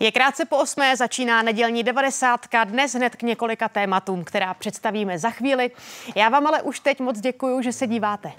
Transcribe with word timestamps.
Je 0.00 0.12
krátce 0.12 0.44
po 0.44 0.56
osmé, 0.56 0.96
začíná 0.96 1.42
nedělní 1.42 1.82
devadesátka, 1.82 2.64
dnes 2.64 2.94
hned 2.94 3.16
k 3.16 3.22
několika 3.22 3.68
tématům, 3.68 4.24
která 4.24 4.54
představíme 4.54 5.18
za 5.18 5.30
chvíli. 5.30 5.70
Já 6.14 6.28
vám 6.28 6.46
ale 6.46 6.62
už 6.62 6.80
teď 6.80 7.00
moc 7.00 7.20
děkuju, 7.20 7.62
že 7.62 7.72
se 7.72 7.86
díváte. 7.86 8.32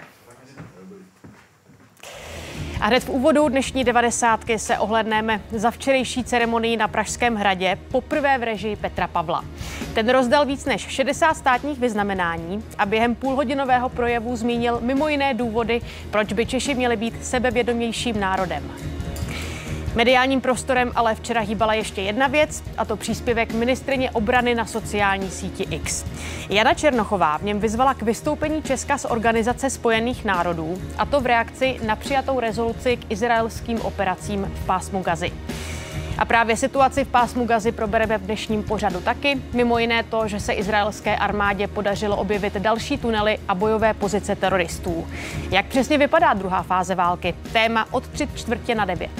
A 2.80 2.86
hned 2.86 3.04
v 3.04 3.08
úvodu 3.08 3.48
dnešní 3.48 3.84
devadesátky 3.84 4.58
se 4.58 4.78
ohledneme 4.78 5.40
za 5.50 5.70
včerejší 5.70 6.24
ceremonii 6.24 6.76
na 6.76 6.88
Pražském 6.88 7.36
hradě 7.36 7.78
poprvé 7.90 8.38
v 8.38 8.42
režii 8.42 8.76
Petra 8.76 9.06
Pavla. 9.06 9.44
Ten 9.94 10.08
rozdal 10.08 10.46
víc 10.46 10.64
než 10.64 10.80
60 10.82 11.34
státních 11.34 11.78
vyznamenání 11.78 12.64
a 12.78 12.86
během 12.86 13.14
půlhodinového 13.14 13.88
projevu 13.88 14.36
zmínil 14.36 14.78
mimo 14.80 15.08
jiné 15.08 15.34
důvody, 15.34 15.80
proč 16.10 16.32
by 16.32 16.46
Češi 16.46 16.74
měli 16.74 16.96
být 16.96 17.24
sebevědomějším 17.24 18.20
národem. 18.20 18.97
Mediálním 19.98 20.40
prostorem 20.40 20.92
ale 20.94 21.14
včera 21.14 21.40
hýbala 21.40 21.74
ještě 21.74 22.02
jedna 22.02 22.26
věc, 22.26 22.62
a 22.76 22.84
to 22.84 22.96
příspěvek 22.96 23.52
ministrině 23.52 24.10
obrany 24.10 24.54
na 24.54 24.66
sociální 24.66 25.30
síti 25.30 25.66
X. 25.70 26.04
Jana 26.50 26.74
Černochová 26.74 27.38
v 27.38 27.42
něm 27.42 27.60
vyzvala 27.60 27.94
k 27.94 28.02
vystoupení 28.02 28.62
Česka 28.62 28.98
z 28.98 29.04
Organizace 29.04 29.70
spojených 29.70 30.24
národů, 30.24 30.78
a 30.98 31.06
to 31.06 31.20
v 31.20 31.26
reakci 31.26 31.80
na 31.86 31.96
přijatou 31.96 32.40
rezoluci 32.40 32.96
k 32.96 33.10
izraelským 33.10 33.80
operacím 33.80 34.52
v 34.54 34.66
pásmu 34.66 35.02
Gazy. 35.02 35.32
A 36.18 36.24
právě 36.24 36.56
situaci 36.56 37.04
v 37.04 37.08
pásmu 37.08 37.46
Gazy 37.46 37.72
probereme 37.72 38.18
v 38.18 38.22
dnešním 38.22 38.62
pořadu 38.62 39.00
taky. 39.00 39.42
Mimo 39.52 39.78
jiné 39.78 40.02
to, 40.02 40.28
že 40.28 40.40
se 40.40 40.52
izraelské 40.52 41.16
armádě 41.16 41.66
podařilo 41.66 42.16
objevit 42.16 42.54
další 42.54 42.98
tunely 42.98 43.38
a 43.48 43.54
bojové 43.54 43.94
pozice 43.94 44.36
teroristů. 44.36 45.06
Jak 45.50 45.66
přesně 45.66 45.98
vypadá 45.98 46.34
druhá 46.34 46.62
fáze 46.62 46.94
války? 46.94 47.34
Téma 47.52 47.86
od 47.90 48.08
tři 48.08 48.28
čtvrtě 48.34 48.74
na 48.74 48.84
devět. 48.84 49.10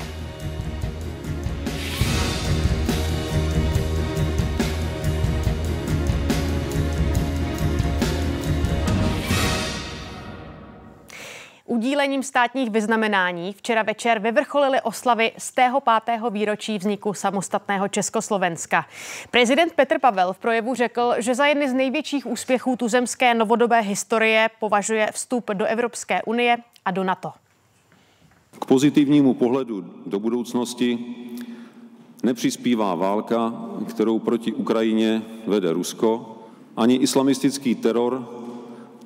Udílením 11.68 12.22
státních 12.22 12.70
vyznamenání 12.70 13.52
včera 13.52 13.82
večer 13.82 14.18
vyvrcholily 14.18 14.80
oslavy 14.80 15.32
z 15.38 15.52
tého 15.52 15.80
pátého 15.80 16.30
výročí 16.30 16.78
vzniku 16.78 17.14
samostatného 17.14 17.88
Československa. 17.88 18.86
Prezident 19.30 19.72
Petr 19.72 19.98
Pavel 19.98 20.32
v 20.32 20.38
projevu 20.38 20.74
řekl, 20.74 21.14
že 21.18 21.34
za 21.34 21.46
jedny 21.46 21.68
z 21.68 21.72
největších 21.72 22.26
úspěchů 22.26 22.76
tuzemské 22.76 23.34
novodobé 23.34 23.80
historie 23.80 24.50
považuje 24.60 25.08
vstup 25.12 25.50
do 25.50 25.64
Evropské 25.64 26.22
unie 26.22 26.56
a 26.84 26.90
do 26.90 27.04
NATO. 27.04 27.32
K 28.58 28.64
pozitivnímu 28.64 29.34
pohledu 29.34 29.84
do 30.06 30.20
budoucnosti 30.20 30.98
nepřispívá 32.22 32.94
válka, 32.94 33.52
kterou 33.88 34.18
proti 34.18 34.52
Ukrajině 34.52 35.22
vede 35.46 35.72
Rusko, 35.72 36.38
ani 36.76 36.94
islamistický 36.94 37.74
teror, 37.74 38.28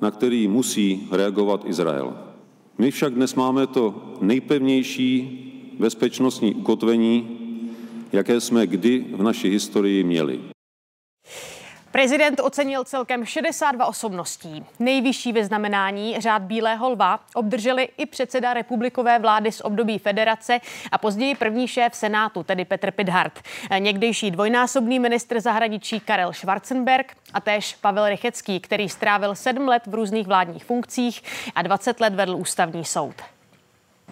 na 0.01 0.11
který 0.11 0.47
musí 0.47 1.07
reagovat 1.11 1.61
Izrael. 1.65 2.32
My 2.77 2.91
však 2.91 3.13
dnes 3.13 3.35
máme 3.35 3.67
to 3.67 4.13
nejpevnější 4.21 5.39
bezpečnostní 5.79 6.55
ukotvení, 6.55 7.37
jaké 8.11 8.41
jsme 8.41 8.67
kdy 8.67 9.05
v 9.13 9.23
naší 9.23 9.49
historii 9.49 10.03
měli. 10.03 10.52
Prezident 11.93 12.39
ocenil 12.39 12.83
celkem 12.83 13.25
62 13.25 13.85
osobností. 13.85 14.65
Nejvyšší 14.79 15.33
vyznamenání 15.33 16.19
řád 16.19 16.41
Bílého 16.41 16.89
lva 16.89 17.19
obdrželi 17.33 17.89
i 17.97 18.05
předseda 18.05 18.53
republikové 18.53 19.19
vlády 19.19 19.51
z 19.51 19.61
období 19.61 19.99
federace 19.99 20.59
a 20.91 20.97
později 20.97 21.35
první 21.35 21.67
šéf 21.67 21.95
Senátu, 21.95 22.43
tedy 22.43 22.65
Petr 22.65 22.91
Pidhart. 22.91 23.39
Někdejší 23.79 24.31
dvojnásobný 24.31 24.99
ministr 24.99 25.39
zahraničí 25.39 25.99
Karel 25.99 26.33
Schwarzenberg 26.33 27.13
a 27.33 27.41
též 27.41 27.75
Pavel 27.81 28.09
Rychecký, 28.09 28.59
který 28.59 28.89
strávil 28.89 29.35
sedm 29.35 29.67
let 29.67 29.87
v 29.87 29.93
různých 29.93 30.27
vládních 30.27 30.65
funkcích 30.65 31.23
a 31.55 31.61
20 31.61 31.99
let 31.99 32.13
vedl 32.13 32.35
ústavní 32.35 32.85
soud. 32.85 33.15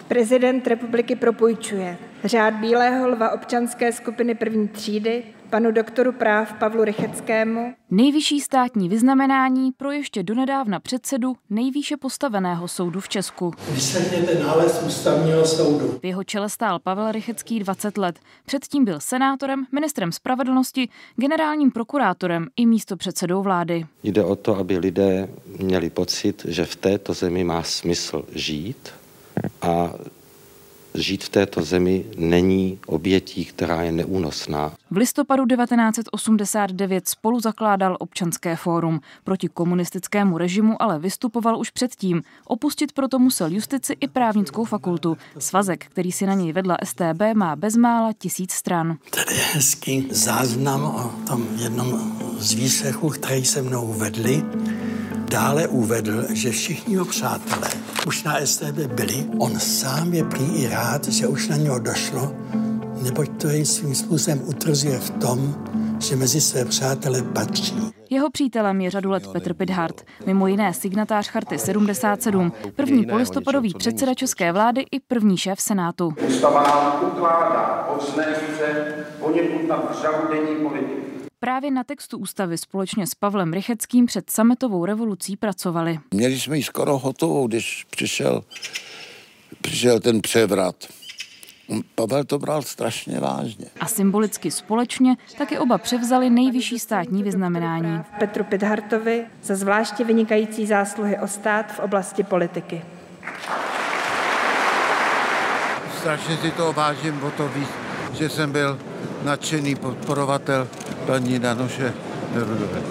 Prezident 0.08 0.68
republiky 0.68 1.16
propůjčuje 1.16 1.98
řád 2.24 2.54
Bílého 2.54 3.08
lva 3.08 3.32
občanské 3.32 3.92
skupiny 3.92 4.36
první 4.36 4.68
třídy 4.68 5.24
panu 5.50 5.72
doktoru 5.72 6.12
práv 6.12 6.54
Pavlu 6.54 6.84
Rycheckému. 6.84 7.74
Nejvyšší 7.92 8.40
státní 8.40 8.90
vyznamenání 8.90 9.72
pro 9.72 9.92
ještě 9.92 10.24
donedávna 10.24 10.80
předsedu 10.80 11.34
nejvýše 11.50 11.98
postaveného 11.98 12.68
soudu 12.68 13.00
v 13.00 13.10
Česku. 13.10 13.54
Vyslechněte 13.72 14.40
nález 14.40 14.84
ústavního 14.88 15.46
soudu. 15.46 16.00
V 16.02 16.06
jeho 16.06 16.24
čele 16.24 16.50
stál 16.50 16.80
Pavel 16.80 17.12
Rychecký 17.12 17.60
20 17.60 17.98
let. 17.98 18.20
Předtím 18.46 18.86
byl 18.86 19.00
senátorem, 19.00 19.66
ministrem 19.72 20.12
spravedlnosti, 20.12 20.90
generálním 21.16 21.72
prokurátorem 21.72 22.48
i 22.56 22.66
místo 22.66 22.98
předsedou 22.98 23.42
vlády. 23.42 23.86
Jde 24.04 24.24
o 24.24 24.36
to, 24.36 24.58
aby 24.58 24.78
lidé 24.78 25.30
měli 25.60 25.90
pocit, 25.90 26.46
že 26.48 26.66
v 26.66 26.76
této 26.76 27.14
zemi 27.14 27.44
má 27.44 27.64
smysl 27.64 28.26
žít 28.36 29.01
a 29.62 29.94
žít 30.96 31.24
v 31.24 31.30
této 31.30 31.62
zemi 31.62 32.06
není 32.18 32.80
obětí, 32.86 33.46
která 33.46 33.82
je 33.82 33.92
neúnosná. 33.92 34.72
V 34.92 34.98
listopadu 34.98 35.46
1989 35.46 37.10
spolu 37.10 37.40
zakládal 37.40 37.98
občanské 38.00 38.56
fórum. 38.56 39.00
Proti 39.24 39.48
komunistickému 39.48 40.38
režimu 40.38 40.82
ale 40.82 41.00
vystupoval 41.00 41.60
už 41.60 41.70
předtím. 41.70 42.22
Opustit 42.46 42.92
proto 42.92 43.20
musel 43.20 43.52
justici 43.52 43.98
i 44.00 44.08
právnickou 44.08 44.66
fakultu. 44.66 45.18
Svazek, 45.38 45.86
který 45.86 46.12
si 46.12 46.26
na 46.26 46.34
něj 46.34 46.54
vedla 46.54 46.78
STB, 46.84 47.22
má 47.34 47.56
bezmála 47.56 48.14
tisíc 48.14 48.52
stran. 48.52 48.98
Tady 49.10 49.36
je 49.36 49.44
hezký 49.44 50.08
záznam 50.12 50.84
o 50.84 51.28
tom 51.28 51.48
jednom 51.58 52.14
z 52.40 52.54
výslechů, 52.54 53.10
který 53.10 53.46
se 53.46 53.62
mnou 53.62 53.94
vedli. 53.94 54.44
Dále 55.32 55.68
uvedl, 55.68 56.26
že 56.34 56.52
všichni 56.52 56.94
jeho 56.94 57.06
přátelé 57.06 57.70
už 58.08 58.24
na 58.24 58.46
STB 58.46 58.78
byli. 58.78 59.26
On 59.40 59.60
sám 59.60 60.14
je 60.14 60.24
prý 60.24 60.46
i 60.56 60.70
rád, 60.70 61.08
že 61.08 61.28
už 61.28 61.48
na 61.48 61.58
něho 61.58 61.80
došlo, 61.80 62.36
neboť 63.04 63.30
to 63.42 63.48
jej 63.48 63.66
svým 63.66 63.96
způsobem 63.96 64.42
utrzuje 64.46 65.00
v 65.00 65.10
tom, 65.10 65.56
že 66.00 66.16
mezi 66.16 66.42
své 66.42 66.66
přátele 66.66 67.22
patří. 67.22 67.76
Jeho 68.10 68.30
přítelem 68.30 68.82
je 68.82 68.92
řadu 68.92 69.10
let 69.10 69.28
Petr 69.34 69.54
Pidhart, 69.54 70.02
mimo 70.26 70.48
jiné 70.48 70.74
signatář 70.74 71.28
Charty 71.28 71.60
77, 71.60 72.52
první 72.76 73.06
polistopadový 73.06 73.74
předseda 73.74 74.14
České 74.14 74.52
vlády 74.52 74.86
i 74.92 75.00
první 75.00 75.38
šéf 75.38 75.62
Senátu. 75.62 76.14
Ústava 76.28 76.64
nám 76.64 77.12
ukládá 77.12 77.88
odznést 77.96 78.58
se 78.58 78.96
poněkud 79.20 79.68
na 79.68 79.78
denní 80.32 80.56
politiky. 80.56 81.11
Právě 81.44 81.72
na 81.72 81.84
textu 81.84 82.18
ústavy 82.18 82.58
společně 82.58 83.08
s 83.08 83.16
Pavlem 83.16 83.54
Rycheckým 83.54 84.06
před 84.06 84.30
sametovou 84.30 84.86
revolucí 84.86 85.38
pracovali. 85.38 86.00
Měli 86.12 86.40
jsme 86.40 86.58
ji 86.58 86.64
skoro 86.64 86.98
hotovou, 86.98 87.48
když 87.48 87.86
přišel, 87.90 88.44
přišel 89.62 90.00
ten 90.00 90.22
převrat. 90.22 90.76
Pavel 91.96 92.24
to 92.24 92.40
bral 92.40 92.62
strašně 92.62 93.20
vážně. 93.20 93.66
A 93.80 93.88
symbolicky 93.88 94.52
společně 94.52 95.18
taky 95.38 95.60
oba 95.60 95.78
převzali 95.78 96.30
nejvyšší 96.30 96.80
státní 96.80 97.24
vyznamenání. 97.24 98.04
Petru 98.20 98.44
Pidhartovi 98.44 99.26
za 99.44 99.56
zvláště 99.56 100.04
vynikající 100.04 100.66
zásluhy 100.68 101.18
o 101.20 101.28
stát 101.28 101.72
v 101.72 101.80
oblasti 101.80 102.24
politiky. 102.24 102.82
Strašně 106.00 106.38
si 106.38 106.52
to 106.52 106.74
vážím 106.74 107.24
o 107.24 107.32
to 107.32 107.48
víc, 107.48 107.70
že 108.14 108.30
jsem 108.30 108.52
byl 108.52 108.80
nadšený 109.24 109.76
podporovatel 109.76 110.68
paní 111.12 111.40
Danoše 111.40 111.94
Nerudové. 112.36 112.82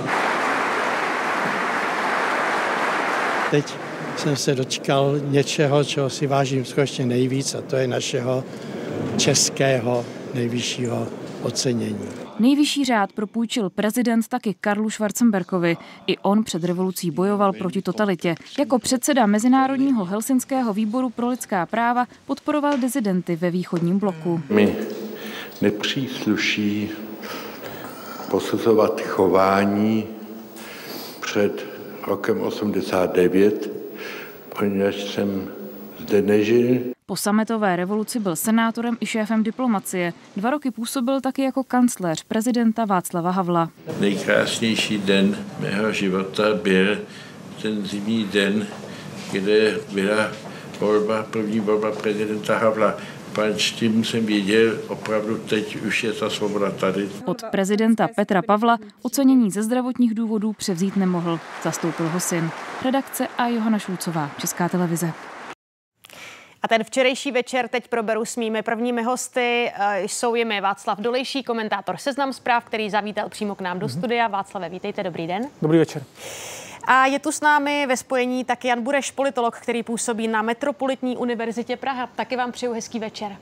Teď 3.50 3.74
jsem 4.16 4.36
se 4.36 4.54
dočkal 4.54 5.14
něčeho, 5.24 5.84
čeho 5.84 6.10
si 6.10 6.26
vážím 6.26 6.64
skutečně 6.64 7.06
nejvíc, 7.06 7.54
a 7.54 7.60
to 7.60 7.76
je 7.76 7.88
našeho 7.88 8.44
českého 9.16 10.04
nejvyššího 10.34 11.06
ocenění. 11.42 12.08
Nejvyšší 12.38 12.84
řád 12.84 13.12
propůjčil 13.12 13.70
prezident 13.70 14.28
taky 14.28 14.54
Karlu 14.60 14.90
Schwarzenberkovi. 14.90 15.76
I 16.06 16.18
on 16.18 16.44
před 16.44 16.64
revolucí 16.64 17.10
bojoval 17.10 17.52
proti 17.52 17.82
totalitě. 17.82 18.34
Jako 18.58 18.78
předseda 18.78 19.26
Mezinárodního 19.26 20.04
Helsinského 20.04 20.72
výboru 20.74 21.10
pro 21.10 21.28
lidská 21.28 21.66
práva 21.66 22.06
podporoval 22.26 22.78
dizidenty 22.78 23.36
ve 23.36 23.50
východním 23.50 23.98
bloku. 23.98 24.42
Mi 24.50 24.76
nepřísluší 25.60 26.90
posuzovat 28.30 29.00
chování 29.00 30.06
před 31.20 31.66
rokem 32.06 32.40
89, 32.40 33.70
poněvadž 34.58 34.96
jsem 35.14 35.48
zde 35.98 36.22
nežil. 36.22 36.80
Po 37.06 37.16
sametové 37.16 37.76
revoluci 37.76 38.20
byl 38.20 38.36
senátorem 38.36 38.96
i 39.00 39.06
šéfem 39.06 39.42
diplomacie. 39.42 40.12
Dva 40.36 40.50
roky 40.50 40.70
působil 40.70 41.20
taky 41.20 41.42
jako 41.42 41.64
kancléř 41.64 42.22
prezidenta 42.22 42.84
Václava 42.84 43.30
Havla. 43.30 43.70
Nejkrásnější 44.00 44.98
den 44.98 45.38
mého 45.60 45.92
života 45.92 46.54
byl 46.62 46.98
ten 47.62 47.86
zimní 47.86 48.24
den, 48.24 48.66
kde 49.32 49.78
byla 49.92 50.28
volba, 50.80 51.26
první 51.30 51.60
volba 51.60 51.92
prezidenta 51.92 52.58
Havla 52.58 52.96
pač 53.34 53.70
tím 53.70 54.04
jsem 54.04 54.26
věděl, 54.26 54.78
opravdu 54.88 55.38
teď 55.38 55.76
už 55.76 56.04
je 56.04 56.12
ta 56.12 56.30
svoboda 56.30 56.70
tady. 56.70 57.08
Od 57.24 57.42
prezidenta 57.50 58.08
Petra 58.16 58.42
Pavla 58.42 58.78
ocenění 59.02 59.50
ze 59.50 59.62
zdravotních 59.62 60.14
důvodů 60.14 60.52
převzít 60.52 60.96
nemohl. 60.96 61.40
Zastoupil 61.62 62.08
ho 62.08 62.20
syn. 62.20 62.50
Redakce 62.84 63.28
a 63.38 63.48
Johana 63.48 63.78
Šulcová, 63.78 64.30
Česká 64.38 64.68
televize. 64.68 65.12
A 66.62 66.68
ten 66.68 66.84
včerejší 66.84 67.32
večer 67.32 67.68
teď 67.68 67.88
proberu 67.88 68.24
s 68.24 68.36
mými 68.36 68.62
prvními 68.62 69.02
hosty. 69.02 69.72
Eh, 69.74 70.02
jsou 70.02 70.34
jimi 70.34 70.60
Václav 70.60 70.98
Dolejší, 70.98 71.42
komentátor 71.42 71.96
Seznam 71.96 72.32
zpráv, 72.32 72.64
který 72.64 72.90
zavítal 72.90 73.28
přímo 73.28 73.54
k 73.54 73.60
nám 73.60 73.78
do 73.78 73.86
mhm. 73.86 73.98
studia. 73.98 74.28
Václave, 74.28 74.68
vítejte, 74.68 75.02
dobrý 75.02 75.26
den. 75.26 75.42
Dobrý 75.62 75.78
večer. 75.78 76.02
A 76.84 77.06
je 77.06 77.18
tu 77.18 77.32
s 77.32 77.40
námi 77.40 77.86
ve 77.86 77.96
spojení 77.96 78.44
taky 78.44 78.68
Jan 78.68 78.82
Bureš, 78.82 79.10
politolog, 79.10 79.56
který 79.56 79.82
působí 79.82 80.28
na 80.28 80.42
Metropolitní 80.42 81.16
univerzitě 81.16 81.76
Praha. 81.76 82.06
Taky 82.16 82.36
vám 82.36 82.52
přeju 82.52 82.72
hezký 82.72 82.98
večer. 82.98 83.36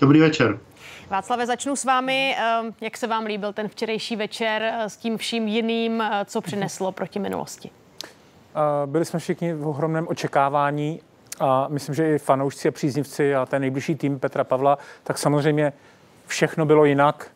Dobrý 0.00 0.20
večer. 0.20 0.58
Václave, 1.10 1.46
začnu 1.46 1.76
s 1.76 1.84
vámi. 1.84 2.36
Ehm, 2.38 2.74
jak 2.80 2.96
se 2.96 3.06
vám 3.06 3.24
líbil 3.24 3.52
ten 3.52 3.68
včerejší 3.68 4.16
večer 4.16 4.62
eh, 4.62 4.90
s 4.90 4.96
tím 4.96 5.18
vším 5.18 5.48
jiným, 5.48 6.00
eh, 6.00 6.24
co 6.24 6.40
přineslo 6.40 6.92
proti 6.92 7.18
minulosti? 7.18 7.70
Byli 8.86 9.04
jsme 9.04 9.18
všichni 9.18 9.54
v 9.54 9.68
ohromném 9.68 10.08
očekávání 10.08 11.00
a 11.40 11.68
myslím, 11.68 11.94
že 11.94 12.14
i 12.14 12.18
fanoušci 12.18 12.68
a 12.68 12.70
příznivci 12.70 13.34
a 13.34 13.46
ten 13.46 13.60
nejbližší 13.60 13.94
tým 13.94 14.18
Petra 14.18 14.44
Pavla, 14.44 14.78
tak 15.04 15.18
samozřejmě 15.18 15.72
všechno 16.26 16.66
bylo 16.66 16.84
jinak 16.84 17.30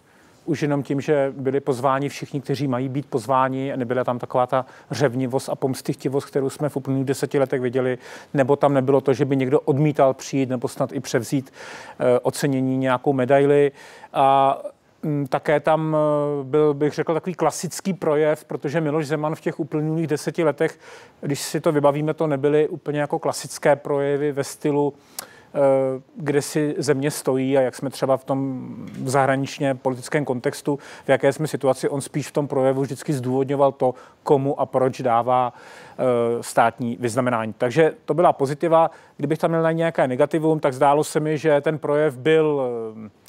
už 0.46 0.62
jenom 0.62 0.82
tím, 0.82 1.00
že 1.00 1.32
byli 1.36 1.60
pozváni 1.60 2.08
všichni, 2.08 2.40
kteří 2.40 2.68
mají 2.68 2.88
být 2.88 3.06
pozváni, 3.06 3.72
nebyla 3.76 4.04
tam 4.04 4.18
taková 4.18 4.46
ta 4.46 4.66
řevnivost 4.90 5.48
a 5.48 5.54
pomstychtivost, 5.54 6.26
kterou 6.26 6.50
jsme 6.50 6.68
v 6.68 6.76
uplynulých 6.76 7.06
deseti 7.06 7.38
letech 7.38 7.60
viděli, 7.60 7.98
nebo 8.34 8.56
tam 8.56 8.74
nebylo 8.74 9.00
to, 9.00 9.12
že 9.12 9.24
by 9.24 9.36
někdo 9.36 9.60
odmítal 9.60 10.14
přijít 10.14 10.48
nebo 10.48 10.68
snad 10.68 10.92
i 10.92 11.00
převzít 11.00 11.52
e, 11.98 12.20
ocenění 12.20 12.76
nějakou 12.76 13.12
medaili. 13.12 13.72
A 14.12 14.58
mm, 15.02 15.26
také 15.26 15.60
tam 15.60 15.96
e, 15.96 16.44
byl, 16.44 16.74
bych 16.74 16.92
řekl, 16.92 17.14
takový 17.14 17.34
klasický 17.34 17.92
projev, 17.92 18.44
protože 18.44 18.80
Miloš 18.80 19.06
Zeman 19.06 19.34
v 19.34 19.40
těch 19.40 19.60
uplynulých 19.60 20.06
deseti 20.06 20.44
letech, 20.44 20.78
když 21.20 21.40
si 21.40 21.60
to 21.60 21.72
vybavíme, 21.72 22.14
to 22.14 22.26
nebyly 22.26 22.68
úplně 22.68 23.00
jako 23.00 23.18
klasické 23.18 23.76
projevy 23.76 24.32
ve 24.32 24.44
stylu 24.44 24.94
Eh, 25.22 25.34
kde 26.16 26.42
si 26.42 26.74
země 26.78 27.10
stojí 27.10 27.58
a 27.58 27.60
jak 27.60 27.74
jsme 27.74 27.90
třeba 27.90 28.16
v 28.16 28.24
tom 28.24 28.68
zahraničně 29.04 29.74
politickém 29.74 30.24
kontextu, 30.24 30.78
v 31.04 31.08
jaké 31.08 31.32
jsme 31.32 31.46
situaci, 31.46 31.88
on 31.88 32.00
spíš 32.00 32.28
v 32.28 32.32
tom 32.32 32.48
projevu 32.48 32.82
vždycky 32.82 33.12
zdůvodňoval 33.12 33.72
to, 33.72 33.94
komu 34.22 34.60
a 34.60 34.66
proč 34.66 35.00
dává 35.00 35.52
eh, 35.52 36.02
státní 36.42 36.96
vyznamenání. 37.00 37.54
Takže 37.58 37.92
to 38.04 38.14
byla 38.14 38.32
pozitiva. 38.32 38.90
Kdybych 39.16 39.38
tam 39.38 39.50
měl 39.50 39.62
na 39.62 39.72
nějaké 39.72 40.08
negativum, 40.08 40.60
tak 40.60 40.72
zdálo 40.72 41.04
se 41.04 41.20
mi, 41.20 41.38
že 41.38 41.60
ten 41.60 41.78
projev 41.78 42.16
byl 42.16 42.62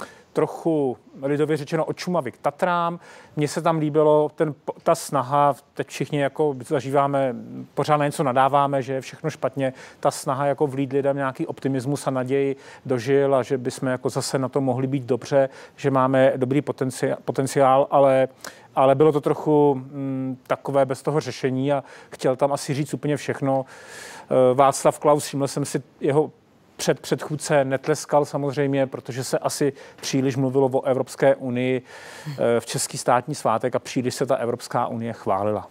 eh, 0.01 0.05
trochu 0.37 0.97
lidově 1.21 1.57
řečeno 1.57 1.85
od 1.85 1.97
Šumavy 1.97 2.31
k 2.31 2.37
Tatrám. 2.37 2.99
Mně 3.35 3.47
se 3.47 3.61
tam 3.61 3.77
líbilo 3.77 4.31
ten, 4.35 4.55
ta 4.83 4.95
snaha, 4.95 5.55
teď 5.73 5.87
všichni 5.87 6.19
jako 6.19 6.55
zažíváme, 6.67 7.35
pořád 7.73 7.97
na 7.97 8.05
něco 8.05 8.23
nadáváme, 8.23 8.81
že 8.81 8.93
je 8.93 9.01
všechno 9.01 9.29
špatně, 9.29 9.73
ta 9.99 10.11
snaha 10.11 10.45
jako 10.45 10.67
vlít 10.67 10.93
lidem 10.93 11.17
nějaký 11.17 11.47
optimismus 11.47 12.07
a 12.07 12.11
naději 12.11 12.55
dožil 12.85 13.35
a 13.35 13.43
že 13.43 13.57
bychom 13.57 13.89
jako 13.89 14.09
zase 14.09 14.39
na 14.39 14.49
to 14.49 14.61
mohli 14.61 14.87
být 14.87 15.03
dobře, 15.03 15.49
že 15.75 15.91
máme 15.91 16.33
dobrý 16.35 16.61
potenciál, 16.61 17.17
potenciál 17.25 17.87
ale 17.91 18.27
ale 18.75 18.95
bylo 18.95 19.11
to 19.11 19.21
trochu 19.21 19.75
mm, 19.75 20.37
takové 20.47 20.85
bez 20.85 21.01
toho 21.01 21.19
řešení 21.19 21.73
a 21.73 21.83
chtěl 22.09 22.35
tam 22.35 22.53
asi 22.53 22.73
říct 22.73 22.93
úplně 22.93 23.17
všechno. 23.17 23.65
Eh, 23.65 24.53
Václav 24.53 24.99
Klaus, 24.99 25.25
všiml 25.25 25.47
jsem 25.47 25.65
si 25.65 25.83
jeho 26.01 26.31
před 26.77 26.99
předchůdce 26.99 27.65
netleskal 27.65 28.25
samozřejmě, 28.25 28.87
protože 28.87 29.23
se 29.23 29.39
asi 29.39 29.73
příliš 30.01 30.35
mluvilo 30.35 30.69
o 30.73 30.85
Evropské 30.85 31.35
unii 31.35 31.81
eh, 32.27 32.59
v 32.59 32.65
český 32.65 32.97
státní 32.97 33.35
svátek 33.35 33.75
a 33.75 33.79
příliš 33.79 34.15
se 34.15 34.25
ta 34.25 34.35
Evropská 34.35 34.87
unie 34.87 35.13
chválila. 35.13 35.67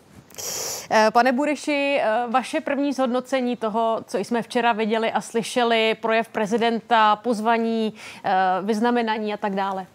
Eh, 0.90 1.10
pane 1.12 1.32
Bureši, 1.32 1.98
eh, 2.00 2.24
vaše 2.30 2.60
první 2.60 2.92
zhodnocení 2.92 3.56
toho, 3.56 4.00
co 4.06 4.18
jsme 4.18 4.42
včera 4.42 4.72
viděli 4.72 5.12
a 5.12 5.20
slyšeli, 5.20 5.96
projev 6.00 6.28
prezidenta, 6.28 7.16
pozvaní, 7.16 7.94
vyznamenání 8.62 9.34
a 9.34 9.36
tak 9.36 9.54
dále. 9.54 9.86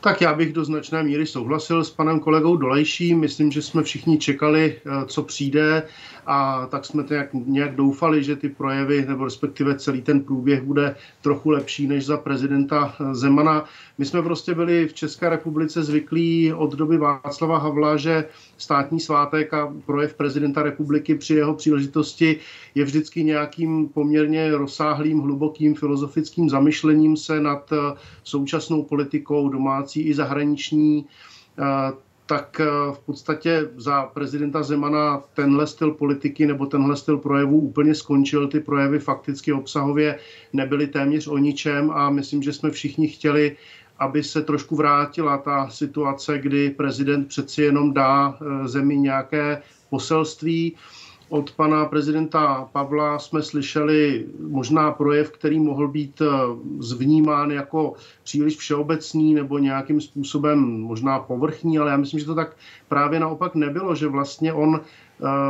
Tak 0.00 0.20
já 0.20 0.34
bych 0.34 0.52
do 0.52 0.64
značné 0.64 1.02
míry 1.02 1.26
souhlasil 1.26 1.84
s 1.84 1.90
panem 1.90 2.20
kolegou 2.20 2.56
Dolejším. 2.56 3.20
Myslím, 3.20 3.52
že 3.52 3.62
jsme 3.62 3.82
všichni 3.82 4.18
čekali, 4.18 4.80
co 5.06 5.22
přijde 5.22 5.82
a 6.26 6.66
tak 6.66 6.84
jsme 6.84 7.04
to 7.04 7.14
nějak, 7.14 7.34
nějak 7.34 7.74
doufali, 7.74 8.24
že 8.24 8.36
ty 8.36 8.48
projevy, 8.48 9.06
nebo 9.08 9.24
respektive 9.24 9.78
celý 9.78 10.02
ten 10.02 10.20
průběh 10.20 10.62
bude 10.62 10.96
trochu 11.22 11.50
lepší 11.50 11.86
než 11.86 12.06
za 12.06 12.16
prezidenta 12.16 12.94
Zemana. 13.12 13.64
My 13.98 14.04
jsme 14.04 14.22
prostě 14.22 14.54
byli 14.54 14.88
v 14.88 14.94
České 14.94 15.28
republice 15.28 15.82
zvyklí 15.82 16.52
od 16.52 16.72
doby 16.74 16.98
Václava 16.98 17.58
Havla, 17.58 17.96
že 17.96 18.24
státní 18.58 19.00
svátek 19.00 19.54
a 19.54 19.74
projev 19.86 20.14
prezidenta 20.14 20.62
republiky 20.62 21.14
při 21.14 21.34
jeho 21.34 21.54
příležitosti 21.54 22.36
je 22.74 22.84
vždycky 22.84 23.24
nějakým 23.24 23.88
poměrně 23.88 24.56
rozsáhlým, 24.56 25.20
hlubokým 25.20 25.74
filozofickým 25.74 26.50
zamyšlením 26.50 27.16
se 27.16 27.40
nad 27.40 27.70
současnou 28.24 28.82
politikou 28.82 29.48
domácí 29.48 30.02
i 30.02 30.14
zahraniční 30.14 31.06
tak 32.26 32.60
eh, 32.60 32.66
v 32.92 32.98
podstatě 32.98 33.68
za 33.76 34.02
prezidenta 34.02 34.62
Zemana 34.62 35.22
tenhle 35.34 35.66
styl 35.66 35.90
politiky 35.90 36.46
nebo 36.46 36.66
tenhle 36.66 36.96
styl 36.96 37.18
projevu 37.18 37.60
úplně 37.60 37.94
skončil. 37.94 38.48
Ty 38.48 38.60
projevy 38.60 38.98
fakticky 38.98 39.52
obsahově 39.52 40.18
nebyly 40.52 40.86
téměř 40.86 41.26
o 41.26 41.38
ničem 41.38 41.90
a 41.90 42.10
myslím, 42.10 42.42
že 42.42 42.52
jsme 42.52 42.70
všichni 42.70 43.08
chtěli, 43.08 43.56
aby 43.98 44.22
se 44.22 44.42
trošku 44.42 44.76
vrátila 44.76 45.38
ta 45.38 45.68
situace, 45.68 46.38
kdy 46.38 46.70
prezident 46.70 47.28
přeci 47.28 47.62
jenom 47.62 47.92
dá 47.92 48.38
eh, 48.40 48.68
zemi 48.68 48.96
nějaké 48.96 49.62
poselství. 49.90 50.76
Od 51.28 51.50
pana 51.50 51.84
prezidenta 51.84 52.68
Pavla 52.72 53.18
jsme 53.18 53.42
slyšeli 53.42 54.26
možná 54.48 54.92
projev, 54.92 55.30
který 55.30 55.60
mohl 55.60 55.88
být 55.88 56.20
eh, 56.20 56.26
zvnímán 56.78 57.50
jako 57.50 57.94
příliš 58.22 58.56
všeobecný 58.56 59.34
nebo 59.34 59.58
nějakým 59.58 60.00
způsobem 60.00 60.80
možná 60.80 61.18
povrchní, 61.18 61.78
ale 61.78 61.90
já 61.90 61.96
myslím, 61.96 62.20
že 62.20 62.26
to 62.26 62.34
tak 62.34 62.56
právě 62.88 63.20
naopak 63.20 63.54
nebylo, 63.54 63.94
že 63.94 64.08
vlastně 64.08 64.52
on 64.52 64.80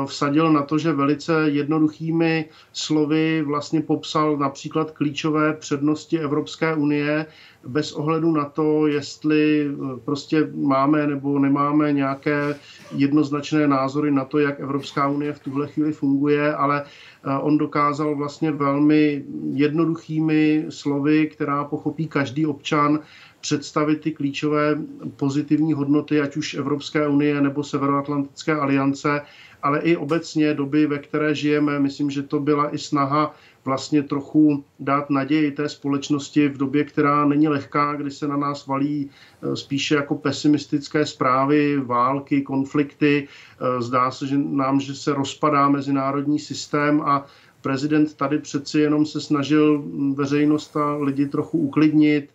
vsadil 0.07 0.53
na 0.53 0.63
to, 0.63 0.79
že 0.79 0.93
velice 0.93 1.33
jednoduchými 1.51 2.45
slovy 2.73 3.43
vlastně 3.43 3.81
popsal 3.81 4.37
například 4.37 4.91
klíčové 4.91 5.53
přednosti 5.53 6.19
Evropské 6.19 6.75
unie 6.75 7.27
bez 7.67 7.93
ohledu 7.93 8.33
na 8.33 8.45
to, 8.45 8.87
jestli 8.87 9.71
eh, 9.71 10.01
prostě 10.05 10.49
máme 10.55 11.07
nebo 11.07 11.39
nemáme 11.39 11.93
nějaké 11.93 12.59
jednoznačné 12.95 13.69
názory 13.69 14.11
na 14.11 14.25
to, 14.25 14.39
jak 14.39 14.61
Evropská 14.61 15.09
unie 15.09 15.33
v 15.33 15.41
tuhle 15.41 15.67
chvíli 15.69 15.93
funguje, 15.93 16.55
ale 16.55 16.83
eh, 16.85 17.39
on 17.39 17.59
dokázal 17.59 18.17
vlastně 18.17 18.51
velmi 18.51 19.25
jednoduchými 19.53 20.67
slovy, 20.69 21.27
která 21.27 21.65
pochopí 21.65 22.09
každý 22.09 22.47
občan, 22.47 22.99
představit 23.41 24.01
ty 24.01 24.13
klíčové 24.13 24.79
pozitivní 25.17 25.73
hodnoty, 25.73 26.21
ať 26.21 26.37
už 26.37 26.55
Evropské 26.55 27.09
unie 27.09 27.41
nebo 27.41 27.63
Severoatlantické 27.65 28.55
aliance, 28.55 29.23
ale 29.63 29.81
i 29.81 29.97
obecně 29.97 30.55
doby, 30.55 30.87
ve 30.87 30.99
které 30.99 31.35
žijeme. 31.35 31.81
Myslím, 31.81 32.11
že 32.11 32.23
to 32.23 32.41
byla 32.41 32.75
i 32.75 32.79
snaha 32.79 33.35
vlastně 33.65 34.03
trochu 34.03 34.65
dát 34.81 35.11
naději 35.11 35.51
té 35.51 35.69
společnosti 35.69 36.49
v 36.49 36.59
době, 36.59 36.85
která 36.85 37.25
není 37.25 37.49
lehká, 37.49 37.95
kdy 37.95 38.11
se 38.11 38.29
na 38.29 38.37
nás 38.37 38.67
valí 38.67 39.11
eh, 39.43 39.57
spíše 39.57 39.95
jako 39.95 40.15
pesimistické 40.15 41.07
zprávy, 41.07 41.81
války, 41.81 42.43
konflikty. 42.43 43.29
Eh, 43.29 43.83
zdá 43.83 44.11
se 44.11 44.27
že 44.27 44.39
nám, 44.39 44.81
že 44.81 44.95
se 44.95 45.15
rozpadá 45.15 45.69
mezinárodní 45.69 46.39
systém 46.39 47.03
a 47.03 47.27
prezident 47.61 48.15
tady 48.15 48.39
přeci 48.39 48.81
jenom 48.81 49.07
se 49.07 49.21
snažil 49.21 49.85
veřejnost 50.15 50.77
a 50.77 50.97
lidi 50.97 51.27
trochu 51.27 51.59
uklidnit, 51.59 52.31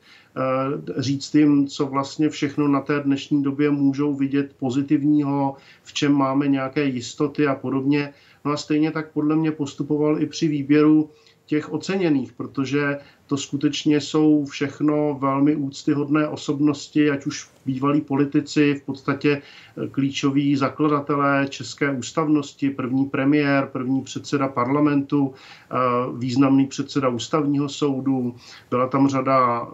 říct 0.97 1.35
jim, 1.35 1.67
co 1.67 1.87
vlastně 1.87 2.29
všechno 2.29 2.67
na 2.67 2.81
té 2.81 2.99
dnešní 2.99 3.43
době 3.43 3.71
můžou 3.71 4.15
vidět 4.15 4.53
pozitivního, 4.59 5.55
v 5.83 5.93
čem 5.93 6.13
máme 6.13 6.47
nějaké 6.47 6.85
jistoty 6.85 7.47
a 7.47 7.55
podobně. 7.55 8.13
No 8.45 8.51
a 8.51 8.57
stejně 8.57 8.91
tak 8.91 9.11
podle 9.11 9.35
mě 9.35 9.51
postupoval 9.51 10.21
i 10.21 10.25
při 10.25 10.47
výběru 10.47 11.09
těch 11.45 11.73
oceněných, 11.73 12.33
protože 12.33 12.97
to 13.31 13.37
skutečně 13.37 14.01
jsou 14.01 14.45
všechno 14.45 15.17
velmi 15.21 15.55
úctyhodné 15.55 16.27
osobnosti, 16.27 17.09
ať 17.11 17.25
už 17.25 17.49
bývalí 17.65 18.01
politici, 18.01 18.73
v 18.73 18.83
podstatě 18.83 19.41
eh, 19.41 19.87
klíčoví 19.87 20.55
zakladatelé 20.55 21.47
české 21.49 21.91
ústavnosti, 21.91 22.69
první 22.69 23.05
premiér, 23.05 23.69
první 23.71 24.01
předseda 24.01 24.47
parlamentu, 24.47 25.33
eh, 25.33 25.75
významný 26.17 26.67
předseda 26.67 27.09
ústavního 27.09 27.69
soudu, 27.69 28.35
byla 28.69 28.87
tam 28.87 29.07
řada 29.07 29.61
eh, 29.63 29.67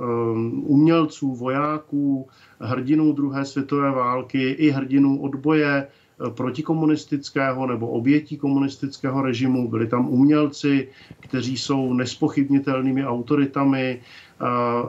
umělců, 0.61 1.35
vojáků, 1.35 2.27
hrdinů 2.59 3.13
druhé 3.13 3.45
světové 3.45 3.91
války 3.91 4.51
i 4.51 4.69
hrdinů 4.69 5.21
odboje, 5.21 5.87
protikomunistického 6.35 7.67
nebo 7.67 7.87
obětí 7.87 8.37
komunistického 8.37 9.21
režimu, 9.21 9.69
byli 9.69 9.87
tam 9.87 10.09
umělci, 10.09 10.89
kteří 11.19 11.57
jsou 11.57 11.93
nespochybnitelnými 11.93 13.05
autoritami, 13.05 14.01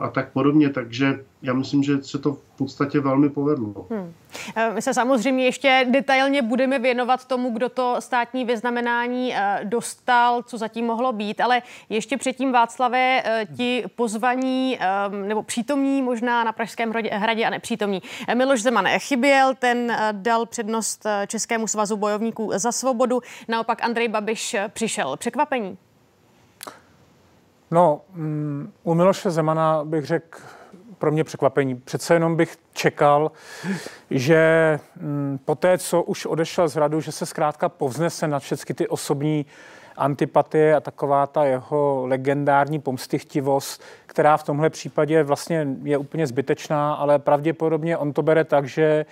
a 0.01 0.09
tak 0.09 0.31
podobně. 0.31 0.69
Takže 0.69 1.19
já 1.41 1.53
myslím, 1.53 1.83
že 1.83 2.03
se 2.03 2.17
to 2.17 2.33
v 2.33 2.57
podstatě 2.57 2.99
velmi 2.99 3.29
povedlo. 3.29 3.87
Hmm. 3.89 4.13
My 4.73 4.81
se 4.81 4.93
samozřejmě 4.93 5.45
ještě 5.45 5.87
detailně 5.89 6.41
budeme 6.41 6.79
věnovat 6.79 7.25
tomu, 7.25 7.49
kdo 7.49 7.69
to 7.69 7.95
státní 7.99 8.45
vyznamenání 8.45 9.35
e, 9.35 9.59
dostal, 9.63 10.43
co 10.43 10.57
zatím 10.57 10.85
mohlo 10.85 11.13
být, 11.13 11.41
ale 11.41 11.61
ještě 11.89 12.17
předtím 12.17 12.51
Václavé 12.51 13.23
e, 13.25 13.45
ti 13.57 13.83
pozvaní 13.95 14.79
nebo 15.27 15.43
přítomní 15.43 16.01
možná 16.01 16.43
na 16.43 16.51
Pražském 16.51 16.93
hradě 17.11 17.45
a 17.45 17.49
nepřítomní. 17.49 18.01
Miloš 18.33 18.61
Zeman 18.61 18.87
chyběl, 18.97 19.53
ten 19.59 19.97
dal 20.11 20.45
přednost 20.45 21.05
Českému 21.27 21.67
svazu 21.67 21.97
bojovníků 21.97 22.51
za 22.55 22.71
svobodu, 22.71 23.21
naopak 23.47 23.83
Andrej 23.83 24.07
Babiš 24.07 24.55
přišel. 24.73 25.17
Překvapení? 25.17 25.77
No, 27.71 28.01
um, 28.15 28.73
u 28.83 28.93
Miloše 28.93 29.31
Zemana 29.31 29.85
bych 29.85 30.05
řekl 30.05 30.39
pro 30.97 31.11
mě 31.11 31.23
překvapení. 31.23 31.75
Přece 31.75 32.13
jenom 32.13 32.35
bych 32.35 32.57
čekal, 32.73 33.31
že 34.09 34.79
um, 35.01 35.39
po 35.45 35.55
té, 35.55 35.77
co 35.77 36.03
už 36.03 36.25
odešel 36.25 36.67
z 36.67 36.75
radu, 36.75 37.01
že 37.01 37.11
se 37.11 37.25
zkrátka 37.25 37.69
povznese 37.69 38.27
na 38.27 38.39
všechny 38.39 38.75
ty 38.75 38.87
osobní 38.87 39.45
antipatie 39.99 40.75
a 40.75 40.79
taková 40.79 41.27
ta 41.27 41.45
jeho 41.45 42.03
legendární 42.07 42.79
pomstychtivost, 42.79 43.83
která 44.05 44.37
v 44.37 44.43
tomhle 44.43 44.69
případě 44.69 45.23
vlastně 45.23 45.67
je 45.83 45.97
úplně 45.97 46.27
zbytečná, 46.27 46.93
ale 46.93 47.19
pravděpodobně 47.19 47.97
on 47.97 48.13
to 48.13 48.21
bere 48.21 48.43
tak, 48.43 48.65
že 48.65 49.05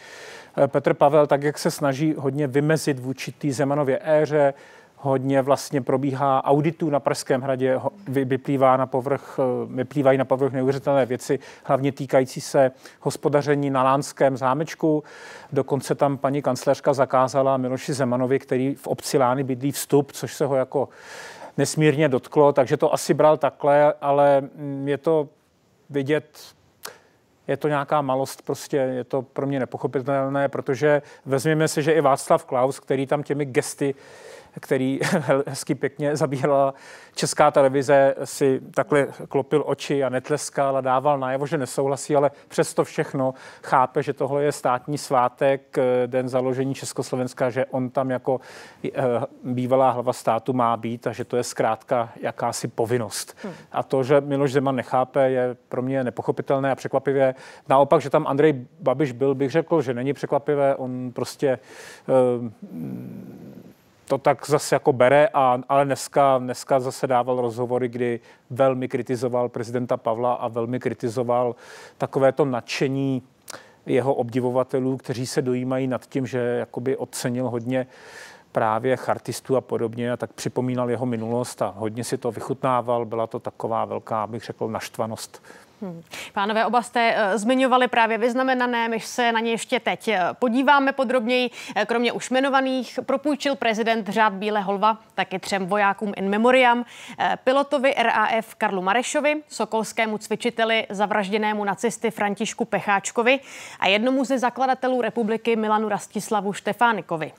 eh, 0.57 0.67
Petr 0.67 0.93
Pavel, 0.93 1.27
tak 1.27 1.43
jak 1.43 1.57
se 1.57 1.71
snaží 1.71 2.13
hodně 2.17 2.47
vymezit 2.47 2.99
vůči 2.99 3.31
té 3.31 3.51
Zemanově 3.51 3.99
éře, 4.03 4.53
hodně 5.07 5.41
vlastně 5.41 5.81
probíhá 5.81 6.45
auditů 6.45 6.89
na 6.89 6.99
Pražském 6.99 7.41
hradě, 7.41 7.79
vyplývá 8.07 8.77
na 8.77 8.85
povrch, 8.85 9.39
eh, 9.39 9.75
vyplývají 9.75 10.17
na 10.17 10.25
povrch 10.25 10.53
neuvěřitelné 10.53 11.05
věci, 11.05 11.39
hlavně 11.63 11.91
týkající 11.91 12.41
se 12.41 12.71
hospodaření 12.99 13.69
na 13.69 13.83
Lánském 13.83 14.37
zámečku. 14.37 15.03
Dokonce 15.51 15.95
tam 15.95 16.17
paní 16.17 16.41
kancléřka 16.41 16.93
zakázala 16.93 17.57
Miloši 17.57 17.93
Zemanovi, 17.93 18.39
který 18.39 18.75
v 18.75 18.87
obci 18.87 19.17
Lány 19.17 19.43
bydlí 19.43 19.71
vstup, 19.71 20.11
což 20.11 20.33
se 20.33 20.45
ho 20.45 20.55
jako 20.55 20.89
nesmírně 21.57 22.09
dotklo, 22.09 22.53
takže 22.53 22.77
to 22.77 22.93
asi 22.93 23.13
bral 23.13 23.37
takhle, 23.37 23.93
ale 24.01 24.41
mm, 24.41 24.87
je 24.87 24.97
to 24.97 25.29
vidět 25.89 26.57
je 27.47 27.57
to 27.57 27.67
nějaká 27.67 28.01
malost, 28.01 28.41
prostě 28.41 28.77
je 28.77 29.03
to 29.03 29.21
pro 29.21 29.47
mě 29.47 29.59
nepochopitelné, 29.59 30.49
protože 30.49 31.01
vezměme 31.25 31.67
si, 31.67 31.83
že 31.83 31.91
i 31.91 32.01
Václav 32.01 32.45
Klaus, 32.45 32.79
který 32.79 33.07
tam 33.07 33.23
těmi 33.23 33.45
gesty 33.45 33.95
který 34.59 34.99
hezky 35.47 35.75
pěkně 35.75 36.15
zabírala 36.15 36.73
česká 37.15 37.51
televize, 37.51 38.15
si 38.23 38.61
takhle 38.73 39.07
klopil 39.29 39.63
oči 39.65 40.03
a 40.03 40.09
netleskal 40.09 40.77
a 40.77 40.81
dával 40.81 41.19
najevo, 41.19 41.45
že 41.45 41.57
nesouhlasí, 41.57 42.15
ale 42.15 42.31
přesto 42.47 42.83
všechno 42.83 43.33
chápe, 43.63 44.03
že 44.03 44.13
tohle 44.13 44.43
je 44.43 44.51
státní 44.51 44.97
svátek, 44.97 45.77
eh, 45.77 46.07
den 46.07 46.29
založení 46.29 46.75
Československa, 46.75 47.49
že 47.49 47.65
on 47.65 47.89
tam 47.89 48.09
jako 48.09 48.39
eh, 48.85 48.91
bývalá 49.43 49.91
hlava 49.91 50.13
státu 50.13 50.53
má 50.53 50.77
být 50.77 51.07
a 51.07 51.11
že 51.11 51.25
to 51.25 51.37
je 51.37 51.43
zkrátka 51.43 52.09
jakási 52.21 52.67
povinnost. 52.67 53.37
Hmm. 53.43 53.53
A 53.71 53.83
to, 53.83 54.03
že 54.03 54.21
Miloš 54.21 54.51
Zeman 54.51 54.75
nechápe, 54.75 55.29
je 55.29 55.55
pro 55.69 55.81
mě 55.81 56.03
nepochopitelné 56.03 56.71
a 56.71 56.75
překvapivé. 56.75 57.35
Naopak, 57.69 58.01
že 58.01 58.09
tam 58.09 58.27
Andrej 58.27 58.65
Babiš 58.79 59.11
byl, 59.11 59.35
bych 59.35 59.51
řekl, 59.51 59.81
že 59.81 59.93
není 59.93 60.13
překvapivé. 60.13 60.75
On 60.75 61.11
prostě 61.11 61.59
uh, 62.07 62.49
to 64.07 64.17
tak 64.17 64.49
zase 64.49 64.75
jako 64.75 64.93
bere, 64.93 65.29
a, 65.33 65.59
ale 65.69 65.85
dneska, 65.85 66.37
dneska 66.37 66.79
zase 66.79 67.07
dával 67.07 67.41
rozhovory, 67.41 67.87
kdy 67.89 68.19
velmi 68.49 68.87
kritizoval 68.87 69.49
prezidenta 69.49 69.97
Pavla 69.97 70.33
a 70.33 70.47
velmi 70.47 70.79
kritizoval 70.79 71.55
takové 71.97 72.31
to 72.31 72.45
nadšení 72.45 73.23
jeho 73.85 74.13
obdivovatelů, 74.13 74.97
kteří 74.97 75.25
se 75.25 75.41
dojímají 75.41 75.87
nad 75.87 76.05
tím, 76.05 76.27
že 76.27 76.39
jakoby 76.39 76.97
ocenil 76.97 77.49
hodně 77.49 77.87
právě 78.51 78.97
chartistů 78.97 79.55
a 79.55 79.61
podobně 79.61 80.11
a 80.11 80.17
tak 80.17 80.33
připomínal 80.33 80.89
jeho 80.89 81.05
minulost 81.05 81.61
a 81.61 81.73
hodně 81.77 82.03
si 82.03 82.17
to 82.17 82.31
vychutnával. 82.31 83.05
Byla 83.05 83.27
to 83.27 83.39
taková 83.39 83.85
velká, 83.85 84.27
bych 84.27 84.43
řekl, 84.43 84.67
naštvanost 84.67 85.43
Hmm. 85.81 86.03
Pánové, 86.34 86.65
oba 86.65 86.81
jste 86.81 87.15
uh, 87.15 87.38
zmiňovali 87.38 87.88
právě 87.88 88.17
vyznamenané, 88.17 88.89
my 88.89 89.00
se 89.00 89.31
na 89.31 89.39
ně 89.39 89.51
ještě 89.51 89.79
teď 89.79 90.07
eh, 90.07 90.22
podíváme 90.34 90.91
podrobněji. 90.91 91.50
Eh, 91.75 91.86
kromě 91.86 92.12
už 92.12 92.29
jmenovaných 92.29 93.00
propůjčil 93.05 93.55
prezident 93.55 94.10
řád 94.10 94.34
Bílé 94.34 94.62
holva 94.62 94.98
taky 95.15 95.39
třem 95.39 95.65
vojákům 95.65 96.13
in 96.15 96.29
memoriam, 96.29 96.86
pilotovi 97.43 97.93
RAF 97.98 98.55
Karlu 98.55 98.81
Marešovi, 98.81 99.36
sokolskému 99.50 100.17
cvičiteli 100.17 100.88
zavražděnému 100.89 101.63
nacisty 101.63 102.12
Františku 102.12 102.65
Pecháčkovi 102.65 103.39
a 103.79 103.88
jednomu 103.88 104.25
ze 104.25 104.39
zakladatelů 104.39 105.01
republiky 105.01 105.55
Milanu 105.55 105.89
Rastislavu 105.89 106.53
Štefánikovi. 106.53 107.31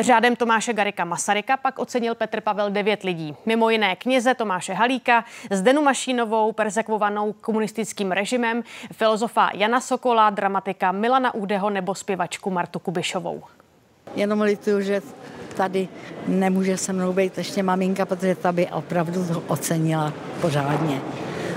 Řádem 0.00 0.36
Tomáše 0.36 0.72
Garika 0.72 1.04
Masaryka 1.04 1.56
pak 1.56 1.78
ocenil 1.78 2.14
Petr 2.14 2.40
Pavel 2.40 2.70
devět 2.70 3.02
lidí. 3.02 3.36
Mimo 3.46 3.70
jiné 3.70 3.96
kněze 3.96 4.34
Tomáše 4.34 4.72
Halíka, 4.72 5.24
Zdenu 5.50 5.82
Mašínovou, 5.82 6.52
persekvovanou 6.52 7.32
komunistickým 7.32 7.69
komunistickým 7.70 8.12
režimem, 8.12 8.62
filozofa 8.92 9.50
Jana 9.54 9.80
Sokola, 9.80 10.30
dramatika 10.30 10.92
Milana 10.92 11.34
Údeho 11.34 11.70
nebo 11.70 11.94
zpěvačku 11.94 12.50
Martu 12.50 12.78
Kubišovou. 12.78 13.42
Jenom 14.16 14.40
lituju, 14.40 14.80
že 14.80 15.02
tady 15.56 15.88
nemůže 16.26 16.76
se 16.76 16.92
mnou 16.92 17.12
být 17.12 17.38
ještě 17.38 17.62
maminka, 17.62 18.06
protože 18.06 18.34
ta 18.34 18.52
by 18.52 18.66
opravdu 18.66 19.24
to 19.24 19.42
ocenila 19.46 20.12
pořádně. 20.40 21.00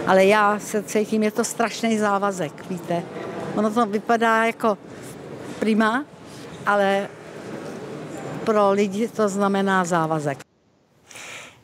Ale 0.07 0.25
já 0.25 0.59
se 0.59 0.83
cítím, 0.83 1.23
je 1.23 1.31
to 1.31 1.43
strašný 1.43 1.97
závazek, 1.97 2.53
víte. 2.69 3.03
Ono 3.55 3.71
to 3.71 3.85
vypadá 3.85 4.45
jako 4.45 4.77
prima, 5.59 6.05
ale 6.65 7.07
pro 8.43 8.71
lidi 8.71 9.07
to 9.07 9.29
znamená 9.29 9.85
závazek. 9.85 10.52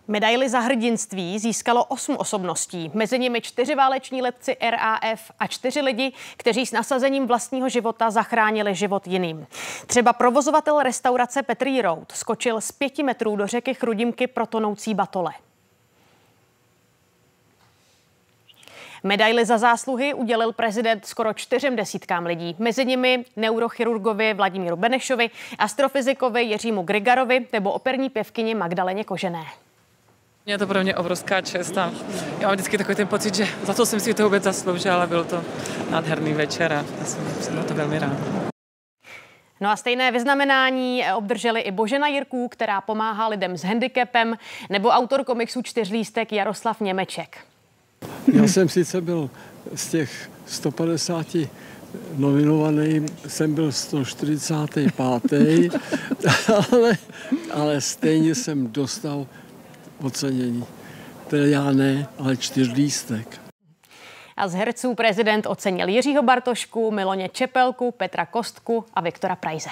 Medaily 0.10 0.50
za 0.50 0.60
hrdinství 0.60 1.40
získalo 1.40 1.86
osm 1.86 2.16
osobností, 2.18 2.92
mezi 2.94 3.20
nimi 3.20 3.42
čtyři 3.42 3.76
váleční 3.76 4.22
letci 4.22 4.58
RAF 4.62 5.32
a 5.40 5.48
čtyři 5.48 5.82
lidi, 5.82 6.14
kteří 6.38 6.66
s 6.66 6.72
nasazením 6.72 7.28
vlastního 7.28 7.70
života 7.70 8.12
zachránili 8.12 8.76
život 8.76 9.08
jiným. 9.08 9.48
Třeba 9.88 10.14
provozovatel 10.14 10.80
restaurace 10.80 11.44
Petrý 11.44 11.82
Road 11.82 12.12
skočil 12.12 12.62
z 12.62 12.72
pěti 12.72 13.04
metrů 13.04 13.36
do 13.36 13.48
řeky 13.48 13.74
Chrudimky 13.74 14.28
pro 14.28 14.46
tonoucí 14.46 14.94
batole. 14.94 15.34
Medaily 19.04 19.46
za 19.46 19.58
zásluhy 19.58 20.14
udělil 20.14 20.54
prezident 20.54 21.06
skoro 21.06 21.34
čtyřem 21.34 21.76
desítkám 21.76 22.26
lidí. 22.26 22.56
Mezi 22.60 22.86
nimi 22.86 23.26
neurochirurgovi 23.36 24.34
Vladimíru 24.34 24.76
Benešovi, 24.76 25.30
astrofyzikovi 25.58 26.44
Jiřímu 26.44 26.82
Grigarovi 26.84 27.48
nebo 27.54 27.72
operní 27.72 28.10
pěvkyni 28.10 28.56
Magdaleně 28.56 29.04
Kožené. 29.04 29.46
Je 30.46 30.58
to 30.58 30.68
pro 30.68 30.84
mě 30.84 30.96
obrovská 30.96 31.42
čest 31.42 31.78
a 31.78 31.92
já 32.40 32.48
mám 32.48 32.56
vždycky 32.56 32.78
takový 32.78 32.96
ten 32.96 33.08
pocit, 33.08 33.36
že 33.36 33.48
za 33.64 33.74
to 33.74 33.86
jsem 33.86 34.00
si 34.00 34.14
to 34.14 34.24
vůbec 34.24 34.44
zasloužil, 34.44 34.94
ale 34.94 35.08
byl 35.08 35.26
to 35.26 35.44
nádherný 35.90 36.34
večer 36.34 36.74
a 36.74 36.86
já 37.00 37.06
jsem, 37.06 37.22
jsem 37.42 37.56
na 37.56 37.64
to 37.64 37.74
velmi 37.74 38.00
rád. 38.00 38.18
No 39.62 39.70
a 39.70 39.76
stejné 39.76 40.12
vyznamenání 40.12 41.04
obdrželi 41.16 41.62
i 41.62 41.72
Božena 41.72 42.08
Jirků, 42.08 42.48
která 42.48 42.82
pomáhá 42.82 43.28
lidem 43.28 43.58
s 43.58 43.64
handicapem, 43.64 44.36
nebo 44.70 44.90
autor 44.90 45.24
komiksu 45.24 45.62
Čtyřlístek 45.62 46.32
Jaroslav 46.32 46.82
Němeček. 46.82 47.38
Já 48.34 48.44
jsem 48.44 48.70
sice 48.70 49.02
byl 49.02 49.30
z 49.76 49.88
těch 49.88 50.30
150 50.46 51.26
nominovaný, 52.18 53.06
jsem 53.28 53.54
byl 53.54 53.72
145. 53.72 55.76
ale, 56.72 56.98
ale 57.52 57.82
stejně 57.82 58.36
jsem 58.36 58.72
dostal 58.72 59.28
ocenění. 60.02 60.66
Tedy 61.28 61.52
já 61.52 61.72
ne, 61.72 62.08
ale 62.20 62.38
čtyřlístek. 62.38 63.42
A 64.38 64.48
z 64.48 64.54
herců 64.54 64.96
prezident 64.96 65.46
ocenil 65.48 65.90
Jiřího 65.90 66.24
Bartošku, 66.24 66.92
Miloně 66.92 67.30
Čepelku, 67.30 67.92
Petra 67.92 68.26
Kostku 68.26 68.86
a 68.94 69.02
Viktora 69.02 69.36
Prajze. 69.36 69.70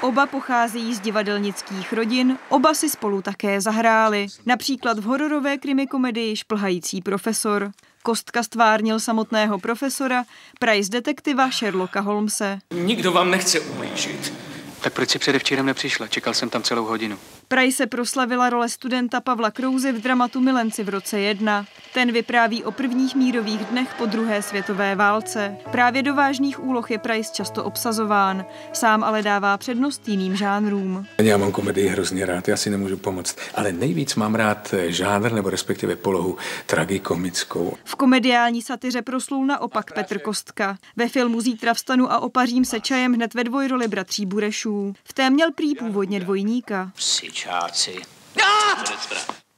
Oba 0.00 0.26
pochází 0.26 0.94
z 0.94 1.00
divadelnických 1.00 1.92
rodin, 1.92 2.38
oba 2.48 2.74
si 2.74 2.88
spolu 2.88 3.22
také 3.22 3.60
zahráli. 3.60 4.26
Například 4.46 4.98
v 4.98 5.02
hororové 5.02 5.58
krimi 5.58 5.86
komedii 5.86 6.36
Šplhající 6.36 7.02
profesor. 7.02 7.70
Kostka 8.02 8.42
stvárnil 8.42 9.00
samotného 9.00 9.58
profesora, 9.58 10.24
Price 10.58 10.90
detektiva 10.90 11.50
Sherlocka 11.50 12.00
Holmese. 12.00 12.58
Nikdo 12.74 13.12
vám 13.12 13.30
nechce 13.30 13.60
ublížit. 13.60 14.32
Tak 14.80 14.92
proč 14.92 15.10
si 15.10 15.18
předevčírem 15.18 15.66
nepřišla? 15.66 16.06
Čekal 16.06 16.34
jsem 16.34 16.50
tam 16.50 16.62
celou 16.62 16.84
hodinu. 16.84 17.18
Praj 17.50 17.72
se 17.72 17.86
proslavila 17.86 18.50
role 18.50 18.68
studenta 18.68 19.20
Pavla 19.20 19.50
Krouzy 19.50 19.92
v 19.92 20.00
dramatu 20.00 20.40
Milenci 20.40 20.84
v 20.84 20.88
roce 20.88 21.20
1. 21.20 21.66
Ten 21.94 22.12
vypráví 22.12 22.64
o 22.64 22.70
prvních 22.70 23.14
mírových 23.14 23.60
dnech 23.60 23.94
po 23.98 24.06
druhé 24.06 24.42
světové 24.42 24.94
válce. 24.94 25.56
Právě 25.72 26.02
do 26.02 26.14
vážných 26.14 26.64
úloh 26.64 26.90
je 26.90 26.98
Price 26.98 27.34
často 27.34 27.64
obsazován, 27.64 28.44
sám 28.72 29.04
ale 29.04 29.22
dává 29.22 29.56
přednost 29.56 30.08
jiným 30.08 30.36
žánrům. 30.36 31.06
Já 31.18 31.36
mám 31.36 31.52
komedii 31.52 31.88
hrozně 31.88 32.26
rád, 32.26 32.48
já 32.48 32.56
si 32.56 32.70
nemůžu 32.70 32.96
pomoct, 32.96 33.36
ale 33.54 33.72
nejvíc 33.72 34.14
mám 34.14 34.34
rád 34.34 34.74
žánr 34.86 35.32
nebo 35.32 35.50
respektive 35.50 35.96
polohu 35.96 36.36
tragikomickou. 36.66 37.76
V 37.84 37.94
komediální 37.94 38.62
satyře 38.62 39.02
proslul 39.02 39.46
naopak 39.46 39.92
Petr 39.92 40.18
Kostka. 40.18 40.78
Ve 40.96 41.08
filmu 41.08 41.40
Zítra 41.40 41.74
vstanu 41.74 42.12
a 42.12 42.18
opařím 42.18 42.64
se 42.64 42.80
čajem 42.80 43.14
hned 43.14 43.34
ve 43.34 43.44
dvojroli 43.44 43.88
bratří 43.88 44.26
Burešů. 44.26 44.94
V 45.04 45.12
té 45.12 45.30
měl 45.30 45.52
prý 45.52 45.74
původně 45.74 46.20
dvojníka. 46.20 46.92
Sičáci. 47.38 47.96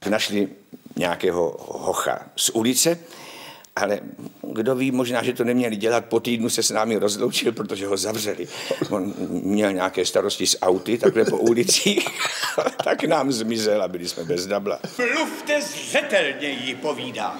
Našli 0.09 0.47
nějakého 0.95 1.57
hocha 1.59 2.19
z 2.35 2.49
ulice, 2.49 2.99
ale 3.75 3.99
kdo 4.53 4.75
ví, 4.75 4.91
možná, 4.91 5.23
že 5.23 5.33
to 5.33 5.43
neměli 5.43 5.75
dělat, 5.75 6.05
po 6.05 6.19
týdnu 6.19 6.49
se 6.49 6.63
s 6.63 6.71
námi 6.71 6.97
rozloučil, 6.97 7.51
protože 7.51 7.87
ho 7.87 7.97
zavřeli. 7.97 8.47
On 8.89 9.13
měl 9.29 9.73
nějaké 9.73 10.05
starosti 10.05 10.47
s 10.47 10.61
auty, 10.61 10.97
takhle 10.97 11.25
po 11.25 11.37
ulicích, 11.37 12.07
tak 12.83 13.03
nám 13.03 13.31
zmizel 13.31 13.83
a 13.83 13.87
byli 13.87 14.07
jsme 14.07 14.23
bez 14.23 14.47
dabla. 14.47 14.79
Mluvte 14.97 15.61
zřetelněji, 15.61 16.75
povídá. 16.75 17.39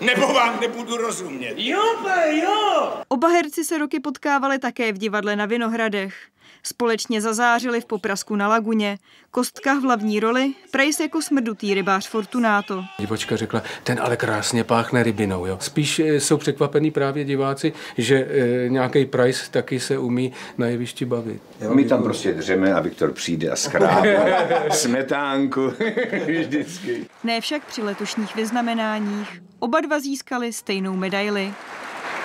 Nebo 0.00 0.32
vám 0.32 0.60
nebudu 0.60 0.96
rozumět. 0.96 1.54
Jo, 1.56 1.82
jo. 2.30 2.92
Oba 3.08 3.28
herci 3.28 3.64
se 3.64 3.78
roky 3.78 4.00
potkávali 4.00 4.58
také 4.58 4.92
v 4.92 4.98
divadle 4.98 5.36
na 5.36 5.46
Vinohradech. 5.46 6.14
Společně 6.62 7.20
zazářili 7.20 7.80
v 7.80 7.84
Poprasku 7.84 8.36
na 8.36 8.48
Laguně. 8.48 8.98
Kostka 9.30 9.74
v 9.74 9.82
hlavní 9.82 10.20
roli, 10.20 10.52
Price 10.70 11.02
jako 11.02 11.22
smrdutý 11.22 11.74
rybář 11.74 12.08
Fortunato. 12.08 12.84
Divočka 12.98 13.36
řekla, 13.36 13.62
ten 13.84 14.00
ale 14.02 14.16
krásně 14.16 14.64
páchne 14.64 15.02
rybinou. 15.02 15.46
Jo. 15.46 15.58
Spíš 15.60 15.98
eh, 15.98 16.20
jsou 16.20 16.36
překvapení 16.36 16.90
právě 16.90 17.24
diváci, 17.24 17.72
že 17.98 18.16
e, 18.16 18.68
nějaký 18.68 19.04
Price 19.04 19.50
taky 19.50 19.80
se 19.80 19.98
umí 19.98 20.32
na 20.58 20.66
jevišti 20.66 21.04
bavit. 21.04 21.42
Jo, 21.60 21.74
my 21.74 21.84
tam 21.84 22.02
prostě 22.02 22.32
dřeme 22.32 22.74
a 22.74 22.80
Viktor 22.80 23.12
přijde 23.12 23.50
a 23.50 23.56
schrábe 23.56 24.26
smetánku 24.70 25.72
vždycky. 26.26 27.06
Ne 27.24 27.40
však 27.40 27.64
při 27.66 27.82
letošních 27.82 28.36
vyznamenáních. 28.36 29.42
Oba 29.58 29.80
dva 29.80 30.00
získali 30.00 30.52
stejnou 30.52 30.96
medaili. 30.96 31.52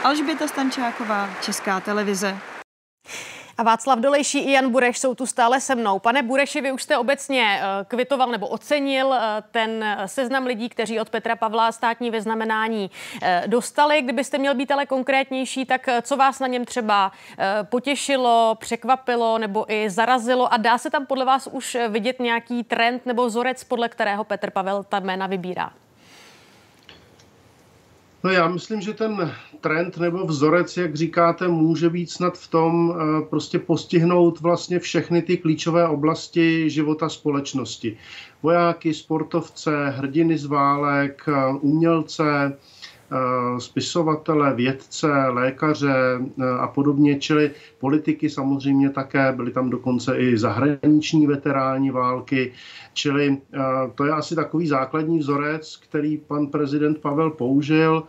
Alžběta 0.04 0.48
Stančáková, 0.48 1.30
Česká 1.42 1.80
televize. 1.80 2.38
A 3.58 3.64
Václav 3.64 4.00
Dolejší 4.00 4.40
i 4.40 4.52
Jan 4.52 4.72
Bureš 4.72 5.00
jsou 5.00 5.16
tu 5.16 5.26
stále 5.26 5.62
se 5.62 5.76
mnou. 5.76 6.00
Pane 6.00 6.24
Bureši, 6.24 6.62
vy 6.62 6.72
už 6.72 6.84
jste 6.84 6.98
obecně 6.98 7.60
eh, 7.62 7.86
kvitoval 7.86 8.32
nebo 8.32 8.48
ocenil 8.48 9.14
eh, 9.14 9.44
ten 9.52 9.98
seznam 10.06 10.46
lidí, 10.46 10.70
kteří 10.70 11.00
od 11.00 11.10
Petra 11.10 11.36
Pavla 11.36 11.72
státní 11.72 12.12
vyznamenání 12.12 12.92
eh, 13.22 13.44
dostali. 13.48 14.02
Kdybyste 14.02 14.38
měl 14.38 14.56
být 14.56 14.72
ale 14.72 14.86
konkrétnější, 14.86 15.66
tak 15.66 15.90
co 16.02 16.18
vás 16.18 16.40
na 16.40 16.48
něm 16.48 16.66
třeba 16.66 17.12
potěšilo, 17.64 18.56
překvapilo 18.60 19.38
nebo 19.38 19.72
i 19.72 19.90
zarazilo 19.90 20.54
a 20.54 20.58
dá 20.58 20.78
se 20.78 20.90
tam 20.90 21.06
podle 21.06 21.26
vás 21.26 21.48
už 21.52 21.78
vidět 21.90 22.20
nějaký 22.20 22.64
trend 22.64 23.06
nebo 23.06 23.26
vzorec, 23.26 23.64
podle 23.64 23.90
kterého 23.90 24.24
Petr 24.24 24.52
Pavel 24.52 24.84
ta 24.84 25.00
jména 25.00 25.28
vybírá? 25.28 25.72
No 28.26 28.32
já 28.32 28.48
myslím, 28.48 28.82
že 28.82 28.94
ten 28.94 29.32
trend 29.62 29.98
nebo 29.98 30.26
vzorec, 30.26 30.78
jak 30.78 30.96
říkáte, 30.96 31.48
může 31.48 31.90
být 31.90 32.12
snad 32.12 32.38
v 32.38 32.48
tom 32.48 32.94
eh, 32.96 33.26
prostě 33.30 33.60
postihnout 33.60 34.40
vlastně 34.40 34.80
všechny 34.80 35.22
ty 35.22 35.38
klíčové 35.38 35.88
oblasti 35.88 36.70
života 36.70 37.10
společnosti. 37.10 37.98
Vojáky, 38.44 38.94
sportovce, 38.94 39.90
hrdiny 39.90 40.38
z 40.38 40.46
válek, 40.46 41.24
eh, 41.28 41.54
umělce, 41.62 42.58
spisovatele, 43.58 44.56
vědce, 44.56 45.08
lékaře 45.28 46.20
a 46.60 46.68
podobně, 46.68 47.20
čili 47.20 47.52
politiky 47.80 48.30
samozřejmě 48.30 48.90
také, 48.90 49.32
byli 49.32 49.52
tam 49.52 49.70
dokonce 49.70 50.18
i 50.18 50.38
zahraniční 50.38 51.28
veteráni 51.28 51.92
války, 51.92 52.52
čili 52.94 53.38
to 53.96 54.06
je 54.06 54.12
asi 54.12 54.36
takový 54.36 54.68
základní 54.68 55.20
vzorec, 55.20 55.76
který 55.76 56.18
pan 56.18 56.48
prezident 56.48 56.98
Pavel 56.98 57.30
použil. 57.30 58.04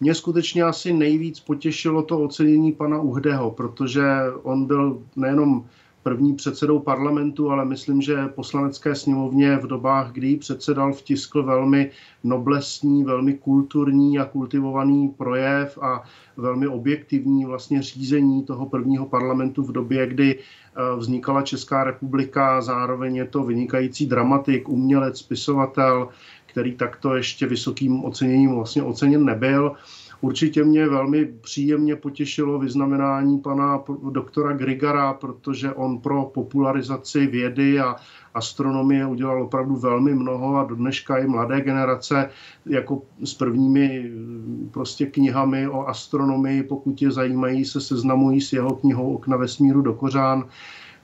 Mě 0.00 0.14
skutečně 0.14 0.62
asi 0.62 0.92
nejvíc 0.92 1.40
potěšilo 1.40 2.02
to 2.02 2.20
ocenění 2.20 2.72
pana 2.72 3.00
Uhdeho, 3.00 3.50
protože 3.50 4.04
on 4.42 4.66
byl 4.66 5.02
nejenom 5.16 5.64
první 6.02 6.34
předsedou 6.34 6.78
parlamentu, 6.78 7.50
ale 7.50 7.64
myslím, 7.64 8.02
že 8.02 8.28
poslanecké 8.28 8.94
sněmovně 8.94 9.56
v 9.56 9.66
dobách, 9.66 10.12
kdy 10.12 10.36
předsedal, 10.36 10.92
vtiskl 10.92 11.42
velmi 11.42 11.90
noblesní, 12.24 13.04
velmi 13.04 13.34
kulturní 13.34 14.18
a 14.18 14.24
kultivovaný 14.24 15.08
projev 15.08 15.78
a 15.82 16.02
velmi 16.36 16.68
objektivní 16.68 17.44
vlastně 17.44 17.82
řízení 17.82 18.42
toho 18.42 18.66
prvního 18.66 19.06
parlamentu 19.06 19.62
v 19.62 19.72
době, 19.72 20.06
kdy 20.06 20.38
eh, 20.38 20.96
vznikala 20.96 21.42
Česká 21.42 21.84
republika, 21.84 22.60
zároveň 22.60 23.16
je 23.16 23.24
to 23.24 23.42
vynikající 23.42 24.06
dramatik, 24.06 24.68
umělec, 24.68 25.18
spisovatel, 25.18 26.08
který 26.46 26.74
takto 26.74 27.14
ještě 27.14 27.46
vysokým 27.46 28.04
oceněním 28.04 28.54
vlastně 28.54 28.82
oceněn 28.82 29.24
nebyl. 29.24 29.72
Určitě 30.20 30.64
mě 30.64 30.88
velmi 30.88 31.24
příjemně 31.40 31.96
potěšilo 31.96 32.58
vyznamenání 32.58 33.38
pana 33.38 33.82
doktora 34.10 34.52
Grigara, 34.52 35.12
protože 35.12 35.72
on 35.72 35.98
pro 35.98 36.24
popularizaci 36.24 37.26
vědy 37.26 37.80
a 37.80 37.96
astronomie 38.34 39.06
udělal 39.06 39.42
opravdu 39.42 39.76
velmi 39.76 40.14
mnoho 40.14 40.56
a 40.56 40.64
do 40.64 40.74
dneška 40.74 41.18
i 41.18 41.26
mladé 41.26 41.60
generace 41.60 42.30
jako 42.66 43.02
s 43.24 43.34
prvními 43.34 44.10
prostě 44.70 45.06
knihami 45.06 45.68
o 45.68 45.86
astronomii, 45.86 46.62
pokud 46.62 47.02
je 47.02 47.10
zajímají, 47.10 47.64
se 47.64 47.80
seznamují 47.80 48.40
s 48.40 48.52
jeho 48.52 48.76
knihou 48.76 49.14
Okna 49.14 49.36
vesmíru 49.36 49.82
do 49.82 49.94
kořán. 49.94 50.44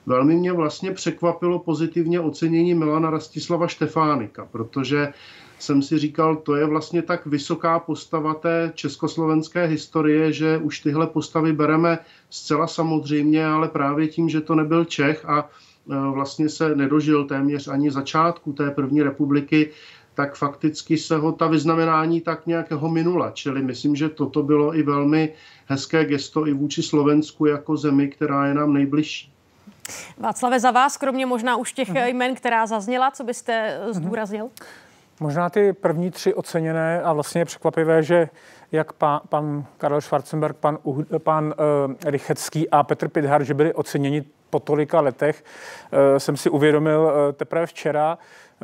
Velmi 0.05 0.35
mě 0.35 0.53
vlastně 0.53 0.91
překvapilo 0.91 1.59
pozitivně 1.59 2.19
ocenění 2.19 2.73
Milana 2.73 3.09
Rastislava 3.09 3.67
Štefánika, 3.67 4.47
protože 4.51 5.13
jsem 5.59 5.81
si 5.81 5.99
říkal, 5.99 6.35
to 6.35 6.55
je 6.55 6.65
vlastně 6.65 7.01
tak 7.01 7.25
vysoká 7.25 7.79
postava 7.79 8.33
té 8.33 8.71
československé 8.75 9.65
historie, 9.65 10.33
že 10.33 10.57
už 10.57 10.79
tyhle 10.79 11.07
postavy 11.07 11.53
bereme 11.53 11.99
zcela 12.29 12.67
samozřejmě, 12.67 13.45
ale 13.45 13.67
právě 13.67 14.07
tím, 14.07 14.29
že 14.29 14.41
to 14.41 14.55
nebyl 14.55 14.85
Čech 14.85 15.25
a 15.25 15.49
e, 15.91 16.11
vlastně 16.11 16.49
se 16.49 16.75
nedožil 16.75 17.25
téměř 17.25 17.67
ani 17.67 17.91
začátku 17.91 18.53
té 18.53 18.71
první 18.71 19.03
republiky, 19.03 19.69
tak 20.13 20.35
fakticky 20.35 20.97
se 20.97 21.17
ho 21.17 21.31
ta 21.31 21.47
vyznamenání 21.47 22.21
tak 22.21 22.47
nějak 22.47 22.71
ho 22.71 22.89
minula. 22.89 23.31
Čili 23.31 23.61
myslím, 23.61 23.95
že 23.95 24.09
toto 24.09 24.43
bylo 24.43 24.75
i 24.75 24.83
velmi 24.83 25.33
hezké 25.65 26.05
gesto 26.05 26.47
i 26.47 26.53
vůči 26.53 26.83
Slovensku 26.83 27.45
jako 27.45 27.77
zemi, 27.77 28.07
která 28.07 28.45
je 28.45 28.53
nám 28.53 28.73
nejbližší. 28.73 29.31
Václave, 30.17 30.59
za 30.59 30.71
vás, 30.71 30.97
kromě 30.97 31.25
možná 31.25 31.55
už 31.55 31.73
těch 31.73 31.89
mhm. 31.89 31.97
jmen, 31.97 32.35
která 32.35 32.67
zazněla, 32.67 33.11
co 33.11 33.23
byste 33.23 33.79
zdůraznil? 33.91 34.43
Mhm. 34.43 34.86
Možná 35.19 35.49
ty 35.49 35.73
první 35.73 36.11
tři 36.11 36.33
oceněné 36.33 37.01
a 37.01 37.13
vlastně 37.13 37.41
je 37.41 37.45
překvapivé, 37.45 38.03
že 38.03 38.29
jak 38.71 38.93
pan, 38.93 39.19
pan 39.29 39.65
Karel 39.77 40.01
Schwarzenberg, 40.01 40.57
pan, 40.57 40.77
uh, 40.83 41.03
pan 41.17 41.45
uh, 41.45 41.93
Rychecký 42.05 42.69
a 42.69 42.83
Petr 42.83 43.07
Pidhar, 43.07 43.43
že 43.43 43.53
byli 43.53 43.73
oceněni 43.73 44.23
po 44.49 44.59
tolika 44.59 45.01
letech, 45.01 45.43
uh, 45.91 46.17
jsem 46.17 46.37
si 46.37 46.49
uvědomil 46.49 47.01
uh, 47.01 47.33
teprve 47.33 47.65
včera. 47.65 48.17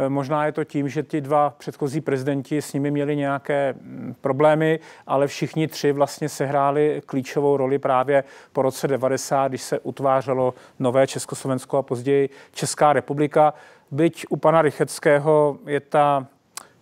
Možná 0.08 0.46
je 0.46 0.52
to 0.52 0.64
tím, 0.64 0.90
že 0.90 1.04
ti 1.04 1.22
dva 1.22 1.50
předchozí 1.50 2.02
prezidenti 2.02 2.62
s 2.62 2.74
nimi 2.74 2.92
měli 2.92 3.16
nějaké 3.16 3.74
mm, 3.74 4.16
problémy, 4.22 4.80
ale 5.08 5.28
všichni 5.28 5.68
tři 5.68 5.92
vlastně 5.92 6.30
sehráli 6.30 7.02
klíčovou 7.06 7.58
roli 7.58 7.80
právě 7.80 8.24
po 8.52 8.62
roce 8.62 8.88
90, 8.88 9.48
když 9.48 9.62
se 9.62 9.80
utvářelo 9.80 10.54
nové 10.80 11.08
Československo 11.08 11.78
a 11.78 11.82
později 11.82 12.30
Česká 12.52 12.94
republika. 12.94 13.54
Byť 13.92 14.26
u 14.30 14.38
pana 14.38 14.62
Rycheckého 14.62 15.58
je 15.66 15.80
ta 15.80 16.28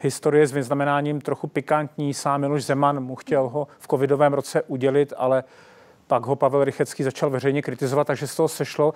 historie 0.02 0.48
s 0.48 0.52
vyznamenáním 0.52 1.22
trochu 1.22 1.48
pikantní. 1.48 2.14
Sám 2.14 2.42
Miloš 2.42 2.64
Zeman 2.64 3.00
mu 3.00 3.16
chtěl 3.16 3.50
ho 3.50 3.68
v 3.80 3.88
covidovém 3.88 4.34
roce 4.34 4.62
udělit, 4.62 5.14
ale 5.18 5.44
pak 6.08 6.26
ho 6.26 6.36
Pavel 6.36 6.64
Rychecký 6.64 7.04
začal 7.04 7.30
veřejně 7.30 7.62
kritizovat, 7.62 8.08
takže 8.08 8.28
z 8.28 8.36
toho 8.36 8.48
sešlo. 8.48 8.94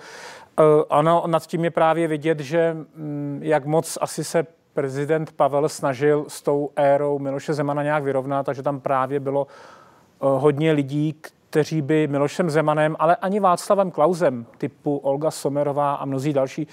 Eh, 0.58 0.62
ano, 0.90 1.24
nad 1.26 1.46
tím 1.46 1.64
je 1.64 1.70
právě 1.70 2.08
vidět, 2.08 2.40
že 2.40 2.74
mm, 2.74 3.40
jak 3.42 3.64
moc 3.64 3.98
asi 4.00 4.24
se 4.24 4.46
prezident 4.74 5.32
Pavel 5.32 5.68
snažil 5.68 6.24
s 6.28 6.42
tou 6.42 6.70
érou 6.76 7.18
Miloše 7.18 7.54
Zemana 7.54 7.82
nějak 7.82 8.04
vyrovnat, 8.04 8.46
takže 8.46 8.62
tam 8.62 8.80
právě 8.80 9.20
bylo 9.20 9.46
eh, 9.46 10.16
hodně 10.20 10.72
lidí, 10.72 11.20
kteří 11.50 11.82
by 11.82 12.06
Milošem 12.06 12.50
Zemanem, 12.50 12.96
ale 12.98 13.16
ani 13.16 13.40
Václavem 13.40 13.90
Klausem, 13.90 14.46
typu 14.58 14.96
Olga 14.96 15.30
Somerová 15.30 15.94
a 15.94 16.04
mnozí 16.04 16.32
další, 16.32 16.66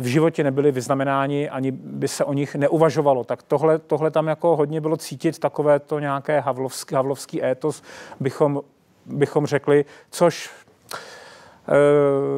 v 0.00 0.06
životě 0.06 0.44
nebyli 0.44 0.72
vyznamenáni, 0.72 1.50
ani 1.50 1.70
by 1.70 2.08
se 2.08 2.24
o 2.24 2.32
nich 2.32 2.54
neuvažovalo. 2.54 3.24
Tak 3.24 3.42
tohle, 3.42 3.78
tohle 3.78 4.10
tam 4.10 4.26
jako 4.26 4.56
hodně 4.56 4.80
bylo 4.80 4.96
cítit, 4.96 5.38
takové 5.38 5.78
to 5.78 5.98
nějaké 5.98 6.40
havlovský, 6.40 6.94
havlovský 6.94 7.44
étos, 7.44 7.82
bychom, 8.20 8.60
bychom 9.06 9.46
řekli, 9.46 9.84
což 10.10 10.50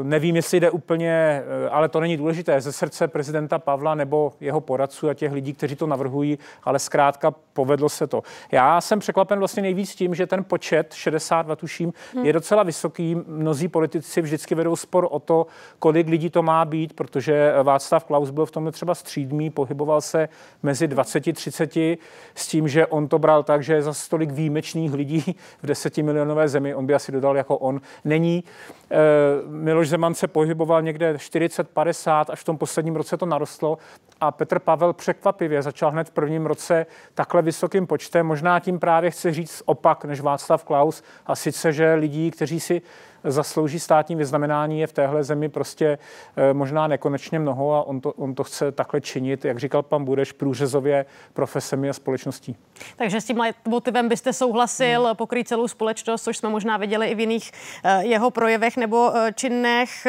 nevím, 0.03 0.37
jestli 0.37 0.61
jde 0.61 0.71
úplně, 0.71 1.11
eh, 1.11 1.69
ale 1.69 1.89
to 1.89 2.01
není 2.01 2.17
důležité, 2.17 2.61
ze 2.61 2.73
srdce 2.73 3.09
prezidenta 3.09 3.59
Pavla 3.59 3.95
nebo 3.95 4.33
jeho 4.41 4.61
poradců 4.61 5.09
a 5.09 5.15
těch 5.15 5.33
lidí, 5.33 5.53
kteří 5.53 5.77
to 5.77 5.87
navrhují, 5.87 6.39
ale 6.65 6.79
zkrátka 6.79 7.35
povedlo 7.53 7.89
se 7.89 8.07
to. 8.07 8.23
Já 8.53 8.81
jsem 8.81 8.99
překvapen 8.99 9.39
vlastně 9.39 9.63
nejvíc 9.63 9.95
tím, 9.95 10.15
že 10.15 10.27
ten 10.27 10.45
počet 10.45 10.95
62 10.95 11.57
tuším 11.57 11.93
hmm. 12.15 12.25
je 12.25 12.33
docela 12.33 12.63
vysoký. 12.63 13.17
Mnozí 13.27 13.69
politici 13.69 14.23
vždycky 14.23 14.55
vedou 14.55 14.77
spor 14.77 15.09
o 15.11 15.19
to, 15.19 15.47
kolik 15.79 16.09
lidí 16.09 16.31
to 16.31 16.43
má 16.43 16.65
být, 16.65 16.93
protože 16.93 17.53
Václav 17.63 18.05
Klaus 18.05 18.31
byl 18.31 18.47
v 18.47 18.51
tomhle 18.51 18.73
třeba 18.73 18.95
střídmý, 18.95 19.51
pohyboval 19.51 20.01
se 20.01 20.29
mezi 20.63 20.89
20-30 20.89 21.99
s 22.35 22.49
tím, 22.49 22.69
že 22.69 22.87
on 22.87 23.09
to 23.09 23.19
bral 23.19 23.43
tak, 23.43 23.63
že 23.63 23.83
za 23.83 23.93
stolik 23.93 24.31
výjimečných 24.31 24.95
lidí 24.95 25.37
v 25.63 25.67
desetimilionové 25.67 26.49
zemi, 26.49 26.75
on 26.75 26.87
by 26.87 26.95
asi 26.95 27.13
dodal 27.13 27.37
jako 27.37 27.59
on, 27.59 27.81
není. 28.05 28.45
Eh, 28.91 29.14
Miloš 29.49 29.89
Zeman 29.89 30.15
se 30.15 30.29
pohyboval 30.29 30.83
někde 30.83 31.13
40-50, 31.13 32.25
až 32.29 32.41
v 32.41 32.45
tom 32.45 32.59
posledním 32.59 32.97
roce 32.97 33.17
to 33.17 33.27
narostlo 33.27 33.79
a 34.21 34.31
Petr 34.31 34.59
Pavel 34.59 34.93
překvapivě 34.93 35.63
začal 35.63 35.91
hned 35.91 36.09
v 36.09 36.11
prvním 36.11 36.47
roce 36.47 36.87
takhle 37.15 37.43
vysokým 37.43 37.87
počtem. 37.87 38.27
Možná 38.27 38.61
tím 38.61 38.79
právě 38.79 39.11
chci 39.11 39.33
říct 39.33 39.63
opak 39.65 40.05
než 40.05 40.21
Václav 40.21 40.65
Klaus 40.65 41.03
a 41.27 41.37
sice, 41.37 41.73
že 41.73 41.95
lidí, 41.95 42.31
kteří 42.31 42.61
si 42.61 42.83
zaslouží 43.25 43.81
státní 43.81 44.17
vyznamenání, 44.17 44.81
je 44.81 44.87
v 44.87 44.93
téhle 44.93 45.25
zemi 45.25 45.49
prostě 45.49 45.99
eh, 46.37 46.55
možná 46.55 46.87
nekonečně 46.87 47.39
mnoho 47.39 47.75
a 47.75 47.83
on 47.83 48.01
to, 48.01 48.13
on 48.13 48.35
to 48.35 48.45
chce 48.45 48.73
takhle 48.73 49.01
činit, 49.01 49.45
jak 49.45 49.59
říkal 49.59 49.83
pan 49.83 50.05
Budeš, 50.05 50.33
průřezově 50.33 51.07
profesemi 51.33 51.91
a 51.91 51.93
společností. 51.93 52.57
Takže 52.97 53.21
s 53.21 53.25
tím 53.25 53.43
motivem 53.69 54.09
byste 54.09 54.33
souhlasil 54.33 55.05
hmm. 55.05 55.17
pokrýt 55.17 55.49
celou 55.49 55.69
společnost, 55.69 56.23
což 56.23 56.37
jsme 56.37 56.49
možná 56.49 56.77
viděli 56.77 57.07
i 57.07 57.15
v 57.15 57.21
jiných 57.21 57.53
eh, 57.85 58.05
jeho 58.05 58.31
projevech 58.31 58.77
nebo 58.77 59.17
eh, 59.17 59.33
činech. 59.33 60.07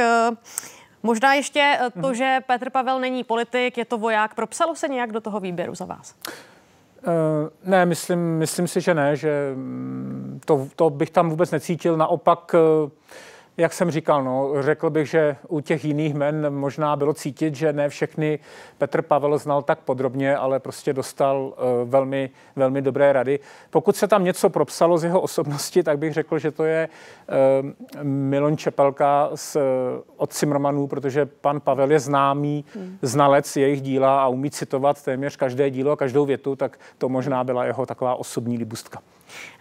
Možná 1.04 1.34
ještě 1.34 1.80
to, 2.01 2.08
hmm. 2.08 2.15
že 2.15 2.39
Petr 2.47 2.69
Pavel 2.69 2.99
není 2.99 3.23
politik, 3.23 3.78
je 3.78 3.86
to 3.86 3.97
voják. 3.97 4.36
Propsalo 4.36 4.75
se 4.75 4.88
nějak 4.88 5.12
do 5.12 5.21
toho 5.21 5.39
výběru 5.39 5.75
za 5.75 5.86
vás? 5.86 6.15
Ne, 7.63 7.86
myslím, 7.86 8.20
myslím 8.20 8.68
si, 8.68 8.82
že 8.82 8.94
ne, 8.94 9.15
že 9.15 9.52
mm, 9.56 10.41
to, 10.46 10.68
to 10.76 10.89
bych 10.89 11.10
tam 11.10 11.30
vůbec 11.30 11.52
necítil. 11.52 11.98
Naopak 11.98 12.56
jak 13.58 13.74
jsem 13.74 13.91
říkal, 13.91 14.24
no, 14.24 14.52
řekl 14.60 14.89
bych, 14.89 15.10
že 15.10 15.36
u 15.48 15.60
těch 15.60 15.86
jiných 15.86 16.13
men 16.13 16.54
možná 16.54 16.96
bylo 16.96 17.13
cítit, 17.13 17.56
že 17.56 17.74
ne 17.74 17.89
všechny 17.89 18.39
Petr 18.78 19.02
Pavel 19.02 19.38
znal 19.38 19.62
tak 19.62 19.80
podrobně, 19.80 20.38
ale 20.38 20.60
prostě 20.60 20.94
dostal 20.94 21.38
uh, 21.38 21.89
velmi, 21.89 22.30
velmi 22.56 22.82
dobré 22.82 23.13
rady. 23.13 23.39
Pokud 23.70 23.96
se 23.96 24.08
tam 24.08 24.24
něco 24.24 24.50
propsalo 24.50 24.98
z 24.98 25.04
jeho 25.04 25.22
osobnosti, 25.22 25.84
tak 25.84 26.00
bych 26.00 26.13
řekl, 26.13 26.39
že 26.39 26.52
to 26.52 26.63
je 26.63 26.89
uh, 27.30 28.04
Milon 28.04 28.58
Čepelka 28.58 29.30
z, 29.36 29.56
uh, 29.56 29.62
od 30.18 30.34
Cimrmanů, 30.34 30.88
protože 30.88 31.26
pan 31.26 31.60
Pavel 31.60 31.91
je 31.91 32.00
známý 32.00 32.65
hmm. 32.76 32.98
znalec 33.02 33.56
jejich 33.56 33.82
díla 33.82 34.24
a 34.24 34.28
umí 34.28 34.52
citovat 34.52 35.04
téměř 35.04 35.36
každé 35.36 35.70
dílo 35.70 35.91
a 35.91 35.96
každou 35.96 36.26
větu, 36.26 36.56
tak 36.56 36.80
to 36.98 37.10
možná 37.10 37.44
byla 37.44 37.65
jeho 37.65 37.86
taková 37.86 38.15
osobní 38.15 38.58
libustka. 38.58 39.02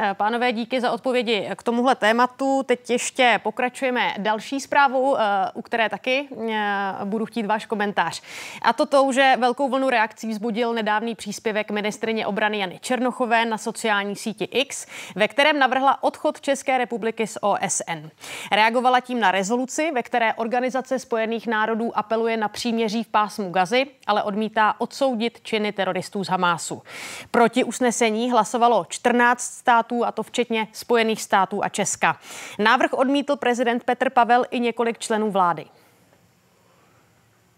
Eh, 0.01 0.15
pánové, 0.15 0.53
díky 0.53 0.81
za 0.81 0.91
odpovědi 0.93 1.51
k 1.57 1.63
tomuhle 1.63 1.95
tématu. 1.95 2.63
Teď 2.67 2.91
ještě 2.91 3.41
pokračujeme 3.43 4.15
další 4.19 4.61
zprávou, 4.61 5.17
eh, 5.17 5.21
u 5.55 5.63
které 5.63 5.89
taky 5.89 6.29
eh, 6.51 6.95
budu 7.05 7.27
chtít 7.27 7.47
váš 7.47 7.67
komentář. 7.67 8.23
A 8.63 8.73
to 8.73 8.87
to, 8.87 9.13
že 9.13 9.35
velkou 9.39 9.69
vlnu 9.69 9.91
reakcí 9.91 10.29
vzbudil 10.29 10.75
nedávný 10.75 11.15
příspěvek 11.15 11.71
ministrině 11.71 12.27
obrany 12.27 12.59
Jany 12.59 12.79
Černochové 12.83 13.45
na 13.45 13.59
sociální 13.59 14.17
síti 14.17 14.45
X, 14.45 14.87
ve 15.15 15.29
kterém 15.29 15.59
navrhla 15.59 16.03
odchod 16.03 16.41
České 16.41 16.79
republiky 16.79 17.27
z 17.27 17.39
OSN. 17.41 18.11
Reagovala 18.53 19.01
tím 19.01 19.21
na 19.21 19.31
rezoluci, 19.31 19.91
ve 19.91 20.03
které 20.03 20.35
Organizace 20.35 20.99
spojených 20.99 21.47
národů 21.47 21.99
apeluje 21.99 22.37
na 22.37 22.49
příměří 22.49 23.05
v 23.05 23.09
pásmu 23.09 23.51
Gazy, 23.51 23.87
ale 24.07 24.23
odmítá 24.23 24.75
odsoudit 24.79 25.41
činy 25.43 25.73
teroristů 25.73 26.25
z 26.25 26.29
Hamásu. 26.29 26.83
Proti 27.31 27.65
usnesení 27.65 28.31
hlasovalo 28.31 28.87
14 28.89 29.63
států, 29.65 30.05
a 30.05 30.13
to 30.13 30.23
včetně 30.23 30.69
Spojených 30.73 31.23
států 31.23 31.65
a 31.65 31.69
Česka. 31.69 32.21
Návrh 32.59 32.93
odmítl 32.93 33.37
prezident 33.37 33.85
Petr 33.85 34.11
Pavel 34.11 34.45
i 34.51 34.61
několik 34.61 34.99
členů 34.99 35.31
vlády 35.31 35.67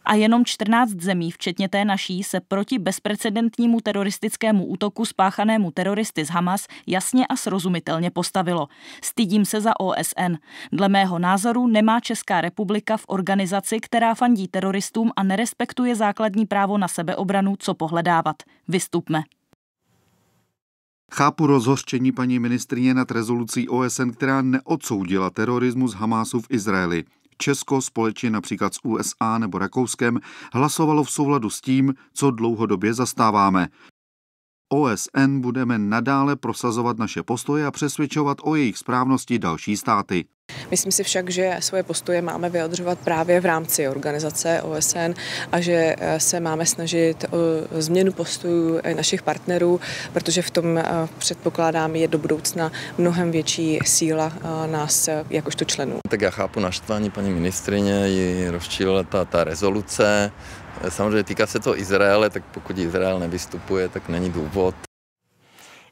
a 0.06 0.14
jenom 0.14 0.44
14 0.44 0.90
zemí, 0.90 1.30
včetně 1.30 1.68
té 1.68 1.84
naší, 1.84 2.22
se 2.22 2.40
proti 2.40 2.78
bezprecedentnímu 2.78 3.80
teroristickému 3.80 4.64
útoku 4.64 5.04
spáchanému 5.04 5.70
teroristy 5.70 6.24
z 6.24 6.28
Hamas 6.28 6.66
jasně 6.86 7.26
a 7.26 7.36
srozumitelně 7.36 8.10
postavilo. 8.10 8.68
Stydím 9.02 9.44
se 9.44 9.60
za 9.60 9.80
OSN. 9.80 10.34
Dle 10.72 10.88
mého 10.88 11.18
názoru 11.18 11.66
nemá 11.66 12.00
Česká 12.00 12.40
republika 12.40 12.96
v 12.96 13.04
organizaci, 13.06 13.80
která 13.80 14.14
fandí 14.14 14.48
teroristům 14.48 15.10
a 15.16 15.22
nerespektuje 15.22 15.96
základní 15.96 16.46
právo 16.46 16.78
na 16.78 16.88
sebeobranu, 16.88 17.54
co 17.58 17.74
pohledávat. 17.74 18.36
Vystupme. 18.68 19.22
Chápu 21.12 21.46
rozhořčení 21.46 22.12
paní 22.12 22.38
ministrině 22.38 22.94
nad 22.94 23.10
rezolucí 23.10 23.68
OSN, 23.68 24.10
která 24.10 24.42
neodsoudila 24.42 25.30
terorismus 25.30 25.94
Hamásu 25.94 26.40
v 26.40 26.46
Izraeli. 26.50 27.04
Česko 27.38 27.82
společně 27.82 28.30
například 28.30 28.74
s 28.74 28.84
USA 28.84 29.38
nebo 29.38 29.58
Rakouskem 29.58 30.20
hlasovalo 30.52 31.04
v 31.04 31.10
souladu 31.10 31.50
s 31.50 31.60
tím, 31.60 31.94
co 32.14 32.30
dlouhodobě 32.30 32.94
zastáváme. 32.94 33.68
OSN 34.68 35.40
budeme 35.40 35.78
nadále 35.78 36.36
prosazovat 36.36 36.98
naše 36.98 37.22
postoje 37.22 37.66
a 37.66 37.70
přesvědčovat 37.70 38.38
o 38.42 38.54
jejich 38.54 38.78
správnosti 38.78 39.38
další 39.38 39.76
státy. 39.76 40.24
Myslím 40.70 40.92
si 40.92 41.04
však, 41.04 41.30
že 41.30 41.56
svoje 41.60 41.82
postoje 41.82 42.22
máme 42.22 42.50
vyjadřovat 42.50 42.98
právě 42.98 43.40
v 43.40 43.46
rámci 43.46 43.88
organizace 43.88 44.62
OSN 44.62 45.14
a 45.52 45.60
že 45.60 45.94
eh, 45.98 46.20
se 46.20 46.40
máme 46.40 46.66
snažit 46.66 47.24
o 47.30 47.36
změnu 47.80 48.12
postojů 48.12 48.80
našich 48.96 49.22
partnerů, 49.22 49.80
protože 50.12 50.42
v 50.42 50.50
tom 50.50 50.78
eh, 50.78 50.84
předpokládám 51.18 51.96
je 51.96 52.08
do 52.08 52.18
budoucna 52.18 52.72
mnohem 52.98 53.30
větší 53.30 53.78
síla 53.84 54.32
eh, 54.36 54.66
nás 54.66 55.08
jakožto 55.30 55.64
členů. 55.64 55.98
Tak 56.08 56.20
já 56.20 56.30
chápu 56.30 56.60
naštvání 56.60 57.10
paní 57.10 57.30
ministrině, 57.30 58.08
ji 58.08 58.50
rozčílila 58.50 59.02
ta, 59.02 59.24
ta 59.24 59.44
rezoluce, 59.44 60.32
Samozřejmě 60.88 61.24
týká 61.24 61.46
se 61.46 61.60
to 61.60 61.78
Izraele, 61.78 62.30
tak 62.30 62.44
pokud 62.44 62.78
Izrael 62.78 63.18
nevystupuje, 63.18 63.88
tak 63.88 64.08
není 64.08 64.30
důvod. 64.30 64.74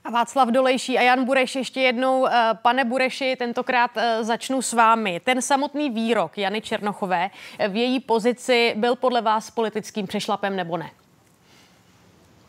A 0.04 0.10
Václav 0.10 0.48
Dolejší 0.48 0.98
a 0.98 1.02
Jan 1.02 1.24
Bureš 1.24 1.54
ještě 1.54 1.80
jednou. 1.80 2.26
Eh, 2.26 2.50
pane 2.62 2.84
Bureši, 2.84 3.36
tentokrát 3.38 3.90
eh, 3.96 4.24
začnu 4.24 4.62
s 4.62 4.72
vámi. 4.72 5.20
Ten 5.20 5.42
samotný 5.42 5.90
výrok 5.90 6.38
Jany 6.38 6.60
Černochové 6.60 7.30
v 7.68 7.76
její 7.76 8.00
pozici 8.00 8.74
byl 8.76 8.96
podle 8.96 9.20
vás 9.20 9.50
politickým 9.50 10.06
přešlapem 10.06 10.56
nebo 10.56 10.76
ne? 10.76 10.90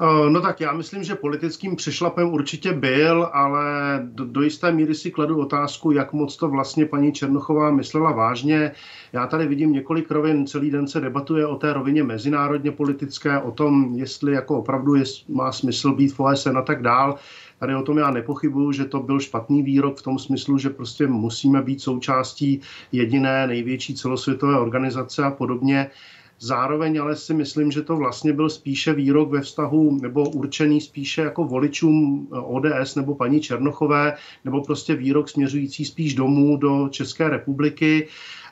Eh, 0.01 0.29
no 0.29 0.41
tak 0.41 0.61
já 0.61 0.73
myslím, 0.73 1.03
že 1.03 1.15
politickým 1.15 1.75
přešlapem 1.75 2.33
určitě 2.33 2.73
byl, 2.73 3.29
ale 3.33 3.63
do, 4.03 4.25
do 4.25 4.41
jisté 4.41 4.71
míry 4.71 4.95
si 4.95 5.11
kladu 5.11 5.39
otázku, 5.39 5.91
jak 5.91 6.13
moc 6.13 6.37
to 6.37 6.49
vlastně 6.49 6.85
paní 6.85 7.11
Černochová 7.11 7.71
myslela 7.71 8.11
vážně. 8.11 8.71
Já 9.13 9.27
tady 9.27 9.47
vidím 9.47 9.71
několik 9.71 10.11
rovin, 10.11 10.47
celý 10.47 10.71
den 10.71 10.87
se 10.87 11.01
debatuje 11.01 11.47
o 11.47 11.55
té 11.55 11.73
rovině 11.73 12.03
mezinárodně 12.03 12.71
politické, 12.71 13.39
o 13.39 13.51
tom, 13.51 13.93
jestli 13.95 14.31
jako 14.31 14.59
opravdu 14.59 14.95
je, 14.95 15.03
má 15.27 15.51
smysl 15.51 15.93
být 15.93 16.13
v 16.13 16.19
OSN 16.19 16.57
a 16.57 16.61
tak 16.61 16.81
dál. 16.81 17.15
Tady 17.59 17.75
o 17.75 17.81
tom 17.81 17.97
já 17.97 18.11
nepochybuju, 18.11 18.71
že 18.71 18.85
to 18.85 18.99
byl 18.99 19.19
špatný 19.19 19.63
výrok 19.63 19.97
v 19.97 20.01
tom 20.01 20.19
smyslu, 20.19 20.57
že 20.57 20.69
prostě 20.69 21.07
musíme 21.07 21.61
být 21.61 21.81
součástí 21.81 22.61
jediné 22.91 23.47
největší 23.47 23.95
celosvětové 23.95 24.59
organizace 24.59 25.23
a 25.23 25.31
podobně. 25.31 25.89
Zároveň 26.39 27.01
ale 27.01 27.15
si 27.15 27.33
myslím, 27.33 27.71
že 27.71 27.81
to 27.81 27.95
vlastně 27.95 28.33
byl 28.33 28.49
spíše 28.49 28.93
výrok 28.93 29.29
ve 29.29 29.41
vztahu 29.41 29.99
nebo 30.01 30.29
určený 30.29 30.81
spíše 30.81 31.21
jako 31.21 31.43
voličům 31.43 32.27
ODS 32.31 32.95
nebo 32.95 33.15
paní 33.15 33.41
Černochové, 33.41 34.13
nebo 34.45 34.63
prostě 34.63 34.95
výrok 34.95 35.29
směřující 35.29 35.85
spíš 35.85 36.13
domů 36.13 36.57
do 36.57 36.89
České 36.89 37.29
republiky. 37.29 38.07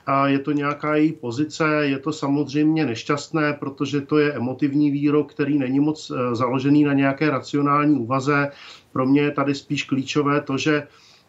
A 0.06 0.28
je 0.28 0.40
to 0.40 0.52
nějaká 0.52 0.96
její 0.96 1.12
pozice, 1.12 1.66
je 1.82 2.00
to 2.00 2.14
samozřejmě 2.14 2.86
nešťastné, 2.86 3.54
protože 3.54 4.02
to 4.02 4.18
je 4.18 4.34
emotivní 4.34 4.92
výrok, 4.92 5.34
který 5.34 5.58
není 5.58 5.80
moc 5.80 6.12
eh, 6.12 6.36
založený 6.36 6.84
na 6.84 6.94
nějaké 6.94 7.30
racionální 7.30 8.00
úvaze. 8.00 8.52
Pro 8.92 9.06
mě 9.06 9.22
je 9.22 9.32
tady 9.32 9.56
spíš 9.56 9.84
klíčové 9.84 10.42
to, 10.42 10.58
že 10.58 10.88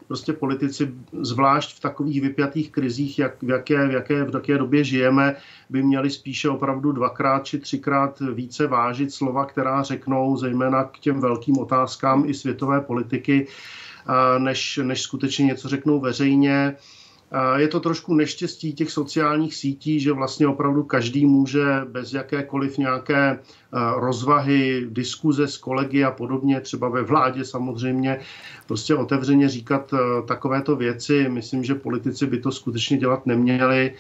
prostě 0.09 0.33
politici, 0.33 0.95
zvlášť 1.13 1.77
v 1.77 1.81
takových 1.81 2.21
vypjatých 2.21 2.71
krizích, 2.71 3.19
jak, 3.19 3.43
v, 3.43 3.51
jaké, 3.51 3.89
v, 3.89 3.91
jaké, 3.91 4.25
v 4.25 4.35
jaké 4.35 4.59
době 4.59 4.85
žijeme, 4.85 5.37
by 5.71 5.83
měli 5.83 6.11
spíše 6.11 6.49
opravdu 6.49 6.93
dvakrát 6.93 7.45
či 7.45 7.59
třikrát 7.59 8.23
více 8.33 8.67
vážit 8.67 9.13
slova, 9.13 9.45
která 9.45 9.83
řeknou 9.83 10.37
zejména 10.37 10.85
k 10.85 10.99
těm 10.99 11.21
velkým 11.21 11.59
otázkám 11.59 12.25
i 12.27 12.35
světové 12.35 12.81
politiky, 12.81 13.47
než, 14.39 14.81
než 14.83 15.03
skutečně 15.03 15.45
něco 15.45 15.69
řeknou 15.69 16.01
veřejně. 16.01 16.77
Je 17.57 17.69
to 17.69 17.81
trošku 17.81 18.15
neštěstí 18.15 18.73
těch 18.73 18.91
sociálních 18.91 19.55
sítí, 19.55 20.01
že 20.01 20.13
vlastně 20.13 20.47
opravdu 20.47 20.83
každý 20.83 21.27
může 21.27 21.65
bez 21.85 22.13
jakékoliv 22.13 22.79
nějaké 22.79 23.39
rozvahy, 23.97 24.87
diskuze 24.89 25.49
s 25.49 25.57
kolegy 25.57 26.05
a 26.05 26.11
podobně, 26.11 26.61
třeba 26.61 26.89
ve 26.89 27.03
vládě 27.03 27.45
samozřejmě, 27.45 28.21
prostě 28.67 28.95
otevřeně 28.95 29.49
říkat 29.49 29.95
takovéto 30.29 30.77
věci. 30.77 31.29
Myslím, 31.29 31.65
že 31.65 31.75
politici 31.75 32.27
by 32.27 32.39
to 32.39 32.53
skutečně 32.53 32.97
dělat 32.97 33.27
neměli 33.27 33.95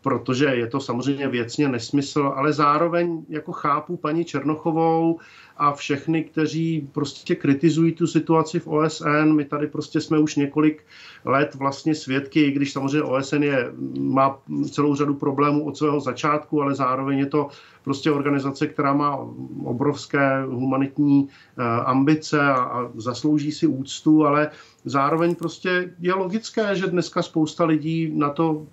protože 0.00 0.44
je 0.44 0.66
to 0.66 0.80
samozřejmě 0.80 1.28
věcně 1.28 1.68
nesmysl, 1.68 2.32
ale 2.36 2.52
zároveň 2.52 3.24
jako 3.28 3.52
chápu 3.52 3.96
paní 3.96 4.24
Černochovou 4.24 5.18
a 5.56 5.72
všechny, 5.72 6.24
kteří 6.24 6.88
prostě 6.92 7.34
kritizují 7.34 7.92
tu 7.92 8.06
situaci 8.06 8.60
v 8.60 8.66
OSN. 8.66 9.32
My 9.32 9.44
tady 9.44 9.66
prostě 9.66 10.00
jsme 10.00 10.18
už 10.18 10.36
několik 10.36 10.84
let 11.24 11.54
vlastně 11.54 11.94
svědky, 11.94 12.40
i 12.40 12.50
když 12.50 12.72
samozřejmě 12.72 13.02
OSN 13.02 13.42
je, 13.42 13.72
má 13.98 14.38
celou 14.70 14.94
řadu 14.94 15.14
problémů 15.14 15.64
od 15.64 15.76
svého 15.76 16.00
začátku, 16.00 16.62
ale 16.62 16.74
zároveň 16.74 17.18
je 17.18 17.26
to 17.26 17.48
prostě 17.84 18.10
organizace, 18.10 18.66
která 18.66 18.92
má 18.92 19.18
obrovské 19.64 20.42
humanitní 20.44 21.28
eh, 21.28 21.62
ambice 21.64 22.40
a, 22.40 22.54
a 22.54 22.90
zaslouží 22.94 23.52
si 23.52 23.66
úctu, 23.66 24.26
ale 24.26 24.50
zároveň 24.84 25.34
prostě 25.34 25.94
je 26.00 26.14
logické, 26.14 26.76
že 26.76 26.86
dneska 26.86 27.22
spousta 27.22 27.64
lidí 27.64 28.12
na 28.14 28.30
to 28.30 28.66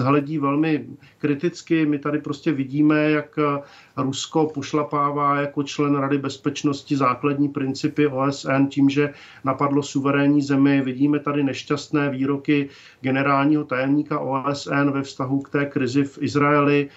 hledí 0.00 0.38
velmi 0.38 0.86
kriticky. 1.18 1.86
My 1.86 1.98
tady 1.98 2.18
prostě 2.18 2.52
vidíme, 2.52 3.10
jak 3.10 3.38
Rusko 3.96 4.46
pošlapává 4.46 5.40
jako 5.40 5.62
člen 5.62 5.94
Rady 5.94 6.18
bezpečnosti 6.18 6.96
základní 6.96 7.48
principy 7.48 8.06
OSN 8.06 8.66
tím, 8.70 8.90
že 8.90 9.14
napadlo 9.44 9.82
suverénní 9.82 10.42
zemi. 10.42 10.82
Vidíme 10.82 11.18
tady 11.18 11.42
nešťastné 11.44 12.10
výroky 12.10 12.68
generálního 13.00 13.64
tajemníka 13.64 14.18
OSN 14.18 14.90
ve 14.90 15.02
vztahu 15.02 15.40
k 15.40 15.50
té 15.50 15.66
krizi 15.66 16.04
v 16.04 16.18
Izraeli. 16.22 16.88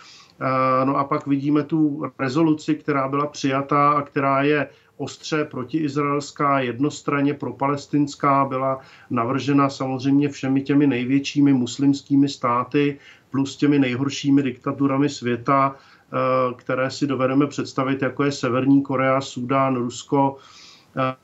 Eh, 0.42 0.86
no 0.86 0.98
a 0.98 1.04
pak 1.04 1.28
vidíme 1.28 1.64
tu 1.64 2.04
rezoluci, 2.20 2.76
která 2.76 3.08
byla 3.08 3.28
přijatá 3.28 3.92
a 3.92 4.02
která 4.02 4.42
je 4.42 4.68
ostře 4.98 5.46
protiizraelská, 5.46 6.60
jednostranně 6.60 7.34
propalestinská, 7.34 8.46
byla 8.46 8.80
navržena 9.10 9.70
samozřejmě 9.70 10.30
všemi 10.30 10.62
těmi 10.62 10.88
největšími 10.88 11.54
muslimskými 11.54 12.30
státy 12.30 13.00
plus 13.32 13.58
těmi 13.58 13.80
nejhoršími 13.80 14.44
diktaturami 14.44 15.10
světa, 15.10 15.76
eh, 15.76 16.54
které 16.56 16.92
si 16.92 17.08
dovedeme 17.08 17.48
představit, 17.48 18.02
jako 18.02 18.24
je 18.24 18.32
Severní 18.32 18.82
Korea, 18.82 19.22
Súdán, 19.22 19.76
Rusko, 19.76 20.38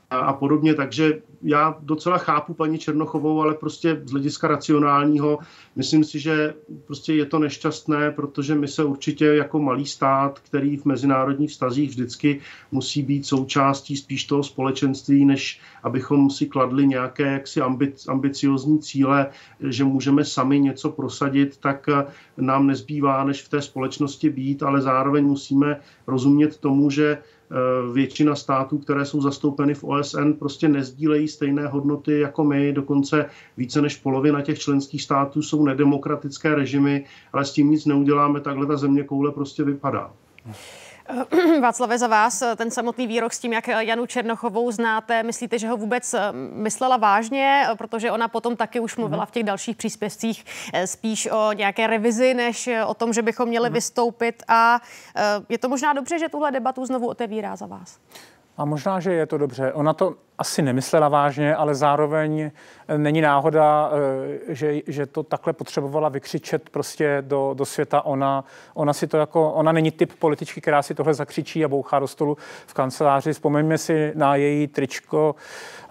a 0.09 0.33
podobně. 0.33 0.73
Takže 0.73 1.21
já 1.41 1.77
docela 1.81 2.17
chápu 2.17 2.53
paní 2.53 2.77
Černochovou, 2.77 3.41
ale 3.41 3.53
prostě 3.53 4.01
z 4.05 4.11
hlediska 4.11 4.47
racionálního 4.47 5.39
myslím 5.75 6.03
si, 6.03 6.19
že 6.19 6.53
prostě 6.85 7.13
je 7.13 7.25
to 7.25 7.39
nešťastné, 7.39 8.11
protože 8.11 8.55
my 8.55 8.67
se 8.67 8.83
určitě 8.83 9.25
jako 9.25 9.59
malý 9.59 9.85
stát, 9.85 10.39
který 10.39 10.77
v 10.77 10.85
mezinárodních 10.85 11.49
vztazích 11.49 11.89
vždycky 11.89 12.39
musí 12.71 13.01
být 13.01 13.25
součástí 13.25 13.97
spíš 13.97 14.23
toho 14.23 14.43
společenství, 14.43 15.25
než 15.25 15.61
abychom 15.83 16.29
si 16.29 16.45
kladli 16.45 16.87
nějaké 16.87 17.23
jaksi 17.23 17.61
ambic, 17.61 18.07
ambiciozní 18.07 18.79
cíle, 18.79 19.27
že 19.59 19.83
můžeme 19.83 20.25
sami 20.25 20.59
něco 20.59 20.89
prosadit, 20.89 21.57
tak 21.57 21.89
nám 22.37 22.67
nezbývá, 22.67 23.23
než 23.23 23.43
v 23.43 23.49
té 23.49 23.61
společnosti 23.61 24.29
být, 24.29 24.63
ale 24.63 24.81
zároveň 24.81 25.25
musíme 25.25 25.79
rozumět 26.07 26.57
tomu, 26.57 26.89
že 26.89 27.17
Eh, 27.17 27.38
většina 27.93 28.35
států, 28.35 28.77
které 28.77 29.05
jsou 29.05 29.21
zastoupeny 29.21 29.73
v 29.73 29.83
OSN, 29.83 30.31
prostě 30.39 30.67
nezdílejí 30.67 31.27
stejné 31.27 31.67
hodnoty 31.67 32.19
jako 32.19 32.43
my. 32.43 32.73
Dokonce 32.73 33.25
více 33.57 33.81
než 33.81 33.95
polovina 33.95 34.41
těch 34.41 34.59
členských 34.59 35.01
států 35.01 35.41
jsou 35.41 35.65
nedemokratické 35.65 36.55
režimy, 36.55 37.05
ale 37.33 37.45
s 37.45 37.53
tím 37.53 37.71
nic 37.71 37.85
neuděláme, 37.85 38.41
takhle 38.41 38.65
ta 38.65 38.77
země 38.77 39.03
koule 39.03 39.31
prostě 39.31 39.63
vypadá. 39.63 40.11
Václave, 41.61 41.97
za 41.97 42.07
vás 42.07 42.43
ten 42.55 42.71
samotný 42.71 43.07
výrok 43.07 43.33
s 43.33 43.39
tím, 43.39 43.53
jak 43.53 43.67
Janu 43.67 44.05
Černochovou 44.05 44.71
znáte, 44.71 45.23
myslíte, 45.23 45.59
že 45.59 45.67
ho 45.67 45.77
vůbec 45.77 46.13
eh, 46.13 46.19
myslela 46.53 46.97
vážně, 46.97 47.67
protože 47.77 48.11
ona 48.11 48.27
potom 48.27 48.55
taky 48.55 48.79
už 48.79 48.97
mluvila 48.97 49.25
v 49.25 49.31
těch 49.31 49.43
dalších 49.43 49.77
příspěvcích 49.77 50.45
eh, 50.73 50.87
spíš 50.87 51.27
o 51.31 51.53
nějaké 51.53 51.87
revizi, 51.87 52.33
než 52.33 52.69
o 52.85 52.93
tom, 52.93 53.13
že 53.13 53.21
bychom 53.21 53.49
měli 53.49 53.69
vystoupit. 53.69 54.43
A 54.47 54.81
eh, 55.15 55.21
je 55.49 55.57
to 55.57 55.69
možná 55.69 55.93
dobře, 55.93 56.19
že 56.19 56.29
tuhle 56.29 56.51
debatu 56.51 56.85
znovu 56.85 57.07
otevírá 57.07 57.55
za 57.55 57.65
vás? 57.65 57.99
A 58.59 58.65
možná, 58.65 58.99
že 58.99 59.13
je 59.13 59.25
to 59.25 59.37
dobře. 59.37 59.73
Ona 59.73 59.93
to 59.93 60.15
asi 60.37 60.61
nemyslela 60.61 61.09
vážně, 61.09 61.55
ale 61.55 61.75
zároveň 61.75 62.51
není 62.97 63.21
náhoda, 63.21 63.91
eh, 64.49 64.55
že, 64.55 64.81
že 64.87 65.05
to 65.05 65.23
takhle 65.23 65.53
potřebovala 65.53 66.09
vykřičet 66.09 66.69
prostě 66.69 67.17
do, 67.21 67.53
do 67.57 67.65
světa. 67.65 68.05
Ona, 68.05 68.43
ona 68.73 68.93
si 68.93 69.07
to 69.07 69.17
jako, 69.17 69.51
ona 69.51 69.71
není 69.71 69.91
typ 69.91 70.13
političky, 70.19 70.61
která 70.61 70.81
si 70.81 70.95
tohle 70.95 71.13
zakřičí 71.13 71.65
a 71.65 71.67
bouchá 71.67 71.99
do 71.99 72.07
stolu 72.07 72.37
v 72.67 72.73
kanceláři. 72.73 73.33
Vzpomeňme 73.33 73.77
si 73.77 74.11
na 74.15 74.35
její 74.35 74.67
tričko 74.67 75.35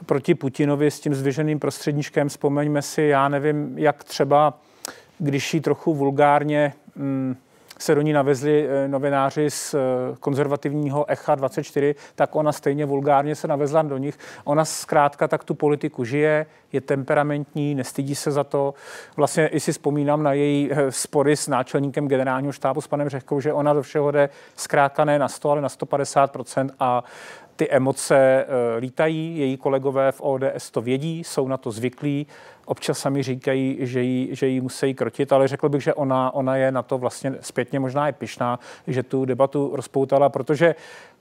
proti 0.06 0.34
Putinovi 0.34 0.90
s 0.90 1.00
tím 1.00 1.14
zvěženým 1.14 1.58
prostředníčkem. 1.58 2.28
Vzpomeňme 2.28 2.82
si, 2.82 3.02
já 3.02 3.28
nevím, 3.28 3.78
jak 3.78 4.04
třeba, 4.04 4.54
když 5.18 5.54
jí 5.54 5.60
trochu 5.60 5.94
vulgárně 5.94 6.72
mm, 6.96 7.36
se 7.78 7.94
do 7.94 8.02
ní 8.02 8.12
navezli 8.12 8.68
eh, 8.68 8.88
novináři 8.88 9.50
z 9.50 9.74
eh, 9.74 9.78
konzervativního 10.20 11.10
Echa 11.10 11.34
24, 11.34 11.94
tak 12.14 12.36
ona 12.36 12.52
stejně 12.52 12.86
vulgárně 12.86 13.34
se 13.34 13.48
navezla 13.48 13.82
do 13.82 13.98
nich. 13.98 14.18
Ona 14.44 14.64
zkrátka 14.64 15.28
tak 15.28 15.44
tu 15.44 15.54
politiku 15.54 16.04
žije, 16.04 16.46
je 16.72 16.80
temperamentní, 16.80 17.74
nestydí 17.74 18.14
se 18.14 18.30
za 18.30 18.44
to. 18.44 18.74
Vlastně 19.16 19.46
i 19.46 19.60
si 19.60 19.72
vzpomínám 19.72 20.22
na 20.22 20.32
její 20.32 20.70
eh, 20.72 20.92
spory 20.92 21.36
s 21.36 21.48
náčelníkem 21.48 22.08
generálního 22.08 22.52
štábu, 22.52 22.80
s 22.80 22.86
panem 22.86 23.08
Řehkou, 23.08 23.40
že 23.40 23.52
ona 23.52 23.72
do 23.72 23.82
všeho 23.82 24.10
jde 24.10 24.28
zkrátka 24.56 25.04
ne 25.04 25.18
na 25.18 25.28
100, 25.28 25.50
ale 25.50 25.60
na 25.60 25.68
150% 25.68 26.70
a 26.80 27.04
ty 27.58 27.70
emoce 27.70 28.46
lítají, 28.78 29.38
její 29.38 29.56
kolegové 29.56 30.12
v 30.12 30.20
ODS 30.20 30.70
to 30.70 30.80
vědí, 30.80 31.24
jsou 31.24 31.48
na 31.48 31.56
to 31.56 31.70
zvyklí 31.70 32.26
občas 32.64 32.98
sami 32.98 33.22
říkají, 33.22 33.78
že 33.80 34.02
ji, 34.02 34.36
že 34.36 34.46
ji 34.46 34.60
musí 34.60 34.94
krotit, 34.94 35.32
ale 35.32 35.48
řekl 35.48 35.68
bych, 35.68 35.82
že 35.82 35.94
ona, 35.94 36.34
ona 36.34 36.56
je 36.56 36.72
na 36.72 36.82
to 36.82 36.98
vlastně 36.98 37.34
zpětně 37.40 37.80
možná 37.80 38.06
je 38.06 38.12
pišná, 38.12 38.58
že 38.86 39.02
tu 39.02 39.24
debatu 39.24 39.70
rozpoutala, 39.74 40.28
protože 40.28 40.74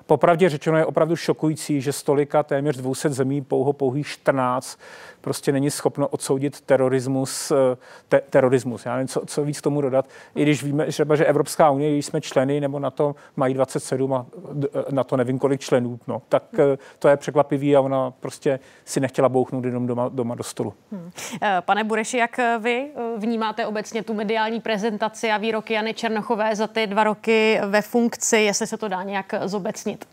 Popravdě 0.08 0.50
řečeno 0.50 0.78
je 0.78 0.86
opravdu 0.86 1.16
šokující, 1.16 1.82
že 1.82 1.94
stolika 1.94 2.44
téměř 2.44 2.78
200 2.78 3.10
zemí, 3.10 3.42
pouho 3.42 3.74
pouhých 3.74 4.08
14, 4.08 4.80
prostě 5.28 5.52
není 5.52 5.72
schopno 5.72 6.08
odsoudit 6.08 6.62
terorismus. 6.62 7.52
Eh, 7.52 7.78
te, 8.08 8.22
terorismus. 8.30 8.86
Já 8.86 8.94
nevím, 8.94 9.08
co, 9.08 9.22
co 9.26 9.44
víc 9.44 9.62
tomu 9.62 9.82
dodat. 9.82 10.10
I 10.36 10.44
když 10.44 10.64
víme 10.64 10.86
třeba, 10.86 11.16
že 11.16 11.26
Evropská 11.26 11.70
unie, 11.70 11.92
když 11.92 12.06
jsme 12.06 12.22
členy, 12.22 12.60
nebo 12.60 12.80
na 12.80 12.92
to 12.92 13.16
mají 13.36 13.54
27 13.54 14.14
a 14.14 14.26
na 14.92 15.04
to 15.04 15.18
nevím 15.18 15.40
kolik 15.40 15.62
členů, 15.62 16.00
no, 16.08 16.22
tak 16.30 16.44
eh, 16.60 16.78
to 17.00 17.08
je 17.08 17.18
překvapivý 17.18 17.76
a 17.76 17.82
ona 17.82 18.12
prostě 18.12 18.60
si 18.86 19.00
nechtěla 19.00 19.30
bouchnout 19.30 19.66
jenom 19.66 19.88
doma, 19.88 20.10
doma 20.10 20.36
do 20.36 20.44
stolu. 20.44 20.74
Hmm. 20.92 21.12
Eh, 21.42 21.62
pane 21.62 21.84
Bureši, 21.84 22.18
jak 22.18 22.40
vy 22.60 22.88
vnímáte 23.18 23.66
obecně 23.66 24.04
tu 24.04 24.14
mediální 24.14 24.62
prezentaci 24.62 25.32
a 25.32 25.38
výroky 25.38 25.74
Jany 25.74 25.94
Černochové 25.94 26.56
za 26.56 26.68
ty 26.68 26.88
dva 26.88 27.04
roky 27.04 27.60
ve 27.66 27.82
funkci, 27.82 28.38
jestli 28.38 28.68
se 28.68 28.78
to 28.78 28.88
dá 28.88 29.04
nějak 29.04 29.34
zobecnit? 29.46 30.06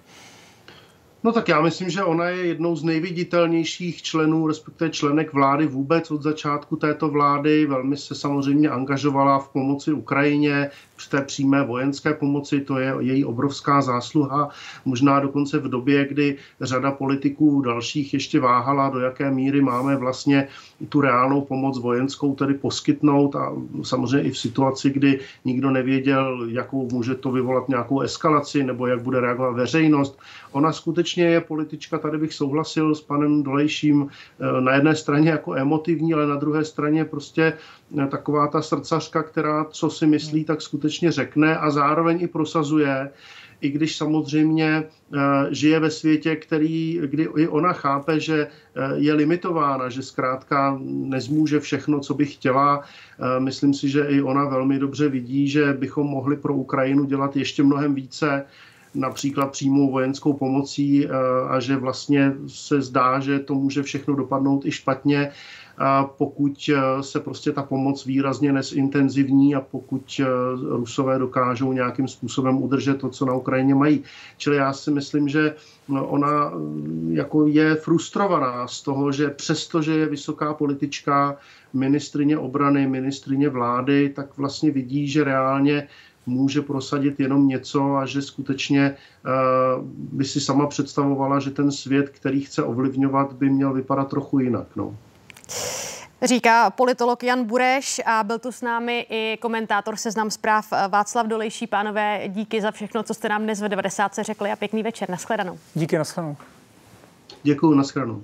No 1.24 1.32
tak 1.32 1.48
já 1.48 1.60
myslím, 1.60 1.90
že 1.90 2.04
ona 2.04 2.28
je 2.28 2.46
jednou 2.46 2.76
z 2.76 2.84
nejviditelnějších 2.84 4.02
členů, 4.02 4.46
respektive 4.46 4.90
členek 4.90 5.32
vlády 5.32 5.66
vůbec 5.66 6.10
od 6.10 6.22
začátku 6.22 6.76
této 6.76 7.08
vlády. 7.08 7.66
Velmi 7.66 7.96
se 7.96 8.14
samozřejmě 8.14 8.68
angažovala 8.68 9.38
v 9.38 9.48
pomoci 9.48 9.92
Ukrajině, 9.92 10.70
v 10.96 11.08
té 11.08 11.22
přímé 11.22 11.62
vojenské 11.62 12.14
pomoci, 12.14 12.60
to 12.60 12.78
je 12.78 12.94
její 12.98 13.24
obrovská 13.24 13.82
zásluha. 13.82 14.48
Možná 14.84 15.20
dokonce 15.20 15.58
v 15.58 15.68
době, 15.68 16.08
kdy 16.08 16.36
řada 16.60 16.90
politiků 16.92 17.60
dalších 17.60 18.14
ještě 18.14 18.40
váhala, 18.40 18.90
do 18.90 18.98
jaké 18.98 19.30
míry 19.30 19.60
máme 19.60 19.96
vlastně 19.96 20.48
tu 20.88 21.00
reálnou 21.00 21.40
pomoc 21.40 21.78
vojenskou 21.78 22.34
tedy 22.34 22.54
poskytnout 22.54 23.36
a 23.36 23.52
samozřejmě 23.82 24.28
i 24.28 24.30
v 24.30 24.38
situaci, 24.38 24.90
kdy 24.90 25.20
nikdo 25.44 25.70
nevěděl, 25.70 26.46
jakou 26.48 26.88
může 26.92 27.14
to 27.14 27.32
vyvolat 27.32 27.68
nějakou 27.68 28.00
eskalaci 28.00 28.64
nebo 28.64 28.86
jak 28.86 29.02
bude 29.02 29.20
reagovat 29.20 29.50
veřejnost. 29.50 30.18
Ona 30.52 30.72
skutečně 30.72 31.13
je 31.22 31.40
politička, 31.40 31.98
tady 31.98 32.18
bych 32.18 32.34
souhlasil 32.34 32.94
s 32.94 33.00
panem 33.00 33.42
Dolejším, 33.42 34.08
eh, 34.08 34.60
na 34.60 34.74
jedné 34.74 34.96
straně 34.96 35.30
jako 35.30 35.54
emotivní, 35.54 36.14
ale 36.14 36.26
na 36.26 36.36
druhé 36.36 36.64
straně 36.64 37.04
prostě 37.04 37.52
eh, 38.02 38.06
taková 38.06 38.46
ta 38.46 38.62
srdcařka, 38.62 39.22
která 39.22 39.64
co 39.64 39.90
si 39.90 40.06
myslí, 40.06 40.44
tak 40.44 40.62
skutečně 40.62 41.12
řekne 41.12 41.58
a 41.58 41.70
zároveň 41.70 42.22
i 42.22 42.28
prosazuje 42.28 43.10
i 43.60 43.70
když 43.70 43.96
samozřejmě 43.96 44.84
eh, 44.84 45.18
žije 45.50 45.80
ve 45.80 45.90
světě, 45.90 46.36
který, 46.36 47.00
kdy 47.06 47.28
i 47.36 47.48
ona 47.48 47.72
chápe, 47.72 48.20
že 48.20 48.46
je 48.94 49.14
limitována, 49.14 49.88
že 49.88 50.02
zkrátka 50.02 50.78
nezmůže 50.84 51.60
všechno, 51.60 52.00
co 52.00 52.14
by 52.14 52.26
chtěla. 52.26 52.82
Myslím 53.38 53.74
si, 53.74 53.88
že 53.88 54.04
i 54.04 54.22
ona 54.22 54.44
velmi 54.44 54.78
dobře 54.78 55.08
vidí, 55.08 55.48
že 55.48 55.72
bychom 55.72 56.06
mohli 56.06 56.36
pro 56.36 56.54
Ukrajinu 56.54 57.04
dělat 57.04 57.36
ještě 57.36 57.62
mnohem 57.62 57.94
více 57.94 58.44
například 58.94 59.46
přímou 59.46 59.90
vojenskou 59.90 60.32
pomocí 60.32 61.06
eh, 61.06 61.10
a 61.48 61.60
že 61.60 61.76
vlastně 61.76 62.32
se 62.46 62.82
zdá, 62.82 63.20
že 63.20 63.38
to 63.38 63.54
může 63.54 63.82
všechno 63.82 64.14
dopadnout 64.14 64.66
i 64.66 64.70
špatně. 64.70 65.32
pokud 66.18 66.70
se 67.00 67.20
prostě 67.20 67.52
ta 67.52 67.62
pomoc 67.62 68.06
výrazně 68.06 68.52
nesintenzivní 68.52 69.54
a 69.54 69.60
pokud 69.60 70.20
Rusové 70.68 71.18
dokážou 71.18 71.72
nějakým 71.72 72.08
způsobem 72.08 72.62
udržet 72.62 72.94
to, 72.94 73.08
co 73.08 73.26
na 73.26 73.34
Ukrajině 73.34 73.74
mají. 73.74 74.02
Čili 74.36 74.56
já 74.56 74.72
si 74.72 74.90
myslím, 74.90 75.28
že 75.28 75.54
no, 75.88 76.06
ona 76.06 76.52
jako 77.10 77.46
je 77.46 77.74
frustrovaná 77.74 78.68
z 78.68 78.82
toho, 78.82 79.12
že 79.12 79.30
přestože 79.30 79.92
je 79.92 80.06
vysoká 80.06 80.54
politička, 80.54 81.36
ministrině 81.72 82.38
obrany, 82.38 82.86
ministrině 82.86 83.48
vlády, 83.48 84.12
tak 84.16 84.38
vlastně 84.38 84.70
vidí, 84.70 85.08
že 85.08 85.24
reálně 85.24 85.88
může 86.26 86.62
prosadit 86.62 87.20
jenom 87.20 87.48
něco 87.48 87.96
a 87.96 88.06
že 88.06 88.22
skutečně 88.22 88.96
uh, 89.24 89.84
by 89.88 90.24
si 90.24 90.40
sama 90.40 90.66
představovala, 90.66 91.40
že 91.40 91.50
ten 91.50 91.72
svět, 91.72 92.08
který 92.08 92.40
chce 92.40 92.62
ovlivňovat, 92.62 93.32
by 93.32 93.50
měl 93.50 93.72
vypadat 93.72 94.10
trochu 94.10 94.38
jinak. 94.38 94.66
No. 94.76 94.96
Říká 96.22 96.70
politolog 96.70 97.22
Jan 97.22 97.44
Bureš 97.44 98.00
a 98.06 98.24
byl 98.24 98.38
tu 98.38 98.52
s 98.52 98.62
námi 98.62 99.06
i 99.10 99.38
komentátor 99.40 99.96
Seznam 99.96 100.30
zpráv 100.30 100.72
Václav 100.88 101.26
Dolejší. 101.26 101.66
Pánové, 101.66 102.22
díky 102.28 102.60
za 102.60 102.70
všechno, 102.70 103.02
co 103.02 103.14
jste 103.14 103.28
nám 103.28 103.42
dnes 103.42 103.60
v 103.60 103.68
90. 103.68 104.12
řekli 104.22 104.52
a 104.52 104.56
pěkný 104.56 104.82
večer. 104.82 105.10
Naschledanou. 105.10 105.58
Díky, 105.74 105.98
naschledanou. 105.98 106.36
Děkuji, 107.42 107.74
naschledanou. 107.74 108.22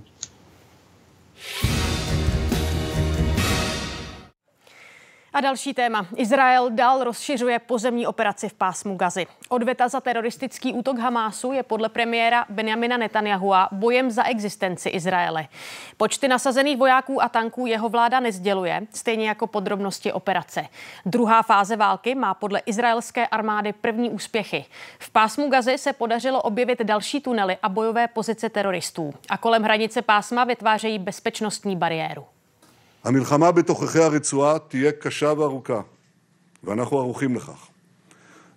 A 5.32 5.40
další 5.40 5.74
téma. 5.74 6.06
Izrael 6.16 6.70
dál 6.70 7.04
rozšiřuje 7.04 7.58
pozemní 7.58 8.06
operaci 8.06 8.48
v 8.48 8.54
pásmu 8.54 8.96
Gazy. 8.96 9.26
Odveta 9.48 9.88
za 9.88 10.00
teroristický 10.00 10.72
útok 10.72 10.98
Hamásu 10.98 11.52
je 11.52 11.62
podle 11.62 11.88
premiéra 11.88 12.46
Benjamina 12.48 12.96
Netanyahua 12.96 13.68
bojem 13.72 14.10
za 14.10 14.24
existenci 14.24 14.88
Izraele. 14.88 15.48
Počty 15.96 16.28
nasazených 16.28 16.76
vojáků 16.76 17.22
a 17.22 17.28
tanků 17.28 17.66
jeho 17.66 17.88
vláda 17.88 18.20
nezděluje, 18.20 18.86
stejně 18.94 19.28
jako 19.28 19.46
podrobnosti 19.46 20.12
operace. 20.12 20.66
Druhá 21.06 21.42
fáze 21.42 21.76
války 21.76 22.14
má 22.14 22.34
podle 22.34 22.62
izraelské 22.66 23.26
armády 23.26 23.72
první 23.72 24.10
úspěchy. 24.10 24.64
V 24.98 25.10
pásmu 25.10 25.48
Gazy 25.48 25.78
se 25.78 25.92
podařilo 25.92 26.42
objevit 26.42 26.82
další 26.82 27.20
tunely 27.20 27.56
a 27.62 27.68
bojové 27.68 28.08
pozice 28.08 28.48
teroristů. 28.48 29.14
A 29.28 29.38
kolem 29.38 29.62
hranice 29.62 30.02
pásma 30.02 30.44
vytvářejí 30.44 30.98
bezpečnostní 30.98 31.76
bariéru. 31.76 32.24
המלחמה 33.03 33.51
בתוככי 33.51 33.99
הרצועה 33.99 34.59
תהיה 34.59 34.91
קשה 34.91 35.33
וארוכה, 35.37 35.81
ואנחנו 36.63 36.97
ערוכים 36.99 37.35
לכך. 37.35 37.67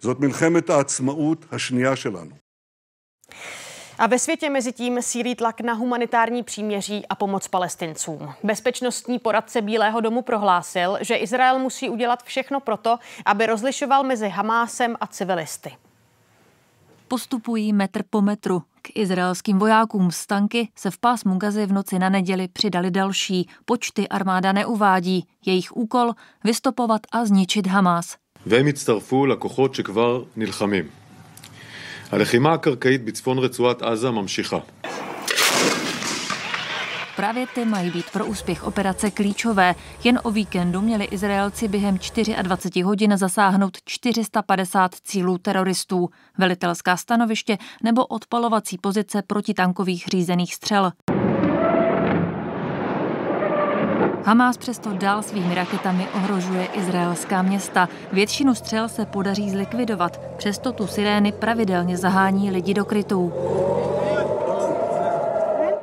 זאת 0.01 0.21
מלחמת 0.21 0.71
העצמאות 0.71 1.45
השנייה 1.53 1.97
שלנו. 1.97 2.35
A 4.01 4.07
ve 4.07 4.19
světě 4.19 4.51
mezi 4.51 4.73
tím 4.73 5.03
sílí 5.03 5.35
tlak 5.35 5.61
na 5.61 5.73
humanitární 5.73 6.43
příměří 6.43 7.07
a 7.07 7.15
pomoc 7.15 7.49
palestincům. 7.49 8.35
Bezpečnostní 8.43 9.19
poradce 9.19 9.63
Bílého 9.63 10.01
domu 10.01 10.23
prohlásil, 10.23 10.99
že 11.01 11.15
Izrael 11.17 11.59
musí 11.59 11.89
udělat 11.91 12.23
všechno 12.23 12.61
proto, 12.61 12.99
aby 13.27 13.47
rozlišoval 13.47 14.05
mezi 14.05 14.29
Hamásem 14.29 14.97
a 15.01 15.07
civilisty. 15.07 15.77
Postupují 17.13 17.73
metr 17.73 18.03
po 18.11 18.23
metru. 18.23 18.63
K 18.83 18.89
izraelským 18.95 19.59
vojákům 19.59 20.11
z 20.11 20.27
tanky 20.27 20.69
se 20.77 20.91
v 20.91 20.99
pásmu 20.99 21.39
Gazy 21.39 21.67
v 21.67 21.73
noci 21.73 21.99
na 21.99 22.09
neděli 22.09 22.49
přidali 22.49 22.91
další. 22.91 23.49
Počty 23.65 24.09
armáda 24.09 24.53
neuvádí. 24.53 25.27
Jejich 25.47 25.77
úkol 25.77 26.13
vystopovat 26.45 27.01
a 27.13 27.25
zničit 27.25 27.67
Hamas. 27.67 28.17
והם 28.47 28.67
הצטרפו 28.67 29.27
לכוחות 29.27 29.75
שכבר 29.75 30.23
נלחמים. 30.37 30.85
הלחימה 32.13 32.53
הקרקעית 32.53 33.05
בצפון 33.05 33.39
רצועת 33.39 33.83
עזה 33.83 34.11
ממשיכה. 34.11 34.59
Právě 37.16 37.48
ty 37.48 37.66
mají 37.66 37.92
být 37.92 38.10
pro 38.12 38.26
úspěch 38.26 38.64
operace 38.64 39.12
klíčové. 39.12 39.76
Jen 40.04 40.20
o 40.24 40.32
víkendu 40.32 40.82
měli 40.82 41.06
Izraelci 41.06 41.68
během 41.68 41.98
24 42.42 42.82
hodin 42.82 43.18
zasáhnout 43.18 43.78
450 43.86 44.96
cílů 44.96 45.38
teroristů, 45.38 46.10
velitelská 46.38 46.98
stanoviště 46.98 47.58
nebo 47.84 48.06
odpalovací 48.06 48.78
pozice 48.78 49.22
protitankových 49.22 50.06
řízených 50.12 50.56
střel. 50.56 50.92
Hamás 54.26 54.58
přesto 54.58 54.94
dál 54.94 55.24
svými 55.24 55.56
raketami 55.56 56.08
ohrožuje 56.16 56.66
izraelská 56.66 57.42
města. 57.42 57.90
Většinu 58.14 58.56
střel 58.56 58.90
se 58.90 59.06
podaří 59.06 59.50
zlikvidovat, 59.50 60.20
přesto 60.38 60.72
tu 60.72 60.88
sirény 60.88 61.32
pravidelně 61.32 61.98
zahání 61.98 62.52
lidi 62.52 62.74
do 62.74 62.86
krytů. 62.86 63.34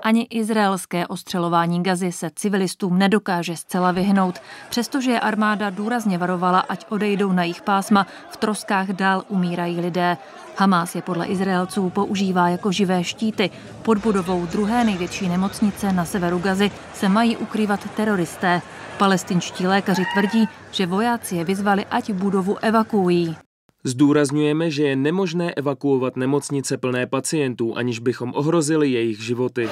Ani 0.02 0.22
izraelské 0.30 1.06
ostřelování 1.06 1.82
gazy 1.82 2.12
se 2.12 2.30
civilistům 2.36 2.98
nedokáže 2.98 3.56
zcela 3.56 3.92
vyhnout, 3.92 4.38
přestože 4.70 5.10
je 5.10 5.20
armáda 5.20 5.70
důrazně 5.70 6.18
varovala, 6.18 6.60
ať 6.60 6.86
odejdou 6.88 7.32
na 7.32 7.42
jejich 7.42 7.62
pásma, 7.62 8.06
v 8.30 8.36
troskách 8.36 8.88
dál 8.88 9.24
umírají 9.28 9.80
lidé. 9.80 10.16
Hamás 10.56 10.94
je 10.94 11.02
podle 11.02 11.26
Izraelců 11.26 11.90
používá 11.90 12.48
jako 12.48 12.72
živé 12.72 13.04
štíty. 13.04 13.50
Pod 13.82 13.98
budovou 13.98 14.46
druhé 14.46 14.84
největší 14.84 15.28
nemocnice 15.28 15.92
na 15.92 16.04
severu 16.04 16.38
Gazy 16.38 16.70
se 16.94 17.08
mají 17.08 17.36
ukrývat 17.36 17.90
teroristé. 17.96 18.62
Palestinští 18.98 19.66
lékaři 19.66 20.04
tvrdí, 20.14 20.48
že 20.70 20.86
vojáci 20.86 21.36
je 21.36 21.44
vyzvali, 21.44 21.86
ať 21.90 22.12
budovu 22.12 22.56
evakuují. 22.58 23.36
Zdůrazňujeme, 23.85 24.71
že 24.71 24.83
je 24.83 24.97
nemožné 24.97 25.55
evakuovat 25.55 26.16
nemocnice 26.16 26.79
plné 26.79 27.07
pacientů, 27.07 27.77
aniž 27.77 27.99
bychom 27.99 28.33
ohrozili 28.35 28.90
jejich 28.90 29.21
životy. 29.21 29.69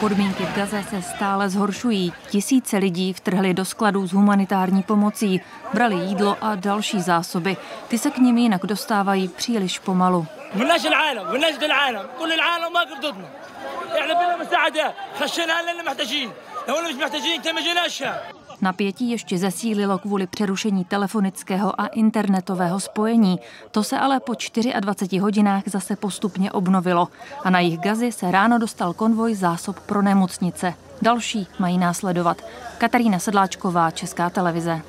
Podmínky 0.00 0.44
v 0.44 0.56
Gaze 0.56 0.84
se 0.90 1.02
stále 1.02 1.48
zhoršují. 1.48 2.12
Tisíce 2.30 2.78
lidí 2.78 3.12
vtrhli 3.12 3.54
do 3.54 3.64
skladů 3.64 4.08
s 4.08 4.12
humanitární 4.12 4.82
pomocí, 4.82 5.40
brali 5.74 5.94
jídlo 5.94 6.36
a 6.40 6.54
další 6.54 7.00
zásoby. 7.00 7.56
Ty 7.88 7.98
se 7.98 8.10
k 8.10 8.18
nim 8.18 8.38
jinak 8.38 8.66
dostávají 8.66 9.28
příliš 9.28 9.78
pomalu. 9.78 10.26
Napětí 18.62 19.10
ještě 19.10 19.38
zesílilo 19.38 19.98
kvůli 19.98 20.26
přerušení 20.26 20.84
telefonického 20.84 21.80
a 21.80 21.86
internetového 21.86 22.80
spojení. 22.80 23.40
To 23.70 23.84
se 23.84 23.98
ale 23.98 24.20
po 24.20 24.32
24 24.80 25.18
hodinách 25.18 25.62
zase 25.66 25.96
postupně 25.96 26.52
obnovilo. 26.52 27.08
A 27.44 27.50
na 27.50 27.60
jich 27.60 27.78
gazy 27.78 28.12
se 28.12 28.30
ráno 28.30 28.58
dostal 28.58 28.92
konvoj 28.92 29.34
zásob 29.34 29.80
pro 29.80 30.02
nemocnice. 30.02 30.74
Další 31.02 31.46
mají 31.58 31.78
následovat. 31.78 32.42
Katarína 32.78 33.18
Sedláčková, 33.18 33.90
Česká 33.90 34.30
televize. 34.30 34.82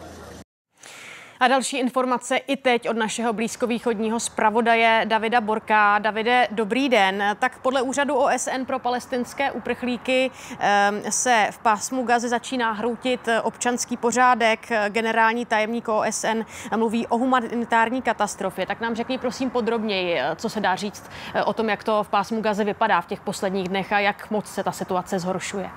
A 1.44 1.48
další 1.48 1.78
informace 1.78 2.38
i 2.38 2.58
teď 2.58 2.90
od 2.90 2.98
našeho 2.98 3.34
blízkovýchodního 3.34 4.20
zpravodaje 4.20 5.02
Davida 5.06 5.42
Borka. 5.42 6.00
Davide, 6.00 6.48
dobrý 6.52 6.90
den. 6.90 7.24
Tak 7.40 7.60
podle 7.60 7.82
úřadu 7.82 8.16
OSN 8.16 8.64
pro 8.68 8.80
palestinské 8.80 9.52
uprchlíky 9.52 10.32
ehm, 10.60 11.02
se 11.10 11.48
v 11.52 11.58
pásmu 11.58 12.04
Gazy 12.04 12.30
začíná 12.30 12.72
hroutit 12.72 13.30
občanský 13.44 13.98
pořádek. 13.98 14.70
Generální 14.90 15.46
tajemník 15.46 15.88
OSN 15.88 16.42
mluví 16.76 17.08
o 17.08 17.18
humanitární 17.18 18.02
katastrofě. 18.02 18.66
Tak 18.66 18.82
nám 18.82 18.96
řekni 18.96 19.18
prosím 19.18 19.50
podrobněji, 19.50 20.20
co 20.36 20.50
se 20.50 20.60
dá 20.60 20.76
říct 20.76 21.10
o 21.46 21.54
tom, 21.54 21.70
jak 21.70 21.84
to 21.84 22.04
v 22.04 22.10
pásmu 22.10 22.42
Gazy 22.42 22.64
vypadá 22.64 23.02
v 23.02 23.08
těch 23.08 23.20
posledních 23.20 23.70
dnech 23.70 23.94
a 23.94 24.00
jak 24.00 24.32
moc 24.32 24.46
se 24.46 24.64
ta 24.64 24.72
situace 24.72 25.20
zhoršuje. 25.20 25.70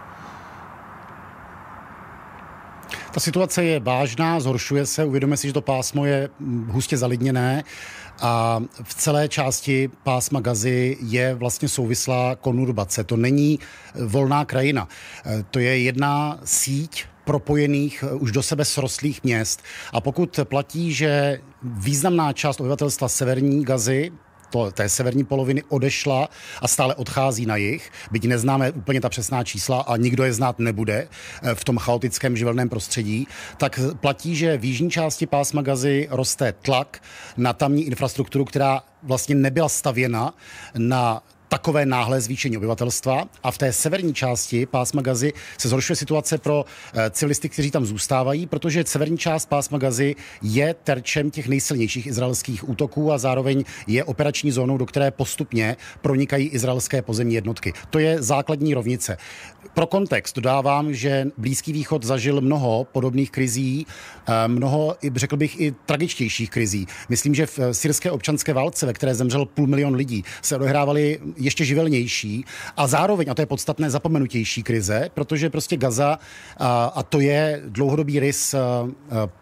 Ta 3.13 3.21
situace 3.21 3.65
je 3.65 3.81
vážná, 3.81 4.41
zhoršuje 4.41 4.87
se, 4.87 5.05
uvědomíme 5.05 5.37
si, 5.37 5.47
že 5.47 5.53
to 5.53 5.61
pásmo 5.61 6.05
je 6.05 6.29
hustě 6.67 6.97
zalidněné 6.97 7.65
a 8.21 8.61
v 8.83 8.95
celé 8.95 9.29
části 9.29 9.91
pásma 10.03 10.41
Gazy 10.41 10.97
je 11.01 11.35
vlastně 11.35 11.69
souvislá 11.69 12.35
konurbace. 12.35 13.05
To 13.05 13.17
není 13.17 13.59
volná 14.05 14.45
krajina. 14.45 14.89
To 15.51 15.59
je 15.59 15.79
jedna 15.79 16.39
síť 16.45 17.05
propojených 17.25 18.05
už 18.13 18.33
do 18.33 18.43
sebe 18.43 18.65
srostlých 18.65 19.25
měst. 19.25 19.63
A 19.93 20.01
pokud 20.01 20.41
platí, 20.45 20.93
že 20.93 21.41
významná 21.63 22.33
část 22.33 22.61
obyvatelstva 22.61 23.09
severní 23.09 23.65
Gazy, 23.65 24.13
to, 24.51 24.71
té 24.71 24.89
severní 24.89 25.25
poloviny 25.25 25.63
odešla 25.69 26.29
a 26.63 26.69
stále 26.69 26.95
odchází 26.95 27.47
na 27.47 27.57
jich, 27.57 27.91
byť 28.11 28.25
neznáme 28.25 28.71
úplně 28.71 29.01
ta 29.01 29.09
přesná 29.09 29.45
čísla 29.45 29.81
a 29.81 29.97
nikdo 29.97 30.25
je 30.25 30.33
znát 30.33 30.59
nebude 30.59 31.09
eh, 31.43 31.55
v 31.55 31.65
tom 31.65 31.79
chaotickém 31.79 32.37
živelném 32.37 32.69
prostředí, 32.69 33.27
tak 33.57 33.81
platí, 34.01 34.37
že 34.37 34.59
v 34.59 34.65
jižní 34.65 34.91
části 34.91 35.27
pásma 35.27 35.63
Gazy 35.63 36.09
roste 36.11 36.53
tlak 36.53 37.03
na 37.37 37.53
tamní 37.53 37.85
infrastrukturu, 37.85 38.45
která 38.45 38.83
vlastně 39.03 39.35
nebyla 39.35 39.69
stavěna 39.69 40.35
na 40.79 41.23
takové 41.57 41.87
náhlé 41.87 42.21
zvýšení 42.21 42.57
obyvatelstva 42.57 43.25
a 43.43 43.51
v 43.51 43.59
té 43.59 43.73
severní 43.73 44.15
části 44.15 44.67
pásma 44.67 45.03
Gazy 45.03 45.33
se 45.59 45.69
zhoršuje 45.69 45.97
situace 45.97 46.39
pro 46.39 46.65
eh, 46.65 47.11
civilisty, 47.11 47.49
kteří 47.49 47.71
tam 47.71 47.87
zůstávají, 47.87 48.47
protože 48.47 48.85
severní 48.87 49.19
část 49.19 49.47
pásma 49.47 49.79
Gazy 49.79 50.15
je 50.43 50.75
terčem 50.75 51.31
těch 51.31 51.49
nejsilnějších 51.49 52.07
izraelských 52.07 52.69
útoků 52.69 53.13
a 53.13 53.19
zároveň 53.19 53.65
je 53.87 54.05
operační 54.05 54.51
zónou, 54.53 54.79
do 54.79 54.87
které 54.87 55.11
postupně 55.11 55.77
pronikají 56.03 56.49
izraelské 56.49 57.03
pozemní 57.03 57.35
jednotky. 57.35 57.73
To 57.91 57.99
je 57.99 58.23
základní 58.23 58.75
rovnice. 58.75 59.17
Pro 59.75 59.87
kontext 59.87 60.37
dodávám, 60.37 60.95
že 60.95 61.27
Blízký 61.39 61.73
východ 61.73 62.05
zažil 62.05 62.41
mnoho 62.41 62.87
podobných 62.93 63.31
krizí, 63.31 63.87
eh, 64.29 64.49
mnoho, 64.49 64.97
řekl 65.15 65.37
bych, 65.37 65.61
i 65.61 65.75
tragičtějších 65.87 66.51
krizí. 66.51 66.87
Myslím, 67.09 67.35
že 67.35 67.47
v 67.47 67.59
syrské 67.73 68.11
občanské 68.11 68.53
válce, 68.53 68.87
ve 68.87 68.93
které 68.93 69.15
zemřel 69.15 69.47
půl 69.47 69.67
milion 69.67 69.95
lidí, 69.95 70.25
se 70.43 70.57
odehrávaly 70.57 71.19
ještě 71.47 71.65
živelnější 71.65 72.45
a 72.77 72.87
zároveň, 72.87 73.31
a 73.31 73.35
to 73.35 73.43
je 73.43 73.47
podstatné, 73.47 73.91
zapomenutější 73.91 74.63
krize, 74.63 75.11
protože 75.15 75.51
prostě 75.51 75.77
Gaza, 75.77 76.19
a, 76.59 76.85
a 76.85 77.03
to 77.03 77.21
je 77.21 77.63
dlouhodobý 77.69 78.21
rys 78.21 78.55
a, 78.55 78.59
a, 78.59 78.89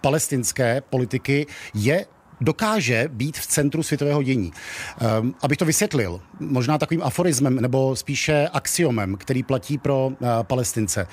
palestinské 0.00 0.80
politiky, 0.80 1.46
je 1.74 2.06
dokáže 2.40 3.08
být 3.08 3.38
v 3.38 3.46
centru 3.46 3.82
světového 3.82 4.22
dění. 4.22 4.52
Um, 5.20 5.34
abych 5.42 5.58
to 5.58 5.64
vysvětlil, 5.64 6.20
možná 6.40 6.78
takovým 6.78 7.02
aforismem 7.02 7.56
nebo 7.56 7.96
spíše 7.96 8.48
axiomem, 8.52 9.16
který 9.16 9.42
platí 9.42 9.78
pro 9.78 10.06
uh, 10.06 10.28
Palestince. 10.42 11.06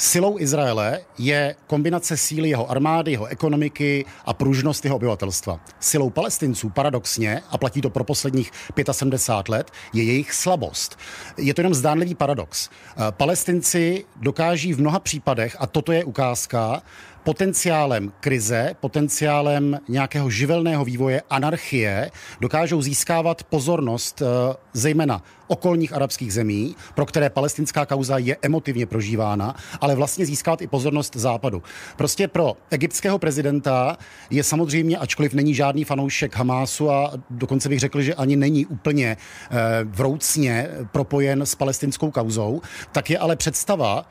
Silou 0.00 0.38
Izraele 0.38 1.00
je 1.18 1.54
kombinace 1.66 2.16
síly 2.16 2.48
jeho 2.48 2.70
armády, 2.70 3.10
jeho 3.10 3.26
ekonomiky 3.26 4.04
a 4.24 4.32
pružnost 4.32 4.84
jeho 4.84 4.96
obyvatelstva. 4.96 5.60
Silou 5.80 6.10
palestinců 6.10 6.68
paradoxně, 6.70 7.42
a 7.50 7.58
platí 7.58 7.80
to 7.80 7.90
pro 7.90 8.04
posledních 8.04 8.50
75 8.92 9.52
let, 9.52 9.70
je 9.92 10.02
jejich 10.02 10.32
slabost. 10.32 10.98
Je 11.36 11.54
to 11.54 11.60
jenom 11.60 11.74
zdánlivý 11.74 12.14
paradox. 12.14 12.70
Palestinci 13.10 14.04
dokáží 14.16 14.72
v 14.72 14.80
mnoha 14.80 15.00
případech, 15.00 15.56
a 15.58 15.66
toto 15.66 15.92
je 15.92 16.04
ukázka, 16.04 16.82
potenciálem 17.28 18.12
krize, 18.20 18.74
potenciálem 18.80 19.80
nějakého 19.88 20.30
živelného 20.30 20.84
vývoje, 20.84 21.22
anarchie, 21.30 22.10
dokážou 22.40 22.82
získávat 22.82 23.44
pozornost 23.44 24.22
eh, 24.22 24.56
zejména 24.72 25.22
okolních 25.46 25.92
arabských 25.92 26.32
zemí, 26.32 26.76
pro 26.94 27.06
které 27.06 27.30
palestinská 27.30 27.86
kauza 27.86 28.18
je 28.18 28.36
emotivně 28.42 28.86
prožívána, 28.86 29.54
ale 29.80 29.94
vlastně 29.94 30.26
získávat 30.26 30.62
i 30.62 30.66
pozornost 30.66 31.16
západu. 31.16 31.62
Prostě 31.96 32.28
pro 32.28 32.56
egyptského 32.70 33.18
prezidenta 33.18 33.96
je 34.30 34.44
samozřejmě, 34.44 34.98
ačkoliv 34.98 35.34
není 35.34 35.54
žádný 35.54 35.84
fanoušek 35.84 36.36
Hamásu 36.36 36.90
a 36.90 37.12
dokonce 37.30 37.68
bych 37.68 37.80
řekl, 37.80 38.02
že 38.02 38.14
ani 38.14 38.36
není 38.36 38.66
úplně 38.66 39.16
eh, 39.16 39.56
vroucně 39.84 40.68
propojen 40.92 41.42
s 41.42 41.54
palestinskou 41.54 42.10
kauzou, 42.10 42.60
tak 42.92 43.10
je 43.10 43.18
ale 43.18 43.36
představa 43.36 44.10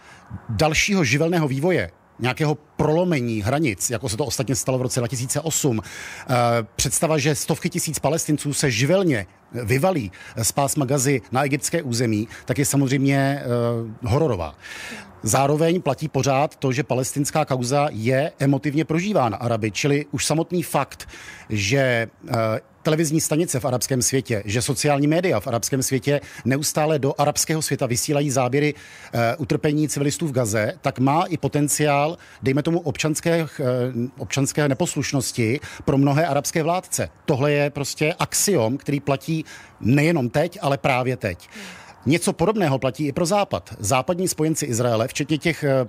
dalšího 0.50 1.04
živelného 1.04 1.48
vývoje 1.48 1.92
nějakého 2.20 2.56
prolomení 2.56 3.42
hranic, 3.42 3.90
jako 3.90 4.10
se 4.10 4.18
to 4.18 4.26
ostatně 4.26 4.56
stalo 4.56 4.78
v 4.78 4.82
roce 4.82 5.00
2008, 5.00 5.82
eh, 5.82 6.36
představa, 6.76 7.18
že 7.18 7.36
stovky 7.36 7.70
tisíc 7.70 8.00
palestinců 8.00 8.54
se 8.54 8.72
živelně 8.72 9.26
vyvalí 9.52 10.12
z 10.42 10.52
pásma 10.52 10.86
Gazy 10.86 11.22
na 11.32 11.44
egyptské 11.44 11.82
území, 11.82 12.28
tak 12.46 12.58
je 12.58 12.66
samozřejmě 12.66 13.18
eh, 13.18 13.46
hororová. 14.08 14.56
Zároveň 15.24 15.82
platí 15.82 16.08
pořád 16.08 16.56
to, 16.56 16.72
že 16.72 16.84
palestinská 16.84 17.46
kauza 17.46 17.88
je 17.92 18.32
emotivně 18.40 18.86
prožívána 18.86 19.38
Araby, 19.38 19.72
čili 19.72 20.06
už 20.12 20.26
samotný 20.26 20.64
fakt, 20.64 21.10
že 21.50 21.78
eh, 22.28 22.34
televizní 22.88 23.22
stanice 23.22 23.60
v 23.60 23.66
arabském 23.66 24.02
světě, 24.02 24.44
že 24.46 24.62
sociální 24.62 25.08
média 25.08 25.40
v 25.40 25.48
arabském 25.48 25.84
světě 25.84 26.22
neustále 26.46 27.00
do 27.00 27.14
arabského 27.18 27.62
světa 27.62 27.86
vysílají 27.86 28.32
záběry 28.32 28.74
uh, 28.74 29.20
utrpení 29.38 29.90
civilistů 29.90 30.28
v 30.28 30.32
Gaze, 30.32 30.74
tak 30.82 31.00
má 31.00 31.24
i 31.24 31.38
potenciál, 31.38 32.18
dejme 32.44 32.64
tomu, 32.64 32.80
občanské, 32.80 33.44
uh, 33.44 33.48
občanské 34.18 34.68
neposlušnosti 34.68 35.60
pro 35.86 35.98
mnohé 35.98 36.28
arabské 36.28 36.64
vládce. 36.64 37.10
Tohle 37.26 37.52
je 37.52 37.70
prostě 37.70 38.16
axiom, 38.20 38.78
který 38.78 39.00
platí 39.00 39.46
nejenom 39.80 40.30
teď, 40.30 40.58
ale 40.62 40.78
právě 40.78 41.18
teď. 41.18 41.50
Něco 42.06 42.34
podobného 42.34 42.80
platí 42.80 43.08
i 43.08 43.12
pro 43.12 43.26
Západ. 43.26 43.76
Západní 43.80 44.28
spojenci 44.28 44.66
Izraele, 44.66 45.08
včetně 45.08 45.38
těch 45.38 45.64
eh, 45.64 45.88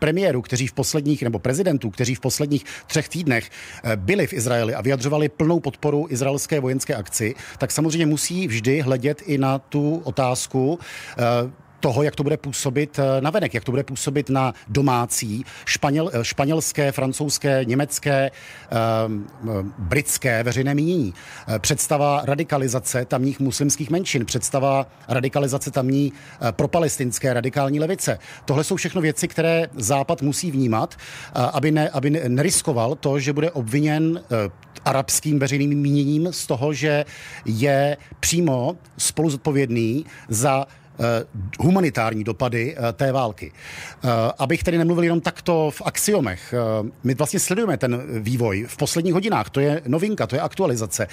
premiérů, 0.00 0.42
kteří 0.42 0.66
v 0.66 0.72
posledních, 0.72 1.22
nebo 1.22 1.38
prezidentů, 1.38 1.90
kteří 1.90 2.14
v 2.14 2.20
posledních 2.20 2.64
třech 2.86 3.08
týdnech 3.08 3.50
eh, 3.84 3.96
byli 3.96 4.26
v 4.26 4.32
Izraeli 4.32 4.74
a 4.74 4.80
vyjadřovali 4.80 5.28
plnou 5.28 5.60
podporu 5.60 6.06
izraelské 6.10 6.60
vojenské 6.60 6.94
akci, 6.94 7.34
tak 7.58 7.70
samozřejmě 7.70 8.06
musí 8.06 8.48
vždy 8.48 8.80
hledět 8.80 9.22
i 9.26 9.38
na 9.38 9.58
tu 9.58 10.00
otázku, 10.04 10.78
eh, 11.18 11.69
toho, 11.80 12.02
jak 12.02 12.16
to 12.16 12.22
bude 12.22 12.36
působit 12.36 12.98
eh, 12.98 13.20
na 13.20 13.30
venek, 13.30 13.54
jak 13.54 13.64
to 13.64 13.72
bude 13.72 13.82
působit 13.82 14.30
na 14.30 14.54
domácí 14.68 15.44
španěl, 15.64 16.10
eh, 16.12 16.24
španělské, 16.24 16.92
francouzské, 16.92 17.64
německé, 17.64 18.30
um, 19.06 19.26
britské 19.78 20.42
veřejné 20.42 20.74
mínění. 20.74 21.14
Představa 21.58 22.22
radikalizace 22.24 23.04
tamních 23.04 23.40
muslimských 23.40 23.90
menšin, 23.90 24.26
představa 24.26 24.86
radikalizace 25.08 25.70
tamní 25.70 26.12
propalestinské 26.50 27.34
radikální 27.34 27.80
levice. 27.80 28.18
Tohle 28.44 28.64
jsou 28.64 28.76
všechno 28.76 29.00
věci, 29.00 29.28
které 29.28 29.66
Západ 29.74 30.22
musí 30.22 30.50
vnímat, 30.50 30.96
aby, 31.52 31.70
ne, 31.70 31.88
aby 31.88 32.10
neriskoval 32.10 32.94
to, 32.94 33.18
že 33.18 33.32
bude 33.32 33.50
obviněn 33.50 34.22
arabským 34.84 35.38
veřejným 35.38 35.78
míněním 35.78 36.28
z 36.32 36.46
toho, 36.46 36.72
že 36.72 37.04
je 37.44 37.96
přímo 38.20 38.76
spolu 38.98 39.30
zodpovědný 39.30 40.04
za 40.28 40.66
Eh, 40.66 40.79
humanitární 41.58 42.24
dopady 42.24 42.76
eh, 42.76 42.92
té 42.92 43.12
války. 43.12 43.52
Eh, 43.52 44.08
abych 44.38 44.62
tedy 44.62 44.78
nemluvil 44.78 45.04
jenom 45.04 45.20
takto 45.20 45.70
v 45.70 45.82
axiomech, 45.84 46.54
my 47.04 47.14
vlastně 47.14 47.40
sledujeme 47.40 47.76
ten 47.76 48.02
vývoj 48.22 48.64
v 48.68 48.76
posledních 48.76 49.14
hodinách, 49.14 49.50
to 49.50 49.60
je 49.60 49.82
novinka, 49.86 50.26
to 50.26 50.36
je 50.36 50.40
aktualizace. 50.40 51.06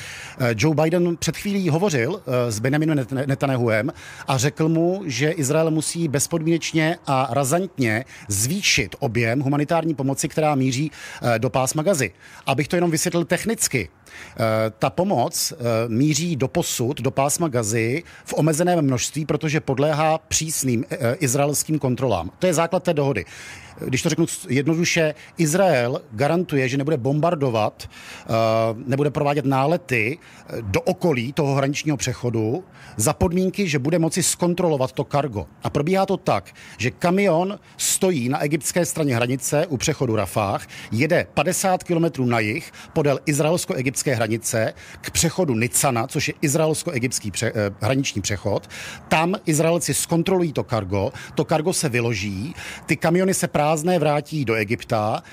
Joe 0.55 0.75
Biden 0.75 1.17
před 1.17 1.37
chvílí 1.37 1.69
hovořil 1.69 2.21
s 2.49 2.59
Benjaminem 2.59 3.05
Netanyahuem 3.25 3.93
a 4.27 4.37
řekl 4.37 4.69
mu, 4.69 5.03
že 5.05 5.31
Izrael 5.31 5.71
musí 5.71 6.07
bezpodmínečně 6.07 6.97
a 7.07 7.27
razantně 7.31 8.05
zvýšit 8.27 8.95
objem 8.99 9.39
humanitární 9.39 9.95
pomoci, 9.95 10.27
která 10.27 10.55
míří 10.55 10.91
do 11.37 11.49
pásma 11.49 11.83
Gazy. 11.83 12.11
Abych 12.45 12.67
to 12.67 12.75
jenom 12.75 12.91
vysvětlil 12.91 13.25
technicky, 13.25 13.89
ta 14.79 14.89
pomoc 14.89 15.53
míří 15.87 16.35
do 16.35 16.47
posud, 16.47 17.01
do 17.01 17.11
pásma 17.11 17.47
Gazy 17.47 18.03
v 18.25 18.33
omezeném 18.33 18.81
množství, 18.81 19.25
protože 19.25 19.59
pod 19.59 19.76
podléhá 19.77 20.17
přísným 20.17 20.85
eh, 20.89 20.97
eh, 20.99 21.15
izraelským 21.19 21.79
kontrolám. 21.79 22.31
To 22.39 22.47
je 22.47 22.53
základ 22.53 22.83
té 22.83 22.93
dohody 22.93 23.25
když 23.85 24.01
to 24.01 24.09
řeknu 24.09 24.25
jednoduše, 24.49 25.15
Izrael 25.37 26.01
garantuje, 26.11 26.69
že 26.69 26.77
nebude 26.77 26.97
bombardovat, 26.97 27.89
eh, 27.89 28.29
nebude 28.85 29.09
provádět 29.09 29.45
nálety 29.45 30.17
eh, 30.17 30.55
do 30.61 30.81
okolí 30.81 31.33
toho 31.33 31.55
hraničního 31.55 31.97
přechodu 31.97 32.63
za 32.97 33.13
podmínky, 33.13 33.67
že 33.67 33.79
bude 33.79 33.99
moci 33.99 34.23
zkontrolovat 34.23 34.91
to 34.91 35.03
kargo. 35.03 35.45
A 35.63 35.69
probíhá 35.69 36.05
to 36.05 36.17
tak, 36.17 36.51
že 36.77 36.91
kamion 36.91 37.59
stojí 37.77 38.29
na 38.29 38.43
egyptské 38.43 38.85
straně 38.85 39.15
hranice 39.15 39.67
u 39.67 39.77
přechodu 39.77 40.15
Rafah, 40.15 40.67
jede 40.91 41.27
50 41.33 41.83
kilometrů 41.83 42.25
na 42.25 42.39
jih 42.39 42.71
podél 42.93 43.19
izraelsko-egyptské 43.25 44.15
hranice 44.15 44.73
k 45.01 45.11
přechodu 45.11 45.55
Nicana, 45.55 46.07
což 46.07 46.27
je 46.27 46.33
izraelsko-egyptský 46.41 47.31
pře- 47.31 47.51
eh, 47.55 47.71
hraniční 47.81 48.21
přechod. 48.21 48.69
Tam 49.07 49.35
Izraelci 49.45 49.93
zkontrolují 49.93 50.53
to 50.53 50.63
kargo, 50.63 51.11
to 51.35 51.45
kargo 51.45 51.73
se 51.73 51.89
vyloží, 51.89 52.55
ty 52.85 52.97
kamiony 52.97 53.33
se 53.33 53.47
právě 53.47 53.66
prázdné 53.67 53.99
vrátí 53.99 54.45
do 54.45 54.55
Egypta, 54.55 55.23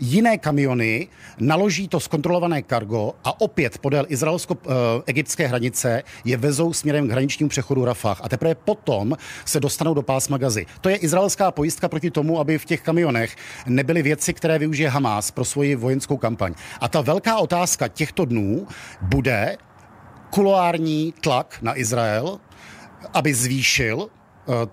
jiné 0.00 0.38
kamiony 0.38 1.08
naloží 1.38 1.88
to 1.88 2.00
zkontrolované 2.00 2.62
kargo 2.62 3.14
a 3.24 3.40
opět 3.40 3.78
podél 3.78 4.04
izraelsko-egyptské 4.08 5.46
hranice 5.46 6.02
je 6.24 6.36
vezou 6.36 6.72
směrem 6.72 7.08
k 7.08 7.10
hraničnímu 7.10 7.48
přechodu 7.48 7.84
Rafah. 7.84 8.20
A 8.24 8.28
teprve 8.28 8.54
potom 8.54 9.16
se 9.44 9.60
dostanou 9.60 9.94
do 9.94 10.02
pásma 10.02 10.38
Gazy. 10.38 10.66
To 10.80 10.88
je 10.88 10.96
izraelská 10.96 11.50
pojistka 11.50 11.88
proti 11.88 12.10
tomu, 12.10 12.40
aby 12.40 12.58
v 12.58 12.64
těch 12.64 12.80
kamionech 12.80 13.36
nebyly 13.66 14.02
věci, 14.02 14.32
které 14.32 14.58
využije 14.58 14.88
Hamas 14.88 15.30
pro 15.30 15.44
svoji 15.44 15.74
vojenskou 15.76 16.16
kampaň. 16.16 16.54
A 16.80 16.88
ta 16.88 17.00
velká 17.00 17.38
otázka 17.38 17.88
těchto 17.88 18.24
dnů 18.24 18.66
bude 19.02 19.56
kuloární 20.30 21.14
tlak 21.20 21.58
na 21.62 21.78
Izrael, 21.78 22.40
aby 23.14 23.34
zvýšil 23.34 24.08
Eh, 24.08 24.21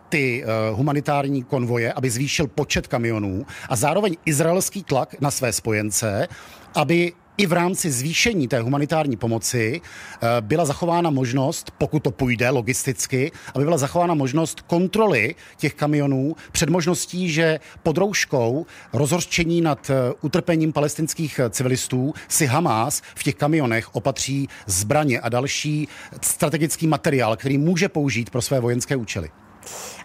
ty 0.10 0.44
eh, 0.44 0.48
humanitární 0.72 1.44
konvoje, 1.44 1.94
aby 1.94 2.10
zvýšil 2.10 2.48
počet 2.48 2.88
kamionů 2.88 3.46
a 3.70 3.76
zároveň 3.76 4.16
izraelský 4.26 4.84
tlak 4.84 5.22
na 5.22 5.32
své 5.32 5.54
spojence, 5.54 6.28
aby 6.76 7.14
i 7.40 7.46
v 7.46 7.54
rámci 7.54 7.92
zvýšení 7.92 8.48
té 8.48 8.60
humanitární 8.60 9.18
pomoci 9.18 9.82
eh, 9.82 10.28
byla 10.42 10.66
zachována 10.66 11.10
možnost, 11.10 11.72
pokud 11.78 12.04
to 12.04 12.12
půjde 12.12 12.50
logisticky, 12.50 13.32
aby 13.56 13.66
byla 13.66 13.78
zachována 13.78 14.14
možnost 14.14 14.62
kontroly 14.62 15.36
těch 15.58 15.74
kamionů 15.74 16.36
před 16.52 16.70
možností, 16.70 17.30
že 17.30 17.60
pod 17.84 17.98
rouškou 17.98 18.66
rozhořčení 18.94 19.62
nad 19.62 19.90
eh, 19.90 20.14
utrpením 20.22 20.74
palestinských 20.74 21.40
eh, 21.40 21.50
civilistů 21.50 22.14
si 22.28 22.46
Hamas 22.46 23.02
v 23.16 23.24
těch 23.24 23.36
kamionech 23.36 23.96
opatří 23.96 24.50
zbraně 24.66 25.20
a 25.20 25.30
další 25.30 25.88
strategický 26.22 26.88
materiál, 26.88 27.38
který 27.38 27.58
může 27.58 27.90
použít 27.90 28.30
pro 28.30 28.42
své 28.42 28.60
vojenské 28.60 28.96
účely. 28.96 29.30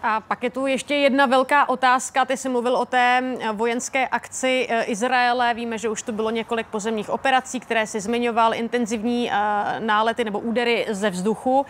A 0.03 0.21
pak 0.21 0.43
je 0.43 0.49
tu 0.49 0.67
ještě 0.67 0.95
jedna 0.95 1.25
velká 1.25 1.69
otázka. 1.69 2.25
Ty 2.25 2.37
jsi 2.37 2.49
mluvil 2.49 2.75
o 2.75 2.85
té 2.85 3.23
eh, 3.39 3.51
vojenské 3.51 4.07
akci 4.07 4.67
eh, 4.69 4.83
Izraele. 4.83 5.53
Víme, 5.53 5.77
že 5.77 5.89
už 5.89 6.01
tu 6.01 6.11
bylo 6.11 6.29
několik 6.29 6.67
pozemních 6.67 7.09
operací, 7.09 7.59
které 7.59 7.87
si 7.87 7.99
zmiňoval, 7.99 8.53
intenzivní 8.53 9.31
eh, 9.31 9.35
nálety 9.79 10.23
nebo 10.23 10.39
údery 10.39 10.85
ze 10.89 11.09
vzduchu. 11.09 11.65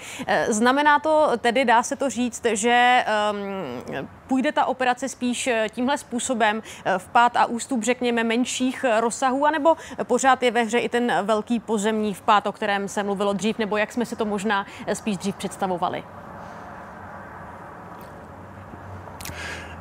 Znamená 0.48 1.00
to 1.00 1.32
tedy, 1.38 1.66
dá 1.66 1.84
se 1.84 1.96
to 1.96 2.10
říct, 2.10 2.46
že 2.54 3.04
ehm, 3.06 4.08
půjde 4.28 4.52
ta 4.52 4.66
operace 4.66 5.10
spíš 5.10 5.50
tímhle 5.70 5.98
způsobem 5.98 6.64
v 6.98 7.08
pád 7.08 7.38
a 7.38 7.46
ústup, 7.46 7.84
řekněme, 7.84 8.24
menších 8.24 8.86
rozsahů, 9.00 9.46
anebo 9.46 9.78
pořád 10.04 10.43
je 10.43 10.52
ve 10.52 10.64
hře 10.64 10.80
i 10.80 10.89
ten 10.89 11.14
velký 11.22 11.60
pozemní 11.60 12.14
vpád, 12.14 12.48
o 12.48 12.52
kterém 12.52 12.88
se 12.88 13.04
mluvilo 13.04 13.34
dřív, 13.34 13.58
nebo 13.58 13.78
jak 13.78 13.93
jsme 13.93 14.06
si 14.06 14.16
to 14.16 14.26
možná 14.26 14.66
spíš 14.93 15.18
dřív 15.18 15.36
představovali? 15.36 16.04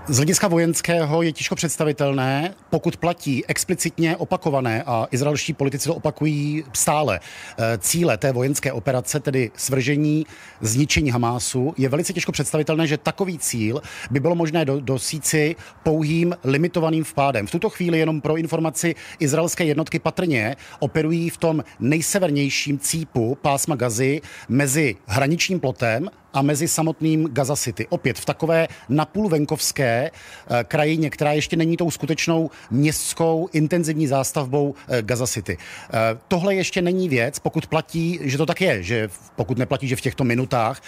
Z 0.08 0.16
hlediska 0.16 0.48
vojenského 0.48 1.22
je 1.22 1.32
těžko 1.32 1.54
představitelné, 1.54 2.54
pokud 2.70 2.96
platí 2.96 3.46
explicitně 3.46 4.16
opakované, 4.16 4.82
a 4.82 5.06
izraelští 5.10 5.52
politici 5.52 5.88
to 5.88 5.94
opakují 5.94 6.64
stále, 6.72 7.20
eh, 7.58 7.78
cíle 7.78 8.16
té 8.16 8.32
vojenské 8.32 8.72
operace, 8.72 9.20
tedy 9.20 9.50
svržení, 9.56 10.26
zničení 10.60 11.10
Hamásu, 11.10 11.74
je 11.76 11.88
velice 11.88 12.12
těžko 12.12 12.32
představitelné, 12.32 12.86
že 12.86 12.98
takový 12.98 13.38
cíl 13.38 13.82
by 14.10 14.20
bylo 14.20 14.34
možné 14.34 14.64
do, 14.64 14.80
dosíci 14.80 15.56
pouhým 15.82 16.36
limitovaným 16.44 17.04
vpádem. 17.04 17.46
V 17.46 17.50
tuto 17.50 17.70
chvíli 17.70 17.98
jenom 17.98 18.20
pro 18.20 18.36
informaci 18.36 18.94
izraelské 19.18 19.64
jednotky 19.64 19.98
patrně 19.98 20.56
operují 20.78 21.30
v 21.30 21.36
tom 21.36 21.64
nejsevernějším 21.80 22.78
cípu 22.78 23.38
pásma 23.42 23.76
Gazy 23.76 24.20
mezi 24.48 24.96
hraničním 25.06 25.60
plotem 25.60 26.10
a 26.34 26.42
mezi 26.42 26.68
samotným 26.68 27.28
Gaza 27.32 27.56
City. 27.56 27.86
Opět 27.88 28.18
v 28.18 28.24
takové 28.24 28.68
napůl 28.88 29.28
venkovské 29.28 30.10
eh, 30.10 30.64
krajině, 30.64 31.10
která 31.10 31.32
ještě 31.32 31.56
není 31.56 31.76
tou 31.76 31.90
skutečnou 31.90 32.50
městskou 32.70 33.48
intenzivní 33.52 34.06
zástavbou 34.06 34.74
eh, 34.88 35.02
Gaza 35.02 35.26
City. 35.26 35.58
Eh, 35.58 36.18
tohle 36.28 36.54
ještě 36.54 36.82
není 36.82 37.08
věc, 37.08 37.38
pokud 37.38 37.66
platí, 37.66 38.18
že 38.22 38.38
to 38.38 38.46
tak 38.46 38.60
je, 38.60 38.82
že 38.82 39.08
pokud 39.36 39.58
neplatí, 39.58 39.88
že 39.88 39.96
v 39.96 40.00
těchto 40.00 40.24
minutách 40.24 40.82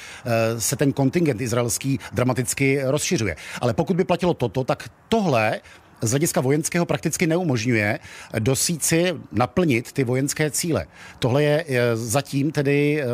se 0.58 0.76
ten 0.76 0.92
kontingent 0.92 1.40
izraelský 1.40 1.98
dramaticky 2.12 2.80
rozšiřuje. 2.84 3.36
Ale 3.60 3.74
pokud 3.74 3.96
by 3.96 4.04
platilo 4.04 4.34
toto, 4.34 4.64
tak 4.64 4.88
tohle 5.08 5.60
z 6.02 6.10
hlediska 6.10 6.40
vojenského 6.40 6.86
prakticky 6.86 7.26
neumožňuje 7.26 7.98
dosít 8.38 8.92
naplnit 9.32 9.92
ty 9.92 10.04
vojenské 10.04 10.50
cíle. 10.50 10.86
Tohle 11.18 11.42
je 11.42 11.64
zatím 11.94 12.52
tedy 12.52 13.02
eh, 13.02 13.06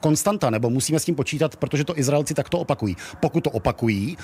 konstanta, 0.00 0.50
nebo 0.50 0.70
musíme 0.70 1.00
s 1.00 1.04
tím 1.04 1.14
počítat, 1.14 1.56
protože 1.56 1.84
to 1.84 1.98
Izraelci 1.98 2.34
takto 2.34 2.58
opakují. 2.58 2.96
Pokud 3.20 3.44
to 3.44 3.50
opakují, 3.50 4.16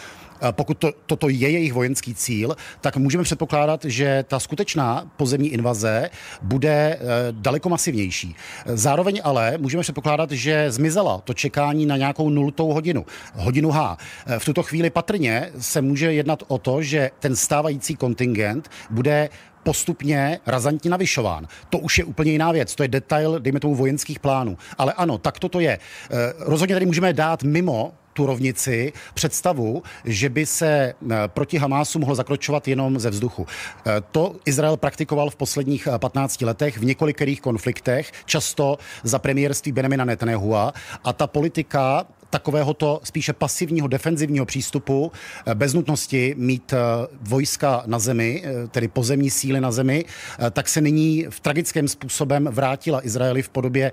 pokud 0.51 0.79
to, 0.79 0.93
toto 1.07 1.29
je 1.29 1.51
jejich 1.51 1.73
vojenský 1.73 2.15
cíl, 2.15 2.57
tak 2.81 2.97
můžeme 2.97 3.25
předpokládat, 3.25 3.85
že 3.85 4.25
ta 4.29 4.41
skutečná 4.41 5.11
pozemní 5.17 5.49
invaze 5.49 6.11
bude 6.43 6.71
eh, 6.71 6.99
daleko 7.31 7.69
masivnější. 7.69 8.37
Zároveň 8.67 9.21
ale 9.25 9.59
můžeme 9.59 9.83
předpokládat, 9.83 10.31
že 10.31 10.71
zmizela 10.71 11.21
to 11.21 11.35
čekání 11.35 11.87
na 11.87 11.97
nějakou 11.97 12.31
nultou 12.31 12.73
hodinu, 12.73 13.07
hodinu 13.35 13.71
H. 13.71 13.97
Eh, 14.27 14.39
v 14.39 14.45
tuto 14.45 14.63
chvíli 14.63 14.91
patrně 14.91 15.51
se 15.59 15.83
může 15.83 16.13
jednat 16.13 16.43
o 16.49 16.59
to, 16.59 16.83
že 16.83 17.11
ten 17.19 17.37
stávající 17.37 17.97
kontingent 17.97 18.71
bude 18.91 19.29
postupně 19.63 20.41
razantně 20.47 20.91
navyšován. 20.91 21.49
To 21.71 21.79
už 21.79 21.99
je 21.99 22.05
úplně 22.05 22.33
jiná 22.33 22.53
věc. 22.53 22.75
To 22.75 22.83
je 22.83 22.89
detail, 22.89 23.41
dejme 23.41 23.61
tomu, 23.61 23.75
vojenských 23.75 24.19
plánů. 24.19 24.59
Ale 24.79 24.93
ano, 24.93 25.19
tak 25.19 25.39
toto 25.39 25.61
je. 25.61 25.79
Eh, 25.79 26.33
rozhodně 26.39 26.75
tady 26.75 26.87
můžeme 26.87 27.13
dát 27.13 27.43
mimo 27.43 27.93
tu 28.13 28.27
rovnici 28.27 28.93
představu, 29.15 29.83
že 30.05 30.29
by 30.29 30.47
se 30.47 30.69
eh, 30.69 31.17
proti 31.27 31.59
Hamásu 31.59 31.99
mohlo 31.99 32.15
zakročovat 32.15 32.69
jenom 32.69 32.99
ze 32.99 33.11
vzduchu. 33.11 33.47
Eh, 33.47 33.93
to 34.13 34.37
Izrael 34.45 34.77
praktikoval 34.77 35.31
v 35.31 35.37
posledních 35.37 35.89
15 35.99 36.43
letech 36.43 36.79
v 36.79 36.85
několikerých 36.85 37.41
konfliktech, 37.41 38.13
často 38.25 38.79
za 39.03 39.19
premiérství 39.19 39.73
Benjamina 39.73 40.05
Netanyahu 40.05 40.57
a 40.57 40.73
ta 41.17 41.27
politika 41.27 42.07
takovéhoto 42.31 43.01
spíše 43.05 43.33
pasivního 43.33 43.89
defenzivního 43.89 44.47
přístupu, 44.47 45.13
eh, 45.47 45.55
bez 45.55 45.75
nutnosti 45.75 46.35
mít 46.39 46.73
eh, 46.73 46.77
vojska 47.21 47.83
na 47.87 47.99
zemi, 47.99 48.43
eh, 48.45 48.69
tedy 48.69 48.89
pozemní 48.89 49.31
síly 49.31 49.61
na 49.61 49.73
zemi, 49.73 50.05
tak 50.51 50.69
se 50.69 50.81
nyní 50.81 51.27
v 51.31 51.41
tragickém 51.41 51.89
způsobem 51.89 52.49
vrátila 52.53 53.07
Izraeli 53.07 53.43
v 53.43 53.49
podobě 53.49 53.93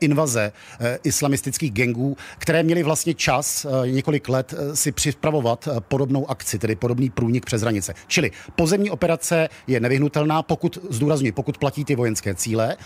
invaze 0.00 0.52
islamistických 1.04 1.72
gengů, 1.72 2.16
které 2.38 2.62
měly 2.62 2.82
vlastně 2.82 3.14
čas 3.14 3.66
několik 3.86 4.28
let 4.28 4.54
si 4.74 4.92
připravovat 4.92 5.68
podobnou 5.88 6.30
akci, 6.30 6.58
tedy 6.58 6.76
podobný 6.76 7.10
průnik 7.10 7.46
přes 7.46 7.62
hranice. 7.62 7.94
Čili 8.06 8.30
pozemní 8.56 8.90
operace 8.90 9.48
je 9.66 9.80
nevyhnutelná, 9.80 10.42
pokud, 10.42 10.78
zdůrazňuji, 10.90 11.32
pokud 11.32 11.58
platí 11.58 11.84
ty 11.84 11.96
vojenské 11.96 12.34
cíle, 12.34 12.76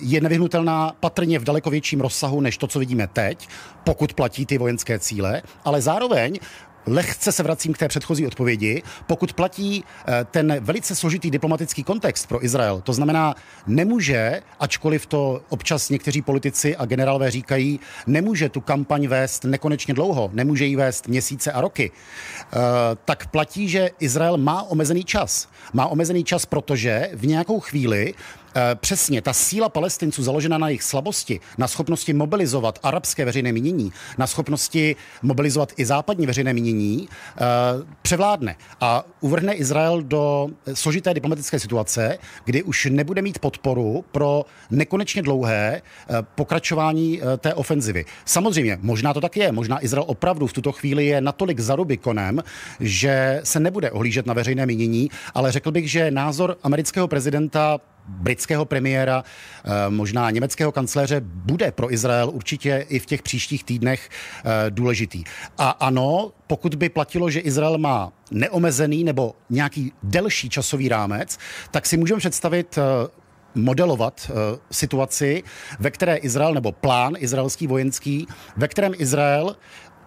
je 0.00 0.20
nevyhnutelná 0.20 0.96
patrně 1.00 1.38
v 1.38 1.44
daleko 1.44 1.70
větším 1.70 2.00
rozsahu 2.00 2.40
než 2.40 2.58
to, 2.58 2.66
co 2.66 2.78
vidíme 2.78 3.06
teď, 3.06 3.48
pokud 3.84 4.12
platí 4.16 4.46
ty 4.46 4.58
vojenské 4.58 4.98
cíle, 4.98 5.42
ale 5.64 5.82
zároveň 5.82 6.38
lehce 6.86 7.32
se 7.32 7.42
vracím 7.42 7.72
k 7.72 7.78
té 7.78 7.88
předchozí 7.88 8.26
odpovědi. 8.26 8.82
Pokud 9.06 9.32
platí 9.32 9.84
eh, 9.84 10.26
ten 10.30 10.56
velice 10.60 10.94
složitý 10.94 11.30
diplomatický 11.30 11.84
kontext 11.84 12.28
pro 12.28 12.44
Izrael, 12.44 12.80
to 12.80 12.92
znamená, 12.92 13.34
nemůže, 13.66 14.42
ačkoliv 14.60 15.06
to 15.06 15.42
občas 15.48 15.90
někteří 15.90 16.22
politici 16.22 16.76
a 16.76 16.84
generálové 16.84 17.30
říkají, 17.30 17.80
nemůže 18.06 18.48
tu 18.48 18.60
kampaň 18.60 19.06
vést 19.06 19.44
nekonečně 19.44 19.94
dlouho, 19.94 20.30
nemůže 20.32 20.64
ji 20.64 20.76
vést 20.76 21.08
měsíce 21.08 21.52
a 21.52 21.60
roky, 21.60 21.90
eh, 21.90 22.56
tak 23.04 23.26
platí, 23.26 23.68
že 23.68 23.90
Izrael 24.00 24.36
má 24.36 24.62
omezený 24.62 25.04
čas. 25.04 25.48
Má 25.72 25.86
omezený 25.86 26.24
čas, 26.24 26.46
protože 26.46 27.10
v 27.14 27.26
nějakou 27.26 27.60
chvíli 27.60 28.14
přesně 28.74 29.22
ta 29.22 29.32
síla 29.32 29.68
palestinců 29.68 30.22
založená 30.22 30.58
na 30.58 30.68
jejich 30.68 30.82
slabosti, 30.82 31.40
na 31.58 31.68
schopnosti 31.68 32.12
mobilizovat 32.12 32.78
arabské 32.82 33.24
veřejné 33.24 33.52
mínění, 33.52 33.92
na 34.18 34.26
schopnosti 34.26 34.96
mobilizovat 35.22 35.72
i 35.76 35.84
západní 35.84 36.26
veřejné 36.26 36.52
mínění, 36.52 37.08
eh, 37.08 37.40
převládne 38.02 38.56
a 38.80 39.04
uvrhne 39.20 39.54
Izrael 39.54 40.02
do 40.02 40.48
složité 40.74 41.14
diplomatické 41.14 41.58
situace, 41.58 42.18
kdy 42.44 42.62
už 42.62 42.88
nebude 42.90 43.22
mít 43.22 43.38
podporu 43.38 44.04
pro 44.12 44.44
nekonečně 44.70 45.22
dlouhé 45.22 45.82
eh, 45.82 46.14
pokračování 46.34 47.20
té 47.38 47.54
ofenzivy. 47.54 48.04
Samozřejmě, 48.24 48.78
možná 48.82 49.14
to 49.14 49.20
tak 49.20 49.36
je, 49.36 49.52
možná 49.52 49.84
Izrael 49.84 50.04
opravdu 50.08 50.46
v 50.46 50.52
tuto 50.52 50.72
chvíli 50.72 51.06
je 51.06 51.20
natolik 51.20 51.60
za 51.60 51.76
Rubikonem, 51.76 52.42
že 52.80 53.40
se 53.44 53.60
nebude 53.60 53.90
ohlížet 53.90 54.26
na 54.26 54.34
veřejné 54.34 54.66
mínění, 54.66 55.10
ale 55.34 55.52
řekl 55.52 55.70
bych, 55.70 55.90
že 55.90 56.10
názor 56.10 56.56
amerického 56.62 57.08
prezidenta 57.08 57.78
britského 58.08 58.64
premiéra, 58.64 59.24
eh, 59.64 59.70
možná 59.88 60.30
německého 60.30 60.72
kancléře, 60.72 61.20
bude 61.24 61.72
pro 61.72 61.92
Izrael 61.92 62.30
určitě 62.30 62.86
i 62.88 62.98
v 62.98 63.06
těch 63.06 63.22
příštích 63.22 63.64
týdnech 63.64 64.08
eh, 64.08 64.70
důležitý. 64.70 65.24
A 65.58 65.70
ano, 65.70 66.32
pokud 66.46 66.74
by 66.74 66.88
platilo, 66.88 67.30
že 67.30 67.40
Izrael 67.40 67.78
má 67.78 68.12
neomezený 68.30 69.04
nebo 69.04 69.34
nějaký 69.50 69.92
delší 70.02 70.48
časový 70.50 70.88
rámec, 70.88 71.38
tak 71.70 71.86
si 71.86 71.96
můžeme 71.96 72.18
představit 72.18 72.78
eh, 72.78 72.82
modelovat 73.54 74.30
situaci, 74.70 75.42
ve 75.78 75.90
které 75.90 76.16
Izrael, 76.16 76.54
nebo 76.54 76.72
plán 76.72 77.14
izraelský 77.18 77.66
vojenský, 77.66 78.26
ve 78.56 78.68
kterém 78.68 78.92
Izrael 78.98 79.56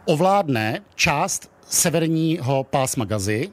ovládne 0.05 0.79
část 0.95 1.51
severního 1.69 2.63
pásma 2.63 3.05
Gazy, 3.05 3.49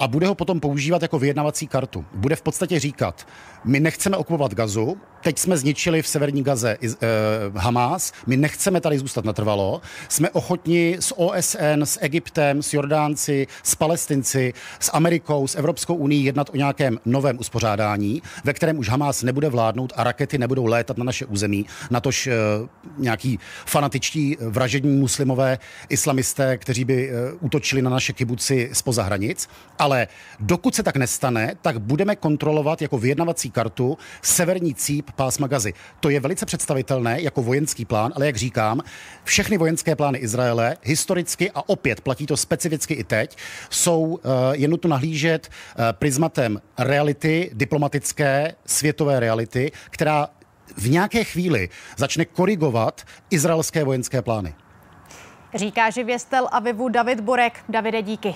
a 0.00 0.08
bude 0.08 0.26
ho 0.26 0.34
potom 0.34 0.60
používat 0.60 1.02
jako 1.02 1.18
vyjednavací 1.18 1.66
kartu. 1.66 2.04
Bude 2.14 2.36
v 2.36 2.42
podstatě 2.42 2.80
říkat, 2.80 3.26
my 3.64 3.80
nechceme 3.80 4.16
okupovat 4.16 4.54
gazu, 4.54 4.96
teď 5.22 5.38
jsme 5.38 5.56
zničili 5.56 6.02
v 6.02 6.08
severní 6.08 6.42
Gaze 6.42 6.78
uh, 6.82 6.90
Hamas, 7.56 8.12
my 8.26 8.36
nechceme 8.36 8.80
tady 8.80 8.98
zůstat 8.98 9.24
natrvalo, 9.24 9.80
jsme 10.08 10.30
ochotni 10.30 10.96
s 11.00 11.18
OSN, 11.18 11.82
s 11.84 11.98
Egyptem, 12.02 12.62
s 12.62 12.74
Jordánci, 12.74 13.46
s 13.62 13.74
Palestinci, 13.74 14.52
s 14.80 14.90
Amerikou, 14.92 15.46
s 15.46 15.54
Evropskou 15.54 15.94
unii 15.94 16.24
jednat 16.24 16.50
o 16.52 16.56
nějakém 16.56 16.98
novém 17.04 17.38
uspořádání, 17.38 18.22
ve 18.44 18.52
kterém 18.52 18.78
už 18.78 18.88
Hamas 18.88 19.22
nebude 19.22 19.48
vládnout 19.48 19.92
a 19.96 20.04
rakety 20.04 20.38
nebudou 20.38 20.66
létat 20.66 20.98
na 20.98 21.04
naše 21.04 21.26
území, 21.26 21.66
natož 21.90 22.26
uh, 22.26 22.32
nějaký 22.98 23.38
fanatičtí 23.66 24.36
vražední 24.40 24.96
muslimové 24.96 25.58
islamisté, 25.88 26.58
kteří 26.58 26.84
by 26.84 27.10
uh, 27.10 27.16
útočili 27.40 27.82
na 27.82 27.90
naše 27.90 28.12
kibuci 28.12 28.70
spoza 28.72 29.02
hranic. 29.02 29.48
Ale 29.78 29.89
dokud 30.40 30.74
se 30.74 30.82
tak 30.82 30.96
nestane, 30.96 31.54
tak 31.62 31.78
budeme 31.78 32.16
kontrolovat 32.16 32.82
jako 32.82 32.98
vyjednavací 32.98 33.50
kartu 33.50 33.98
severní 34.22 34.74
cíp 34.74 35.10
pásma 35.16 35.46
Gazy. 35.46 35.74
To 36.00 36.10
je 36.10 36.20
velice 36.20 36.46
představitelné 36.46 37.20
jako 37.22 37.42
vojenský 37.42 37.84
plán, 37.84 38.12
ale 38.16 38.26
jak 38.26 38.36
říkám, 38.36 38.80
všechny 39.24 39.58
vojenské 39.58 39.96
plány 39.96 40.18
Izraele 40.18 40.76
historicky 40.82 41.50
a 41.50 41.68
opět 41.68 42.00
platí 42.00 42.26
to 42.26 42.36
specificky 42.36 42.94
i 42.94 43.04
teď, 43.04 43.36
jsou 43.70 44.18
eh, 44.24 44.28
je 44.52 44.68
nutno 44.68 44.90
nahlížet 44.90 45.48
eh, 45.48 45.92
prismatem 45.92 46.60
reality, 46.78 47.50
diplomatické, 47.52 48.54
světové 48.66 49.20
reality, 49.20 49.72
která 49.90 50.28
v 50.76 50.90
nějaké 50.90 51.24
chvíli 51.24 51.68
začne 51.96 52.24
korigovat 52.24 53.02
izraelské 53.30 53.84
vojenské 53.84 54.22
plány. 54.22 54.54
Říká 55.54 55.90
živě 55.90 56.18
z 56.18 56.24
Tel 56.24 56.48
Avivu 56.52 56.88
David 56.88 57.20
Borek. 57.20 57.64
Davide, 57.68 58.02
díky. 58.02 58.34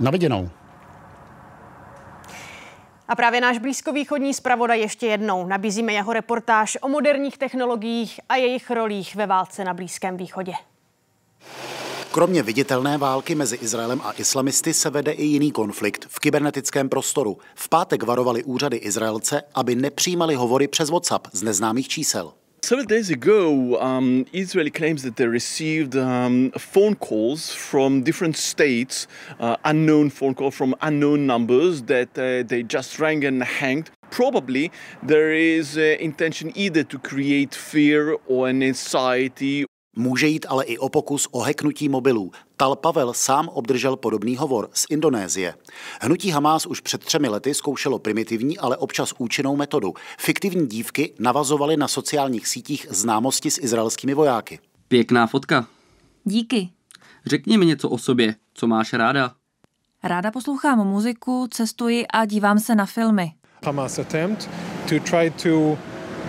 Na 0.00 0.10
viděnou. 0.10 0.50
A 3.08 3.14
právě 3.14 3.40
náš 3.40 3.58
blízkovýchodní 3.58 4.34
zpravodaj 4.34 4.80
ještě 4.80 5.06
jednou 5.06 5.46
nabízíme 5.46 5.92
jeho 5.92 6.12
reportáž 6.12 6.78
o 6.80 6.88
moderních 6.88 7.38
technologiích 7.38 8.20
a 8.28 8.36
jejich 8.36 8.70
rolích 8.70 9.16
ve 9.16 9.26
válce 9.26 9.64
na 9.64 9.74
Blízkém 9.74 10.16
východě. 10.16 10.52
Kromě 12.12 12.42
viditelné 12.42 12.98
války 12.98 13.34
mezi 13.34 13.56
Izraelem 13.56 14.00
a 14.04 14.12
islamisty 14.12 14.74
se 14.74 14.90
vede 14.90 15.12
i 15.12 15.24
jiný 15.24 15.52
konflikt 15.52 16.06
v 16.08 16.18
kybernetickém 16.18 16.88
prostoru. 16.88 17.38
V 17.54 17.68
pátek 17.68 18.02
varovali 18.02 18.44
úřady 18.44 18.76
Izraelce, 18.76 19.42
aby 19.54 19.74
nepřijímali 19.74 20.34
hovory 20.34 20.68
přes 20.68 20.90
WhatsApp 20.90 21.26
z 21.32 21.42
neznámých 21.42 21.88
čísel. 21.88 22.32
Several 22.62 22.86
days 22.86 23.10
ago, 23.10 23.80
um, 23.80 24.26
Israel 24.32 24.70
claims 24.70 25.04
that 25.04 25.16
they 25.16 25.26
received 25.26 25.94
um, 25.94 26.50
phone 26.52 26.96
calls 26.96 27.52
from 27.52 28.02
different 28.02 28.36
states, 28.36 29.06
uh, 29.38 29.56
unknown 29.64 30.10
phone 30.10 30.34
call 30.34 30.50
from 30.50 30.74
unknown 30.80 31.26
numbers 31.26 31.82
that 31.82 32.08
uh, 32.18 32.42
they 32.48 32.64
just 32.64 32.98
rang 32.98 33.24
and 33.24 33.42
hanged. 33.44 33.90
Probably 34.10 34.72
there 35.00 35.32
is 35.32 35.78
uh, 35.78 35.96
intention 36.00 36.50
either 36.56 36.82
to 36.82 36.98
create 36.98 37.54
fear 37.54 38.16
or 38.26 38.48
an 38.48 38.62
anxiety 38.64 39.66
Může 39.96 40.26
jít 40.26 40.46
ale 40.48 40.64
i 40.64 40.78
o 40.78 40.88
pokus 40.88 41.28
o 41.30 41.40
heknutí 41.40 41.88
mobilů. 41.88 42.30
Tal 42.56 42.76
Pavel 42.76 43.12
sám 43.14 43.48
obdržel 43.48 43.96
podobný 43.96 44.36
hovor 44.36 44.68
z 44.72 44.86
Indonésie. 44.90 45.54
Hnutí 46.00 46.30
Hamás 46.30 46.66
už 46.66 46.80
před 46.80 47.04
třemi 47.04 47.28
lety 47.28 47.54
zkoušelo 47.54 47.98
primitivní, 47.98 48.58
ale 48.58 48.76
občas 48.76 49.14
účinnou 49.18 49.56
metodu. 49.56 49.94
Fiktivní 50.18 50.66
dívky 50.66 51.14
navazovaly 51.18 51.76
na 51.76 51.88
sociálních 51.88 52.46
sítích 52.46 52.86
známosti 52.90 53.50
s 53.50 53.58
izraelskými 53.58 54.14
vojáky. 54.14 54.58
Pěkná 54.88 55.26
fotka. 55.26 55.66
Díky. 56.24 56.68
Řekni 57.26 57.58
mi 57.58 57.66
něco 57.66 57.88
o 57.88 57.98
sobě, 57.98 58.34
co 58.54 58.66
máš 58.66 58.92
ráda. 58.92 59.32
Ráda 60.02 60.30
poslouchám 60.30 60.86
muziku, 60.86 61.48
cestuji 61.50 62.06
a 62.06 62.24
dívám 62.24 62.58
se 62.58 62.74
na 62.74 62.86
filmy. 62.86 63.32
Hamas 63.64 63.98
attempt 63.98 64.50
to 64.88 65.00
try 65.10 65.30
to 65.42 65.78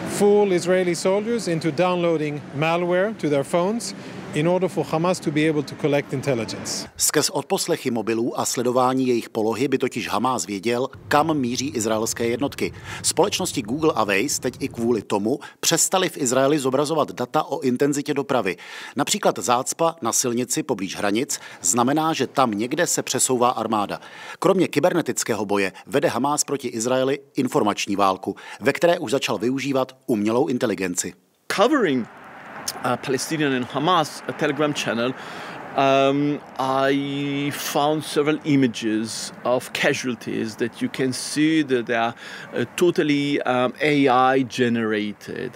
fool 0.10 0.52
Israeli 0.52 0.94
soldiers 0.94 1.48
into 1.48 1.72
downloading 1.72 2.42
malware 2.56 3.18
to 3.20 3.30
their 3.30 3.44
phones 3.44 3.94
in 4.34 4.48
order 4.48 4.70
for 4.70 4.86
Hamas 4.86 5.20
to 5.20 5.32
be 5.32 5.50
able 5.50 5.64
to 5.64 5.76
collect 5.76 6.14
intelligence. 6.14 6.88
Skrz 6.98 7.30
odposlechy 7.30 7.92
mobilů 7.92 8.40
a 8.40 8.46
sledování 8.46 9.08
jejich 9.08 9.30
polohy 9.30 9.68
by 9.68 9.78
totiž 9.78 10.10
Hamas 10.10 10.46
věděl, 10.46 10.88
kam 11.08 11.38
míří 11.38 11.70
izraelské 11.70 12.28
jednotky. 12.28 12.74
Společnosti 13.04 13.62
Google 13.62 13.94
a 13.96 14.04
Waze 14.04 14.42
teď 14.42 14.56
i 14.60 14.68
kvůli 14.68 15.02
tomu 15.02 15.40
přestali 15.60 16.10
v 16.10 16.18
Izraeli 16.18 16.60
zobrazovat 16.60 17.12
data 17.12 17.44
o 17.44 17.60
intenzitě 17.60 18.14
dopravy. 18.14 18.58
Například 18.96 19.40
zácpa 19.40 19.96
na 20.02 20.12
silnici 20.12 20.64
poblíž 20.64 20.96
hranic 20.96 21.40
znamená, 21.62 22.14
že 22.14 22.28
tam 22.28 22.52
někde 22.52 22.88
se 22.88 23.04
přesouvá 23.04 23.50
armáda. 23.50 24.00
Kromě 24.40 24.68
kybernetického 24.68 25.46
boje 25.46 25.72
vede 25.88 26.08
Hamas 26.08 26.44
proti 26.44 26.68
Izraeli 26.68 27.20
informační 27.36 27.96
válku, 27.96 28.36
ve 28.60 28.74
které 28.74 29.00
už 29.00 29.12
začal 29.12 29.38
využívat 29.38 29.98
umělou 30.06 30.48
inteligenci. 30.48 31.14
Covering 31.56 32.08
uh, 32.84 32.98
Palestinian 32.98 33.54
and 33.54 33.66
Hamas 33.68 34.28
a 34.28 34.34
Telegram 34.34 34.74
channel, 34.74 35.14
um, 35.76 36.42
I 36.58 37.52
found 37.54 38.04
several 38.04 38.40
images 38.46 39.32
of 39.46 39.74
casualties 39.74 40.56
that 40.56 40.82
you 40.82 40.90
can 40.90 41.14
see 41.14 41.62
that 41.62 41.86
they 41.86 41.96
are 41.96 42.16
uh, 42.54 42.66
totally 42.76 43.42
um, 43.44 43.74
AI 43.80 44.42
generated. 44.44 45.52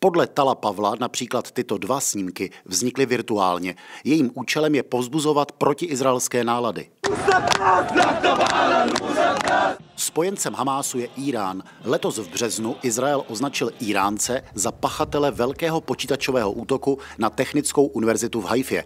Podle 0.00 0.26
Tala 0.26 0.54
Pavla 0.54 0.94
například 1.00 1.50
tyto 1.50 1.78
dva 1.78 2.00
snímky 2.00 2.50
vznikly 2.64 3.06
virtuálně. 3.06 3.74
Jejím 4.04 4.30
účelem 4.34 4.74
je 4.74 4.82
povzbuzovat 4.82 5.52
protiizraelské 5.52 6.44
nálady. 6.44 6.90
Spojencem 9.96 10.54
Hamásu 10.54 10.98
je 10.98 11.08
Irán. 11.16 11.62
Letos 11.84 12.18
v 12.18 12.28
březnu 12.28 12.76
Izrael 12.82 13.24
označil 13.28 13.70
Iránce 13.80 14.42
za 14.54 14.72
pachatele 14.72 15.30
velkého 15.30 15.80
počítačového 15.80 16.52
útoku 16.52 16.98
na 17.18 17.30
Technickou 17.30 17.86
univerzitu 17.86 18.40
v 18.40 18.44
Haifě. 18.44 18.84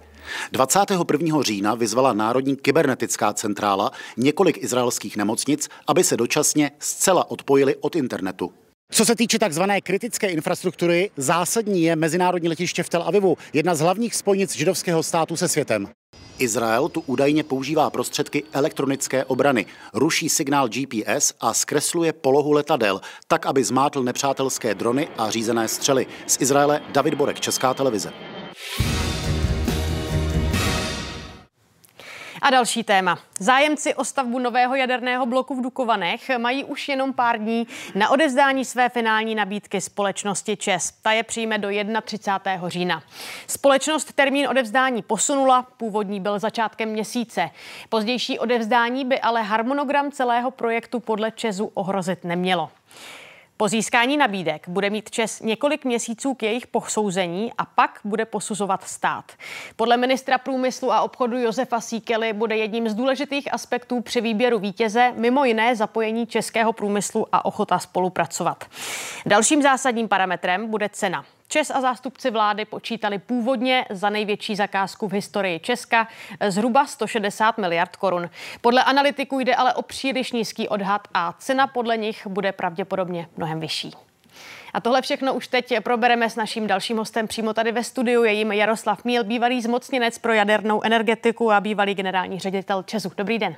21. 0.52 1.42
října 1.42 1.74
vyzvala 1.74 2.12
Národní 2.12 2.56
kybernetická 2.56 3.32
centrála 3.32 3.90
několik 4.16 4.62
izraelských 4.62 5.16
nemocnic, 5.16 5.68
aby 5.86 6.04
se 6.04 6.16
dočasně 6.16 6.70
zcela 6.78 7.30
odpojili 7.30 7.76
od 7.76 7.96
internetu. 7.96 8.52
Co 8.92 9.04
se 9.04 9.16
týče 9.16 9.38
takzvané 9.38 9.80
kritické 9.80 10.28
infrastruktury, 10.28 11.10
zásadní 11.16 11.82
je 11.82 11.96
mezinárodní 11.96 12.48
letiště 12.48 12.82
v 12.82 12.88
Tel 12.88 13.02
Avivu, 13.02 13.36
jedna 13.52 13.74
z 13.74 13.80
hlavních 13.80 14.14
spojnic 14.14 14.56
židovského 14.56 15.02
státu 15.02 15.36
se 15.36 15.48
světem. 15.48 15.88
Izrael 16.38 16.88
tu 16.88 17.00
údajně 17.06 17.42
používá 17.42 17.90
prostředky 17.90 18.42
elektronické 18.52 19.24
obrany, 19.24 19.66
ruší 19.94 20.28
signál 20.28 20.68
GPS 20.68 21.32
a 21.40 21.54
zkresluje 21.54 22.12
polohu 22.12 22.52
letadel, 22.52 23.00
tak, 23.28 23.46
aby 23.46 23.64
zmátl 23.64 24.02
nepřátelské 24.02 24.74
drony 24.74 25.08
a 25.18 25.30
řízené 25.30 25.68
střely. 25.68 26.06
Z 26.26 26.40
Izraele 26.40 26.80
David 26.92 27.14
Borek, 27.14 27.40
Česká 27.40 27.74
televize. 27.74 28.12
A 32.42 32.50
další 32.50 32.84
téma. 32.84 33.18
Zájemci 33.38 33.94
o 33.94 34.04
stavbu 34.04 34.38
nového 34.38 34.74
jaderného 34.74 35.26
bloku 35.26 35.54
v 35.54 35.62
Dukovanech 35.62 36.30
mají 36.38 36.64
už 36.64 36.88
jenom 36.88 37.12
pár 37.12 37.38
dní 37.38 37.66
na 37.94 38.10
odevzdání 38.10 38.64
své 38.64 38.88
finální 38.88 39.34
nabídky 39.34 39.80
společnosti 39.80 40.56
ČES. 40.56 40.92
Ta 41.02 41.12
je 41.12 41.22
přijme 41.22 41.58
do 41.58 41.68
31. 42.02 42.68
října. 42.68 43.02
Společnost 43.46 44.12
termín 44.12 44.48
odevzdání 44.48 45.02
posunula, 45.02 45.66
původní 45.76 46.20
byl 46.20 46.38
začátkem 46.38 46.88
měsíce. 46.88 47.50
Pozdější 47.88 48.38
odevzdání 48.38 49.04
by 49.04 49.20
ale 49.20 49.42
harmonogram 49.42 50.12
celého 50.12 50.50
projektu 50.50 51.00
podle 51.00 51.30
ČESu 51.30 51.70
ohrozit 51.74 52.24
nemělo. 52.24 52.70
Po 53.60 53.68
získání 53.68 54.16
nabídek 54.16 54.68
bude 54.68 54.90
mít 54.90 55.10
Čes 55.10 55.40
několik 55.40 55.84
měsíců 55.84 56.34
k 56.34 56.42
jejich 56.42 56.66
posouzení 56.66 57.52
a 57.58 57.64
pak 57.64 58.00
bude 58.04 58.24
posuzovat 58.24 58.84
stát. 58.84 59.32
Podle 59.76 59.96
ministra 59.96 60.38
průmyslu 60.38 60.92
a 60.92 61.00
obchodu 61.00 61.38
Josefa 61.38 61.80
Síkely 61.80 62.32
bude 62.32 62.56
jedním 62.56 62.88
z 62.88 62.94
důležitých 62.94 63.54
aspektů 63.54 64.00
při 64.00 64.20
výběru 64.20 64.58
vítěze 64.58 65.12
mimo 65.16 65.44
jiné 65.44 65.76
zapojení 65.76 66.26
českého 66.26 66.72
průmyslu 66.72 67.26
a 67.32 67.44
ochota 67.44 67.78
spolupracovat. 67.78 68.64
Dalším 69.26 69.62
zásadním 69.62 70.08
parametrem 70.08 70.70
bude 70.70 70.88
cena. 70.88 71.24
Čes 71.52 71.70
a 71.70 71.80
zástupci 71.80 72.30
vlády 72.30 72.64
počítali 72.64 73.18
původně 73.18 73.84
za 73.90 74.10
největší 74.10 74.56
zakázku 74.56 75.08
v 75.08 75.12
historii 75.12 75.60
Česka 75.60 76.08
zhruba 76.48 76.86
160 76.86 77.58
miliard 77.58 77.96
korun. 77.96 78.30
Podle 78.60 78.84
analytiků 78.84 79.40
jde 79.40 79.54
ale 79.54 79.74
o 79.74 79.82
příliš 79.82 80.32
nízký 80.32 80.68
odhad 80.68 81.08
a 81.14 81.34
cena 81.38 81.66
podle 81.66 81.96
nich 81.96 82.26
bude 82.26 82.52
pravděpodobně 82.52 83.28
mnohem 83.36 83.60
vyšší. 83.60 83.92
A 84.72 84.80
tohle 84.80 85.02
všechno 85.02 85.34
už 85.34 85.48
teď 85.48 85.74
probereme 85.80 86.30
s 86.30 86.36
naším 86.36 86.66
dalším 86.66 86.96
hostem 86.96 87.28
přímo 87.28 87.54
tady 87.54 87.72
ve 87.72 87.84
studiu. 87.84 88.24
Je 88.24 88.32
jim 88.32 88.52
Jaroslav 88.52 89.04
Míl, 89.04 89.24
bývalý 89.24 89.62
zmocněnec 89.62 90.18
pro 90.18 90.32
jadernou 90.32 90.82
energetiku 90.82 91.52
a 91.52 91.60
bývalý 91.60 91.94
generální 91.94 92.38
ředitel 92.38 92.82
Česu. 92.82 93.12
Dobrý 93.16 93.38
den. 93.38 93.56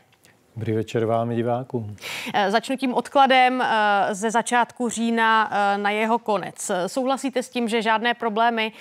Dobrý 0.56 0.72
večer 0.72 1.04
vám 1.04 1.30
divákům. 1.30 1.96
Eh, 2.34 2.50
začnu 2.50 2.76
tím 2.76 2.94
odkladem 2.94 3.62
eh, 3.62 4.14
ze 4.14 4.30
začátku 4.30 4.88
října 4.88 5.50
eh, 5.52 5.78
na 5.78 5.90
jeho 5.90 6.18
konec. 6.18 6.70
Souhlasíte 6.86 7.42
s 7.42 7.48
tím, 7.48 7.68
že 7.68 7.82
žádné 7.82 8.14
problémy 8.14 8.72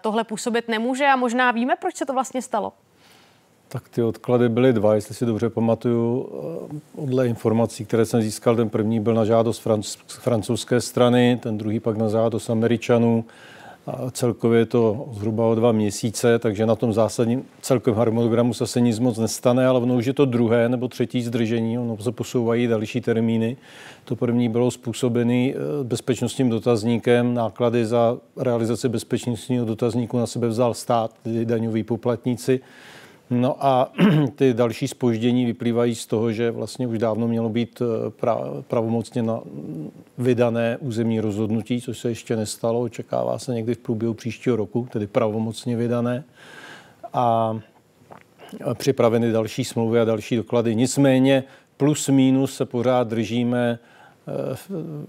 tohle 0.00 0.24
působit 0.24 0.68
nemůže 0.68 1.06
a 1.06 1.16
možná 1.16 1.50
víme, 1.50 1.74
proč 1.80 1.96
se 1.96 2.06
to 2.06 2.12
vlastně 2.12 2.42
stalo? 2.42 2.72
Tak 3.68 3.88
ty 3.88 4.02
odklady 4.02 4.48
byly 4.48 4.72
dva, 4.72 4.94
jestli 4.94 5.14
si 5.14 5.26
dobře 5.26 5.50
pamatuju. 5.50 6.28
Podle 6.94 7.28
informací, 7.28 7.84
které 7.84 8.04
jsem 8.04 8.22
získal, 8.22 8.56
ten 8.56 8.68
první 8.68 9.00
byl 9.00 9.14
na 9.14 9.24
žádost 9.24 9.68
francouzské 10.08 10.80
strany, 10.80 11.38
ten 11.42 11.58
druhý 11.58 11.80
pak 11.80 11.96
na 11.96 12.08
žádost 12.08 12.50
Američanů. 12.50 13.24
A 13.86 14.10
celkově 14.10 14.58
je 14.58 14.66
to 14.66 15.08
zhruba 15.12 15.46
o 15.46 15.54
dva 15.54 15.72
měsíce, 15.72 16.38
takže 16.38 16.66
na 16.66 16.76
tom 16.76 16.92
zásadním 16.92 17.44
celkovém 17.60 17.98
harmonogramu 17.98 18.54
se 18.54 18.80
nic 18.80 18.98
moc 18.98 19.18
nestane, 19.18 19.66
ale 19.66 19.80
ono 19.80 19.94
už 19.94 20.06
je 20.06 20.12
to 20.12 20.24
druhé 20.24 20.68
nebo 20.68 20.88
třetí 20.88 21.22
zdržení, 21.22 21.78
ono 21.78 21.96
se 21.96 22.12
posouvají 22.12 22.66
další 22.66 23.00
termíny. 23.00 23.56
To 24.04 24.16
první 24.16 24.48
bylo 24.48 24.70
způsobené 24.70 25.48
eh, 25.50 25.54
bezpečnostním 25.82 26.50
dotazníkem, 26.50 27.34
náklady 27.34 27.86
za 27.86 28.18
realizaci 28.36 28.88
bezpečnostního 28.88 29.64
dotazníku 29.64 30.18
na 30.18 30.26
sebe 30.26 30.48
vzal 30.48 30.74
stát, 30.74 31.10
daňoví 31.44 31.82
poplatníci. 31.82 32.60
No 33.32 33.66
a 33.66 33.92
ty 34.34 34.54
další 34.54 34.88
spoždění 34.88 35.44
vyplývají 35.44 35.94
z 35.94 36.06
toho, 36.06 36.32
že 36.32 36.50
vlastně 36.50 36.86
už 36.86 36.98
dávno 36.98 37.28
mělo 37.28 37.48
být 37.48 37.82
eh, 37.82 38.10
pravomocně 38.68 39.22
na 39.22 39.40
vydané 40.18 40.76
územní 40.80 41.20
rozhodnutí, 41.20 41.80
což 41.80 41.98
se 41.98 42.08
ještě 42.08 42.36
nestalo. 42.36 42.80
Očekává 42.80 43.38
se 43.38 43.54
někdy 43.54 43.74
v 43.74 43.78
průběhu 43.78 44.14
příštího 44.14 44.56
roku, 44.56 44.88
tedy 44.92 45.06
pravomocně 45.06 45.76
vydané. 45.76 46.24
A 47.12 47.58
připraveny 48.74 49.32
další 49.32 49.64
smlouvy 49.64 50.00
a 50.00 50.04
další 50.04 50.36
doklady. 50.36 50.74
Nicméně 50.74 51.44
plus 51.76 52.08
minus 52.08 52.54
se 52.54 52.64
pořád 52.64 53.08
držíme 53.08 53.78
eh, 53.78 54.56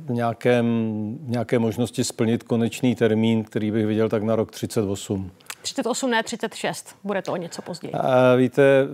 v 0.08 0.10
nějakém, 0.10 0.66
nějaké 1.22 1.60
možnosti 1.60 2.04
splnit 2.04 2.44
konečný 2.44 2.96
termín, 2.96 3.44
který 3.44 3.72
bych 3.72 3.86
viděl 3.86 4.10
tak 4.10 4.24
na 4.24 4.36
rok 4.36 4.52
38. 4.52 5.32
38, 5.64 6.10
ne 6.10 6.24
36. 6.24 6.96
Bude 7.04 7.22
to 7.22 7.32
o 7.32 7.38
něco 7.38 7.62
později. 7.62 7.94
A 7.94 8.36
víte, 8.36 8.88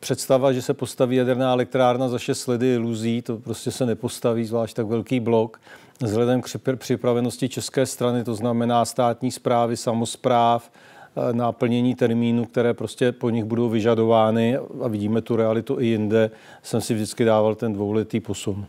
představa, 0.00 0.52
že 0.52 0.62
se 0.62 0.74
postaví 0.74 1.16
jaderná 1.16 1.52
elektrárna 1.52 2.08
za 2.08 2.18
6 2.18 2.46
let 2.46 2.62
iluzí, 2.62 3.22
to 3.22 3.36
prostě 3.36 3.70
se 3.70 3.86
nepostaví, 3.86 4.44
zvlášť 4.44 4.76
tak 4.76 4.86
velký 4.86 5.20
blok. 5.20 5.60
Vzhledem 6.02 6.42
k 6.42 6.76
připravenosti 6.76 7.48
české 7.48 7.86
strany, 7.86 8.24
to 8.24 8.34
znamená 8.34 8.84
státní 8.84 9.30
zprávy, 9.30 9.76
samozpráv, 9.76 10.70
e, 11.30 11.32
náplnění 11.32 11.94
termínů, 11.94 12.44
které 12.44 12.74
prostě 12.74 13.12
po 13.12 13.30
nich 13.30 13.44
budou 13.44 13.68
vyžadovány 13.68 14.56
a 14.56 14.88
vidíme 14.88 15.22
tu 15.22 15.36
realitu 15.36 15.80
i 15.80 15.86
jinde, 15.86 16.30
jsem 16.62 16.80
si 16.80 16.94
vždycky 16.94 17.24
dával 17.24 17.54
ten 17.54 17.72
dvouletý 17.72 18.20
posun. 18.20 18.66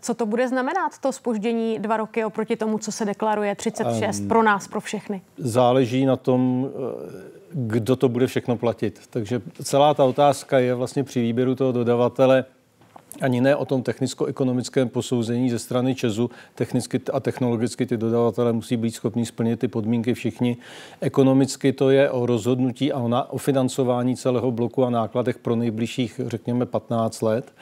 Co 0.00 0.14
to 0.14 0.26
bude 0.26 0.48
znamenat, 0.48 0.98
to 0.98 1.12
spoždění 1.12 1.78
dva 1.78 1.96
roky 1.96 2.24
oproti 2.24 2.56
tomu, 2.56 2.78
co 2.78 2.92
se 2.92 3.04
deklaruje 3.04 3.54
36 3.54 4.20
um, 4.20 4.28
pro 4.28 4.42
nás, 4.42 4.68
pro 4.68 4.80
všechny? 4.80 5.22
Záleží 5.38 6.06
na 6.06 6.16
tom, 6.16 6.68
eh, 6.68 7.34
kdo 7.52 7.96
to 7.96 8.08
bude 8.08 8.26
všechno 8.26 8.56
platit. 8.56 9.00
Takže 9.10 9.40
celá 9.62 9.94
ta 9.94 10.04
otázka 10.04 10.58
je 10.58 10.74
vlastně 10.74 11.04
při 11.04 11.20
výběru 11.20 11.54
toho 11.54 11.72
dodavatele 11.72 12.44
ani 13.20 13.40
ne 13.40 13.56
o 13.56 13.64
tom 13.64 13.82
technicko-ekonomickém 13.82 14.88
posouzení 14.88 15.50
ze 15.50 15.58
strany 15.58 15.94
Česu. 15.94 16.30
Technicky 16.54 17.00
a 17.12 17.20
technologicky 17.20 17.86
ty 17.86 17.96
dodavatele 17.96 18.52
musí 18.52 18.76
být 18.76 18.90
schopni 18.90 19.26
splnit 19.26 19.60
ty 19.60 19.68
podmínky 19.68 20.14
všichni. 20.14 20.56
Ekonomicky 21.00 21.72
to 21.72 21.90
je 21.90 22.10
o 22.10 22.26
rozhodnutí 22.26 22.92
a 22.92 22.98
o, 22.98 23.08
na, 23.08 23.30
o 23.30 23.38
financování 23.38 24.16
celého 24.16 24.50
bloku 24.50 24.84
a 24.84 24.90
nákladech 24.90 25.38
pro 25.38 25.56
nejbližších, 25.56 26.20
řekněme, 26.26 26.66
15 26.66 27.22
let. 27.22 27.52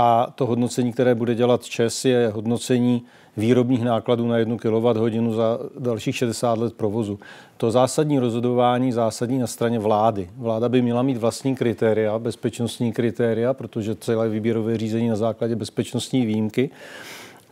A 0.00 0.32
to 0.34 0.46
hodnocení, 0.46 0.92
které 0.92 1.14
bude 1.14 1.34
dělat 1.34 1.64
ČES, 1.64 2.04
je 2.04 2.28
hodnocení 2.28 3.02
výrobních 3.36 3.84
nákladů 3.84 4.26
na 4.26 4.38
jednu 4.38 4.58
kWh 4.58 5.34
za 5.34 5.58
dalších 5.78 6.16
60 6.16 6.58
let 6.58 6.74
provozu. 6.74 7.18
To 7.56 7.70
zásadní 7.70 8.18
rozhodování 8.18 8.92
zásadní 8.92 9.38
na 9.38 9.46
straně 9.46 9.78
vlády. 9.78 10.30
Vláda 10.36 10.68
by 10.68 10.82
měla 10.82 11.02
mít 11.02 11.16
vlastní 11.16 11.56
kritéria, 11.56 12.18
bezpečnostní 12.18 12.92
kritéria, 12.92 13.54
protože 13.54 13.94
celé 13.94 14.28
výběrové 14.28 14.78
řízení 14.78 15.08
na 15.08 15.16
základě 15.16 15.56
bezpečnostní 15.56 16.26
výjimky. 16.26 16.70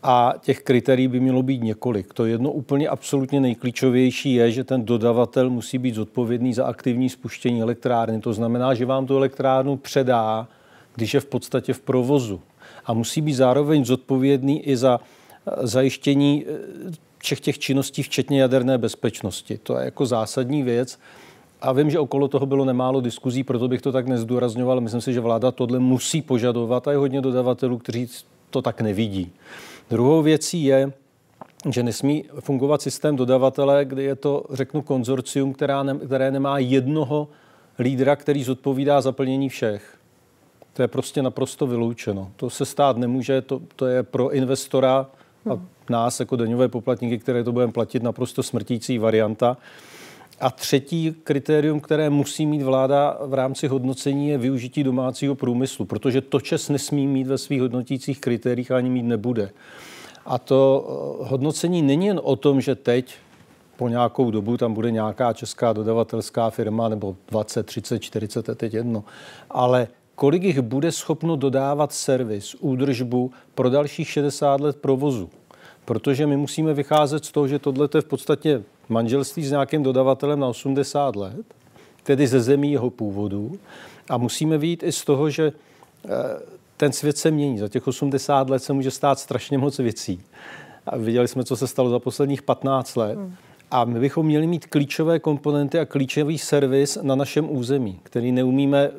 A 0.02 0.34
těch 0.40 0.62
kritérií 0.62 1.08
by 1.08 1.20
mělo 1.20 1.42
být 1.42 1.62
několik. 1.62 2.14
To 2.14 2.26
jedno 2.26 2.52
úplně 2.52 2.88
absolutně 2.88 3.40
nejklíčovější 3.40 4.34
je, 4.34 4.50
že 4.50 4.64
ten 4.64 4.84
dodavatel 4.84 5.50
musí 5.50 5.78
být 5.78 5.94
zodpovědný 5.94 6.54
za 6.54 6.64
aktivní 6.64 7.08
spuštění 7.08 7.62
elektrárny. 7.62 8.20
To 8.20 8.32
znamená, 8.32 8.74
že 8.74 8.86
vám 8.86 9.06
tu 9.06 9.16
elektrárnu 9.16 9.76
předá 9.76 10.48
když 10.96 11.14
je 11.14 11.20
v 11.20 11.26
podstatě 11.26 11.72
v 11.72 11.80
provozu. 11.80 12.40
A 12.86 12.92
musí 12.92 13.20
být 13.20 13.34
zároveň 13.34 13.84
zodpovědný 13.84 14.62
i 14.62 14.76
za 14.76 15.00
eh, 15.00 15.66
zajištění 15.66 16.44
eh, 16.46 16.92
všech 17.18 17.40
těch 17.40 17.58
činností, 17.58 18.02
včetně 18.02 18.40
jaderné 18.40 18.78
bezpečnosti. 18.78 19.58
To 19.58 19.78
je 19.78 19.84
jako 19.84 20.06
zásadní 20.06 20.62
věc. 20.62 20.98
A 21.60 21.72
vím, 21.72 21.90
že 21.90 21.98
okolo 21.98 22.28
toho 22.28 22.46
bylo 22.46 22.64
nemálo 22.64 23.00
diskuzí, 23.00 23.44
proto 23.44 23.68
bych 23.68 23.82
to 23.82 23.92
tak 23.92 24.06
nezdůrazňoval. 24.06 24.80
Myslím 24.80 25.00
si, 25.00 25.12
že 25.12 25.20
vláda 25.20 25.50
tohle 25.50 25.78
musí 25.78 26.22
požadovat 26.22 26.88
a 26.88 26.90
je 26.90 26.96
hodně 26.96 27.20
dodavatelů, 27.20 27.78
kteří 27.78 28.08
to 28.50 28.62
tak 28.62 28.80
nevidí. 28.80 29.32
Druhou 29.90 30.22
věcí 30.22 30.64
je, 30.64 30.92
že 31.70 31.82
nesmí 31.82 32.24
fungovat 32.40 32.82
systém 32.82 33.16
dodavatele, 33.16 33.84
kdy 33.84 34.04
je 34.04 34.16
to, 34.16 34.44
řeknu, 34.50 34.82
konzorcium, 34.82 35.52
která 35.52 35.82
ne, 35.82 35.94
které 35.94 36.30
nemá 36.30 36.58
jednoho 36.58 37.28
lídra, 37.78 38.16
který 38.16 38.44
zodpovídá 38.44 39.00
za 39.00 39.12
plnění 39.12 39.48
všech. 39.48 39.95
To 40.76 40.82
je 40.82 40.88
prostě 40.88 41.22
naprosto 41.22 41.66
vyloučeno. 41.66 42.30
To 42.36 42.50
se 42.50 42.64
stát 42.64 42.96
nemůže, 42.96 43.42
to, 43.42 43.60
to 43.76 43.86
je 43.86 44.02
pro 44.02 44.30
investora 44.30 45.06
a 45.50 45.52
hmm. 45.52 45.68
nás 45.90 46.20
jako 46.20 46.36
daňové 46.36 46.68
poplatníky, 46.68 47.18
které 47.18 47.44
to 47.44 47.52
budeme 47.52 47.72
platit, 47.72 48.02
naprosto 48.02 48.42
smrtící 48.42 48.98
varianta. 48.98 49.56
A 50.40 50.50
třetí 50.50 51.14
kritérium, 51.24 51.80
které 51.80 52.10
musí 52.10 52.46
mít 52.46 52.62
vláda 52.62 53.18
v 53.24 53.34
rámci 53.34 53.68
hodnocení, 53.68 54.28
je 54.28 54.38
využití 54.38 54.84
domácího 54.84 55.34
průmyslu, 55.34 55.84
protože 55.84 56.20
to 56.20 56.40
čes 56.40 56.68
nesmí 56.68 57.06
mít 57.06 57.26
ve 57.26 57.38
svých 57.38 57.60
hodnotících 57.60 58.20
kritériích 58.20 58.70
ani 58.70 58.90
mít 58.90 59.02
nebude. 59.02 59.50
A 60.26 60.38
to 60.38 60.86
eh, 60.88 61.28
hodnocení 61.28 61.82
není 61.82 62.06
jen 62.06 62.20
o 62.22 62.36
tom, 62.36 62.60
že 62.60 62.74
teď 62.74 63.14
po 63.76 63.88
nějakou 63.88 64.30
dobu 64.30 64.56
tam 64.56 64.74
bude 64.74 64.90
nějaká 64.90 65.32
česká 65.32 65.72
dodavatelská 65.72 66.50
firma, 66.50 66.88
nebo 66.88 67.16
20, 67.28 67.66
30, 67.66 67.98
40, 67.98 68.48
je 68.48 68.54
teď 68.54 68.74
jedno. 68.74 69.04
Ale 69.50 69.88
kolik 70.16 70.42
jich 70.42 70.60
bude 70.60 70.92
schopno 70.92 71.36
dodávat 71.36 71.92
servis, 71.92 72.54
údržbu 72.54 73.30
pro 73.54 73.70
dalších 73.70 74.08
60 74.08 74.60
let 74.60 74.76
provozu. 74.76 75.30
Protože 75.84 76.26
my 76.26 76.36
musíme 76.36 76.74
vycházet 76.74 77.24
z 77.24 77.32
toho, 77.32 77.48
že 77.48 77.58
tohle 77.58 77.88
je 77.94 78.00
v 78.00 78.04
podstatě 78.04 78.62
manželství 78.88 79.44
s 79.44 79.50
nějakým 79.50 79.82
dodavatelem 79.82 80.40
na 80.40 80.48
80 80.48 81.16
let, 81.16 81.46
tedy 82.02 82.26
ze 82.26 82.40
zemí 82.40 82.72
jeho 82.72 82.90
původu. 82.90 83.58
A 84.08 84.16
musíme 84.16 84.58
vyjít 84.58 84.82
i 84.82 84.92
z 84.92 85.04
toho, 85.04 85.30
že 85.30 85.52
eh, 86.04 86.10
ten 86.76 86.92
svět 86.92 87.18
se 87.18 87.30
mění. 87.30 87.58
Za 87.58 87.68
těch 87.68 87.86
80 87.86 88.50
let 88.50 88.62
se 88.62 88.72
může 88.72 88.90
stát 88.90 89.18
strašně 89.18 89.58
moc 89.58 89.78
věcí. 89.78 90.20
A 90.86 90.96
viděli 90.96 91.28
jsme, 91.28 91.44
co 91.44 91.56
se 91.56 91.66
stalo 91.66 91.90
za 91.90 91.98
posledních 91.98 92.42
15 92.42 92.96
let. 92.96 93.18
Hmm. 93.18 93.34
A 93.76 93.84
my 93.84 94.00
bychom 94.00 94.26
měli 94.26 94.46
mít 94.46 94.66
klíčové 94.66 95.18
komponenty 95.18 95.78
a 95.78 95.84
klíčový 95.84 96.38
servis 96.38 96.98
na 97.02 97.14
našem 97.14 97.46
území, 97.50 98.00
který 98.02 98.32
neumíme 98.32 98.90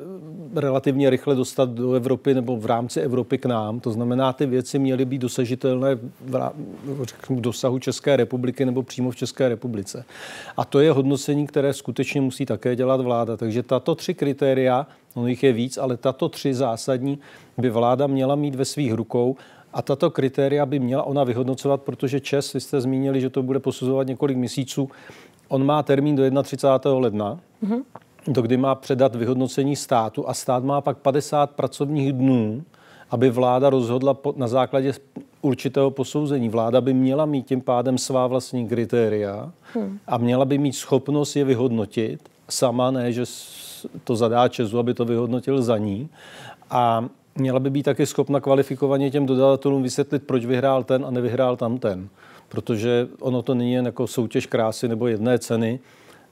relativně 0.54 1.10
rychle 1.10 1.34
dostat 1.34 1.70
do 1.70 1.92
Evropy 1.92 2.34
nebo 2.34 2.56
v 2.56 2.66
rámci 2.66 3.00
Evropy 3.00 3.38
k 3.38 3.46
nám. 3.46 3.80
To 3.80 3.92
znamená, 3.92 4.32
ty 4.32 4.46
věci 4.46 4.78
měly 4.78 5.04
být 5.04 5.18
dosažitelné 5.18 5.98
v 7.28 7.40
dosahu 7.40 7.78
České 7.78 8.16
republiky 8.16 8.64
nebo 8.64 8.82
přímo 8.82 9.10
v 9.10 9.16
České 9.16 9.48
republice. 9.48 10.04
A 10.56 10.64
to 10.64 10.80
je 10.80 10.92
hodnocení, 10.92 11.46
které 11.46 11.72
skutečně 11.72 12.20
musí 12.20 12.46
také 12.46 12.76
dělat 12.76 13.00
vláda. 13.00 13.36
Takže 13.36 13.62
tato 13.62 13.94
tři 13.94 14.14
kritéria, 14.14 14.86
ono 15.14 15.26
jich 15.26 15.42
je 15.42 15.52
víc, 15.52 15.78
ale 15.78 15.96
tato 15.96 16.28
tři 16.28 16.54
zásadní 16.54 17.18
by 17.58 17.70
vláda 17.70 18.06
měla 18.06 18.34
mít 18.34 18.54
ve 18.54 18.64
svých 18.64 18.92
rukou 18.92 19.36
a 19.72 19.82
tato 19.82 20.10
kritéria 20.10 20.66
by 20.66 20.78
měla 20.78 21.02
ona 21.02 21.24
vyhodnocovat, 21.24 21.82
protože 21.82 22.20
Čes, 22.20 22.52
vy 22.52 22.60
jste 22.60 22.80
zmínili, 22.80 23.20
že 23.20 23.30
to 23.30 23.42
bude 23.42 23.60
posuzovat 23.60 24.06
několik 24.06 24.36
měsíců, 24.36 24.90
on 25.48 25.66
má 25.66 25.82
termín 25.82 26.16
do 26.16 26.42
31. 26.42 26.98
ledna. 26.98 27.40
Mm-hmm 27.64 27.82
do 28.28 28.42
kdy 28.42 28.56
má 28.56 28.74
předat 28.74 29.14
vyhodnocení 29.14 29.76
státu 29.76 30.28
a 30.28 30.34
stát 30.34 30.64
má 30.64 30.80
pak 30.80 30.98
50 30.98 31.50
pracovních 31.50 32.12
dnů, 32.12 32.62
aby 33.10 33.30
vláda 33.30 33.70
rozhodla 33.70 34.16
na 34.36 34.48
základě 34.48 34.92
určitého 35.42 35.90
posouzení. 35.90 36.48
Vláda 36.48 36.80
by 36.80 36.94
měla 36.94 37.26
mít 37.26 37.46
tím 37.46 37.60
pádem 37.60 37.98
svá 37.98 38.26
vlastní 38.26 38.68
kritéria 38.68 39.52
hmm. 39.74 39.98
a 40.06 40.18
měla 40.18 40.44
by 40.44 40.58
mít 40.58 40.72
schopnost 40.72 41.36
je 41.36 41.44
vyhodnotit. 41.44 42.28
Sama 42.48 42.90
ne, 42.90 43.12
že 43.12 43.24
to 44.04 44.16
zadá 44.16 44.48
Česu, 44.48 44.78
aby 44.78 44.94
to 44.94 45.04
vyhodnotil 45.04 45.62
za 45.62 45.78
ní. 45.78 46.08
A 46.70 47.04
měla 47.38 47.60
by 47.60 47.70
být 47.70 47.82
taky 47.82 48.06
schopna 48.06 48.40
kvalifikovaně 48.40 49.10
těm 49.10 49.26
dodavatelům 49.26 49.82
vysvětlit, 49.82 50.22
proč 50.26 50.44
vyhrál 50.44 50.84
ten 50.84 51.04
a 51.04 51.10
nevyhrál 51.10 51.56
tam 51.56 51.78
ten. 51.78 52.08
Protože 52.48 53.08
ono 53.20 53.42
to 53.42 53.54
není 53.54 53.72
jen 53.72 53.86
jako 53.86 54.06
soutěž 54.06 54.46
krásy 54.46 54.88
nebo 54.88 55.06
jedné 55.06 55.38
ceny, 55.38 55.80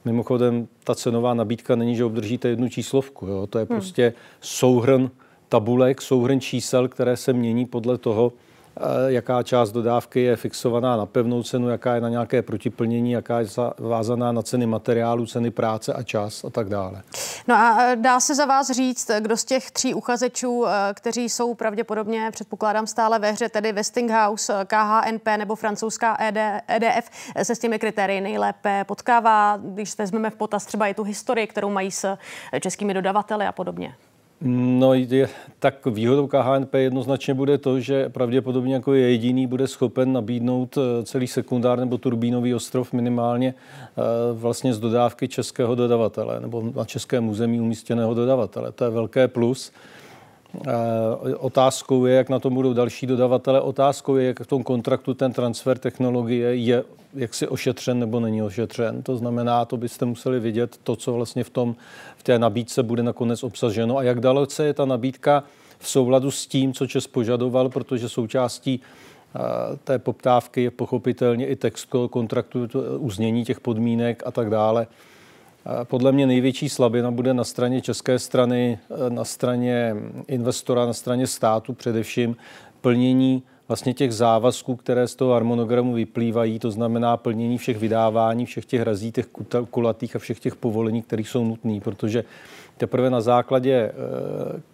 Mimochodem, 0.07 0.67
ta 0.83 0.95
cenová 0.95 1.33
nabídka 1.33 1.75
není, 1.75 1.95
že 1.95 2.05
obdržíte 2.05 2.47
jednu 2.47 2.69
číslovku. 2.69 3.27
Jo? 3.27 3.47
To 3.47 3.59
je 3.59 3.65
hmm. 3.69 3.77
prostě 3.77 4.13
souhrn 4.41 5.09
tabulek, 5.49 6.01
souhrn 6.01 6.39
čísel, 6.39 6.87
které 6.87 7.17
se 7.17 7.33
mění 7.33 7.65
podle 7.65 7.97
toho, 7.97 8.33
jaká 9.07 9.43
část 9.43 9.71
dodávky 9.71 10.21
je 10.21 10.35
fixovaná 10.35 10.97
na 10.97 11.05
pevnou 11.05 11.43
cenu, 11.43 11.69
jaká 11.69 11.95
je 11.95 12.01
na 12.01 12.09
nějaké 12.09 12.41
protiplnění, 12.41 13.11
jaká 13.11 13.39
je 13.39 13.47
vázaná 13.79 14.31
na 14.31 14.41
ceny 14.41 14.65
materiálu, 14.65 15.25
ceny 15.25 15.51
práce 15.51 15.93
a 15.93 16.03
čas 16.03 16.43
a 16.45 16.49
tak 16.49 16.69
dále. 16.69 17.01
No 17.47 17.55
a 17.55 17.95
dá 17.95 18.19
se 18.19 18.35
za 18.35 18.45
vás 18.45 18.71
říct, 18.71 19.11
kdo 19.19 19.37
z 19.37 19.45
těch 19.45 19.71
tří 19.71 19.93
uchazečů, 19.93 20.65
kteří 20.93 21.29
jsou 21.29 21.53
pravděpodobně, 21.53 22.29
předpokládám, 22.31 22.87
stále 22.87 23.19
ve 23.19 23.31
hře, 23.31 23.49
tedy 23.49 23.71
Westinghouse, 23.71 24.53
KHNP 24.67 25.27
nebo 25.37 25.55
francouzská 25.55 26.17
EDF, 26.67 27.09
se 27.43 27.55
s 27.55 27.59
těmi 27.59 27.79
kritérii 27.79 28.21
nejlépe 28.21 28.83
potkává, 28.83 29.57
když 29.63 29.97
vezmeme 29.97 30.29
v 30.29 30.35
potaz 30.35 30.65
třeba 30.65 30.87
i 30.87 30.93
tu 30.93 31.03
historii, 31.03 31.47
kterou 31.47 31.69
mají 31.69 31.91
s 31.91 32.17
českými 32.59 32.93
dodavateli 32.93 33.45
a 33.45 33.51
podobně? 33.51 33.95
No, 34.41 34.93
je, 34.93 35.29
tak 35.59 35.85
výhodou 35.85 36.27
KHNP 36.27 36.73
jednoznačně 36.73 37.33
bude 37.33 37.57
to, 37.57 37.79
že 37.79 38.09
pravděpodobně 38.09 38.73
jako 38.73 38.93
je 38.93 39.11
jediný 39.11 39.47
bude 39.47 39.67
schopen 39.67 40.13
nabídnout 40.13 40.77
eh, 40.77 41.03
celý 41.03 41.27
sekundár 41.27 41.79
nebo 41.79 41.97
turbínový 41.97 42.55
ostrov 42.55 42.93
minimálně 42.93 43.53
eh, 43.53 44.01
vlastně 44.33 44.73
z 44.73 44.79
dodávky 44.79 45.27
českého 45.27 45.75
dodavatele 45.75 46.39
nebo 46.39 46.71
na 46.75 46.85
českém 46.85 47.29
území 47.29 47.61
umístěného 47.61 48.13
dodavatele. 48.13 48.71
To 48.71 48.83
je 48.83 48.89
velké 48.89 49.27
plus. 49.27 49.71
Eh, 50.67 51.35
otázkou 51.35 52.05
je, 52.05 52.15
jak 52.15 52.29
na 52.29 52.39
tom 52.39 52.53
budou 52.53 52.73
další 52.73 53.07
dodavatele. 53.07 53.61
Otázkou 53.61 54.15
je, 54.15 54.27
jak 54.27 54.39
v 54.39 54.47
tom 54.47 54.63
kontraktu 54.63 55.13
ten 55.13 55.33
transfer 55.33 55.77
technologie 55.77 56.55
je 56.55 56.83
jak 57.13 57.33
si 57.33 57.47
ošetřen 57.47 57.99
nebo 57.99 58.19
není 58.19 58.41
ošetřen. 58.41 59.03
To 59.03 59.17
znamená, 59.17 59.65
to 59.65 59.77
byste 59.77 60.05
museli 60.05 60.39
vidět 60.39 60.77
to, 60.83 60.95
co 60.95 61.13
vlastně 61.13 61.43
v, 61.43 61.49
tom, 61.49 61.75
té 62.27 62.39
nabídce 62.39 62.83
bude 62.83 63.03
nakonec 63.03 63.43
obsaženo 63.43 63.97
a 63.97 64.03
jak 64.03 64.19
dalece 64.19 64.65
je 64.65 64.73
ta 64.73 64.85
nabídka 64.85 65.43
v 65.79 65.89
souladu 65.89 66.31
s 66.31 66.47
tím, 66.47 66.73
co 66.73 66.87
Čes 66.87 67.07
požadoval, 67.07 67.69
protože 67.69 68.09
součástí 68.09 68.81
eh, 68.81 69.39
té 69.83 69.99
poptávky 69.99 70.63
je 70.63 70.71
pochopitelně 70.71 71.47
i 71.47 71.55
text 71.55 71.89
kontraktu, 72.09 72.67
uznění 72.97 73.45
těch 73.45 73.59
podmínek 73.59 74.23
a 74.25 74.31
tak 74.31 74.49
dále. 74.49 74.87
Podle 75.83 76.11
mě 76.11 76.27
největší 76.27 76.69
slabina 76.69 77.11
bude 77.11 77.33
na 77.33 77.43
straně 77.43 77.81
české 77.81 78.19
strany, 78.19 78.79
eh, 78.89 79.09
na 79.09 79.23
straně 79.23 79.95
investora, 80.27 80.85
na 80.85 80.93
straně 80.93 81.27
státu 81.27 81.73
především 81.73 82.35
plnění 82.81 83.43
vlastně 83.67 83.93
těch 83.93 84.13
závazků, 84.13 84.75
které 84.75 85.07
z 85.07 85.15
toho 85.15 85.33
harmonogramu 85.33 85.93
vyplývají, 85.93 86.59
to 86.59 86.71
znamená 86.71 87.17
plnění 87.17 87.57
všech 87.57 87.77
vydávání, 87.77 88.45
všech 88.45 88.65
těch 88.65 88.81
razítech 88.81 89.27
kulatých 89.71 90.15
a 90.15 90.19
všech 90.19 90.39
těch 90.39 90.55
povolení, 90.55 91.01
které 91.01 91.21
jsou 91.21 91.45
nutné, 91.45 91.79
protože 91.79 92.23
teprve 92.77 93.09
na 93.09 93.21
základě 93.21 93.73
e, 93.73 93.93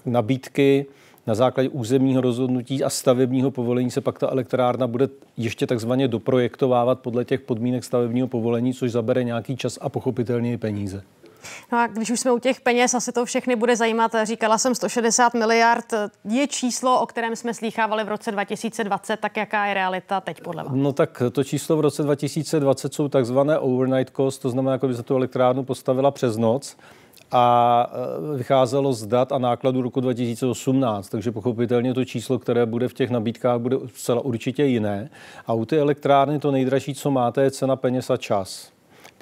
nabídky, 0.05 0.85
na 1.27 1.35
základě 1.35 1.69
územního 1.69 2.21
rozhodnutí 2.21 2.83
a 2.83 2.89
stavebního 2.89 3.51
povolení 3.51 3.91
se 3.91 4.01
pak 4.01 4.19
ta 4.19 4.29
elektrárna 4.29 4.87
bude 4.87 5.09
ještě 5.37 5.67
takzvaně 5.67 6.07
doprojektovávat 6.07 6.99
podle 6.99 7.25
těch 7.25 7.41
podmínek 7.41 7.83
stavebního 7.83 8.27
povolení, 8.27 8.73
což 8.73 8.91
zabere 8.91 9.23
nějaký 9.23 9.57
čas 9.57 9.77
a 9.81 9.89
pochopitelně 9.89 10.57
peníze. 10.57 11.03
No 11.71 11.77
a 11.77 11.87
když 11.87 12.11
už 12.11 12.19
jsme 12.19 12.31
u 12.31 12.39
těch 12.39 12.61
peněz, 12.61 12.93
asi 12.93 13.11
to 13.11 13.25
všechny 13.25 13.55
bude 13.55 13.75
zajímat. 13.75 14.11
Říkala 14.23 14.57
jsem 14.57 14.75
160 14.75 15.33
miliard. 15.33 15.85
Je 16.29 16.47
číslo, 16.47 17.01
o 17.01 17.05
kterém 17.05 17.35
jsme 17.35 17.53
slýchávali 17.53 18.03
v 18.03 18.07
roce 18.07 18.31
2020, 18.31 19.17
tak 19.17 19.37
jaká 19.37 19.65
je 19.65 19.73
realita 19.73 20.21
teď 20.21 20.41
podle 20.41 20.63
vás? 20.63 20.73
No 20.75 20.93
tak 20.93 21.23
to 21.31 21.43
číslo 21.43 21.77
v 21.77 21.81
roce 21.81 22.03
2020 22.03 22.93
jsou 22.93 23.07
takzvané 23.07 23.59
overnight 23.59 24.15
cost, 24.15 24.41
to 24.41 24.49
znamená, 24.49 24.71
jako 24.71 24.87
by 24.87 24.95
se 24.95 25.03
tu 25.03 25.15
elektrárnu 25.15 25.63
postavila 25.63 26.11
přes 26.11 26.37
noc 26.37 26.77
a 27.31 27.87
e, 28.33 28.37
vycházelo 28.37 28.93
z 28.93 29.05
dat 29.05 29.31
a 29.31 29.37
nákladů 29.37 29.81
roku 29.81 30.01
2018, 30.01 31.09
takže 31.09 31.31
pochopitelně 31.31 31.93
to 31.93 32.05
číslo, 32.05 32.39
které 32.39 32.65
bude 32.65 32.87
v 32.87 32.93
těch 32.93 33.09
nabídkách, 33.09 33.59
bude 33.59 33.77
zcela 33.95 34.21
určitě 34.21 34.63
jiné. 34.63 35.09
A 35.47 35.53
u 35.53 35.65
té 35.65 35.77
elektrárny 35.77 36.39
to 36.39 36.51
nejdražší, 36.51 36.93
co 36.93 37.11
máte, 37.11 37.43
je 37.43 37.51
cena 37.51 37.75
peněz 37.75 38.09
a 38.09 38.17
čas. 38.17 38.71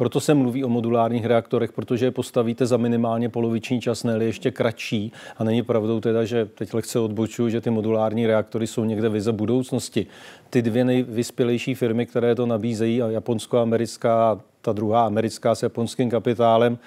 Proto 0.02 0.20
se 0.20 0.34
mluví 0.34 0.64
o 0.64 0.70
modulárních 0.70 1.26
reaktorech, 1.26 1.72
protože 1.72 2.06
je 2.06 2.12
postavíte 2.12 2.66
za 2.66 2.78
minimálně 2.78 3.30
poloviční 3.30 3.82
čas, 3.82 4.04
ne 4.04 4.24
ještě 4.24 4.52
kratší. 4.52 5.12
A 5.38 5.44
není 5.44 5.64
pravdou 5.64 6.00
teda, 6.00 6.26
že 6.26 6.46
teď 6.46 6.74
lehce 6.74 7.00
odbočuju, 7.00 7.50
že 7.50 7.62
ty 7.62 7.70
modulární 7.70 8.28
reaktory 8.28 8.68
jsou 8.68 8.84
někde 8.84 9.10
vize 9.10 9.32
budoucnosti. 9.32 10.08
Ty 10.50 10.62
dvě 10.62 10.86
nejvyspělejší 10.86 11.76
firmy, 11.76 12.06
které 12.06 12.36
to 12.36 12.46
nabízejí, 12.46 13.02
japonsko-americká, 13.08 14.42
ta 14.62 14.74
druhá 14.74 15.06
americká 15.06 15.56
s 15.56 15.64
japonským 15.64 16.10
kapitálem, 16.10 16.78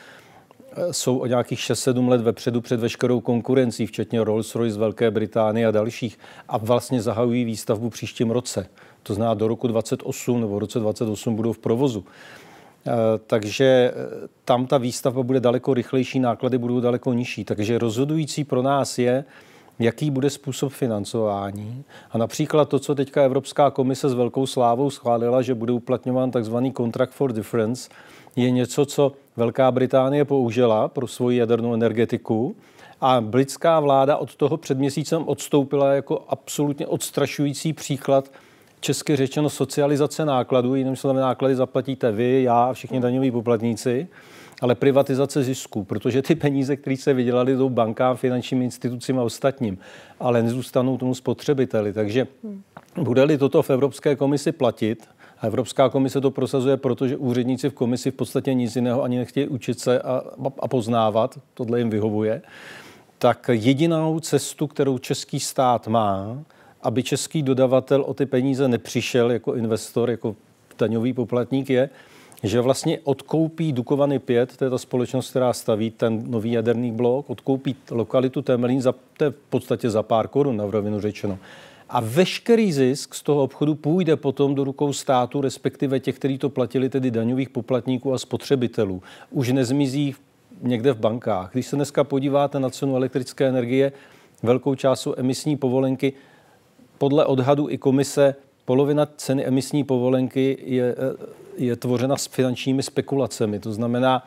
jsou 0.90 1.18
o 1.18 1.26
nějakých 1.26 1.58
6-7 1.58 2.08
let 2.08 2.20
vepředu 2.20 2.60
před 2.60 2.80
veškerou 2.80 3.20
konkurencí, 3.20 3.86
včetně 3.86 4.22
Rolls-Royce 4.22 4.70
z 4.70 4.76
Velké 4.76 5.10
Británie 5.10 5.66
a 5.66 5.70
dalších, 5.70 6.18
a 6.48 6.58
vlastně 6.58 7.02
zahajují 7.02 7.44
výstavbu 7.44 7.90
příštím 7.90 8.30
roce. 8.30 8.66
To 9.02 9.14
znamená, 9.14 9.34
do 9.34 9.48
roku 9.48 9.68
28 9.68 10.40
nebo 10.40 10.56
v 10.56 10.58
roce 10.58 10.78
28 10.78 11.36
budou 11.36 11.52
v 11.52 11.58
provozu. 11.58 12.04
Eh, 12.87 12.93
takže 13.26 13.64
eh, 13.64 14.28
tam 14.45 14.66
ta 14.66 14.78
výstavba 14.78 15.22
bude 15.22 15.41
daleko 15.41 15.74
rychlejší, 15.74 16.20
náklady 16.20 16.59
budou 16.59 16.80
daleko 16.80 17.12
nižší. 17.12 17.45
Takže 17.45 17.78
rozhodující 17.78 18.45
pro 18.45 18.62
nás 18.62 18.99
je, 18.99 19.24
jaký 19.78 20.11
bude 20.11 20.30
způsob 20.30 20.72
financování. 20.72 21.85
A 22.11 22.18
například 22.18 22.68
to, 22.68 22.78
co 22.78 22.95
teďka 22.95 23.22
Evropská 23.22 23.70
komise 23.70 24.09
s 24.09 24.14
velkou 24.14 24.47
slávou 24.47 24.91
schválila, 24.91 25.43
že 25.43 25.55
bude 25.55 25.72
uplatňován 25.72 26.30
takzvaný 26.30 26.72
Contract 26.72 27.12
for 27.12 27.32
Difference, 27.32 27.91
je 28.37 28.51
něco, 28.51 28.87
co 28.87 29.12
Velká 29.37 29.70
Británie 29.70 30.24
použila 30.24 30.89
pro 30.89 31.07
svoji 31.07 31.39
jadernou 31.39 31.74
energetiku. 31.74 32.57
A 33.01 33.20
britská 33.20 33.80
vláda 33.80 34.16
od 34.16 34.37
toho 34.37 34.57
před 34.57 34.78
měsícem 34.78 35.28
odstoupila 35.28 35.93
jako 35.93 36.24
absolutně 36.28 36.87
odstrašující 36.87 37.72
příklad 37.72 38.30
česky 38.85 39.16
řečeno 39.16 39.51
socializace 39.51 40.24
nákladů, 40.24 40.74
jiným 40.74 40.97
slovem 40.97 41.16
náklady 41.16 41.55
zaplatíte 41.55 42.12
vy, 42.12 42.43
já 42.43 42.64
a 42.64 42.72
všichni 42.72 43.01
daňoví 43.01 43.30
poplatníci, 43.30 44.09
ale 44.61 44.74
privatizace 44.74 45.43
zisků, 45.43 45.85
protože 45.85 46.22
ty 46.22 46.35
peníze, 46.35 46.76
které 46.76 46.97
se 46.97 47.14
vydělaly, 47.14 47.57
jdou 47.57 47.68
bankám, 47.68 48.16
finančním 48.16 48.62
institucím 48.62 49.18
a 49.18 49.22
ostatním, 49.22 49.78
ale 50.20 50.43
nezůstanou 50.43 50.99
tomu 50.99 51.14
spotřebiteli. 51.14 51.93
Takže 51.93 52.26
bude-li 52.97 53.39
toto 53.39 53.62
v 53.62 53.70
Evropské 53.70 54.16
komisi 54.16 54.53
platit, 54.53 55.09
a 55.41 55.47
Evropská 55.47 55.89
komise 55.89 56.20
to 56.20 56.30
prosazuje, 56.30 56.76
protože 56.76 57.16
úředníci 57.16 57.70
v 57.70 57.74
komisi 57.74 58.11
v 58.11 58.14
podstatě 58.14 58.55
nic 58.55 58.76
jiného 58.76 59.03
ani 59.03 59.18
nechtějí 59.18 59.49
učit 59.49 59.80
se 59.80 60.01
a, 60.01 60.22
a 60.59 60.68
poznávat, 60.68 61.39
tohle 61.55 61.78
jim 61.78 61.91
vyhovuje, 61.91 62.43
tak 63.18 63.51
jedinou 63.53 64.20
cestu, 64.20 64.66
kterou 64.66 64.99
český 64.99 65.41
stát 65.41 65.89
má, 65.89 66.39
aby 66.85 67.03
český 67.03 67.43
dodavatel 67.43 68.03
o 68.03 68.14
ty 68.14 68.26
peníze 68.26 68.68
nepřišel 68.68 69.30
jako 69.30 69.55
investor, 69.55 70.11
jako 70.11 70.37
daňový 70.78 71.12
poplatník, 71.12 71.70
je, 71.70 71.91
že 72.43 72.61
vlastně 72.61 72.99
odkoupí 73.05 73.72
Dukovany 73.72 74.18
5, 74.18 74.57
to 74.57 74.64
je 74.64 74.70
ta 74.70 74.78
společnost, 74.78 75.30
která 75.30 75.53
staví 75.53 75.91
ten 75.91 76.22
nový 76.26 76.53
jaderný 76.53 76.93
blok, 76.93 77.30
odkoupí 77.30 77.76
lokalitu 77.91 78.43
Temelín 78.43 78.82
za, 78.82 78.95
to 79.16 79.24
je 79.24 79.30
v 79.30 79.35
podstatě 79.51 79.91
za 79.91 80.03
pár 80.03 80.28
korun, 80.28 80.57
na 80.57 80.64
rovinu 80.70 81.01
řečeno. 81.01 81.39
A 81.89 82.01
veškerý 82.01 82.72
zisk 82.72 83.14
z 83.14 83.22
toho 83.22 83.43
obchodu 83.43 83.74
půjde 83.74 84.16
potom 84.16 84.55
do 84.55 84.64
rukou 84.64 84.93
státu, 84.93 85.41
respektive 85.41 86.01
těch, 86.01 86.16
kteří 86.16 86.39
to 86.39 86.51
platili, 86.51 86.89
tedy 86.89 87.11
daňových 87.11 87.51
poplatníků 87.51 88.12
a 88.12 88.18
spotřebitelů. 88.18 89.03
Už 89.30 89.53
nezmizí 89.53 90.14
někde 90.62 90.93
v 90.93 90.99
bankách. 90.99 91.53
Když 91.53 91.66
se 91.66 91.76
dneska 91.76 92.05
podíváte 92.05 92.61
na 92.61 92.70
cenu 92.70 92.97
elektrické 92.97 93.49
energie, 93.49 93.93
velkou 94.43 94.74
část 94.74 95.01
jsou 95.01 95.14
emisní 95.16 95.57
povolenky, 95.57 96.12
podle 97.05 97.24
odhadu 97.24 97.68
i 97.70 97.78
komise 97.78 98.34
polovina 98.64 99.07
ceny 99.16 99.44
emisní 99.44 99.84
povolenky 99.84 100.59
je, 100.64 100.96
je 101.57 101.76
tvořena 101.76 102.16
s 102.16 102.26
finančními 102.26 102.82
spekulacemi. 102.82 103.59
To 103.61 103.72
znamená, 103.72 104.26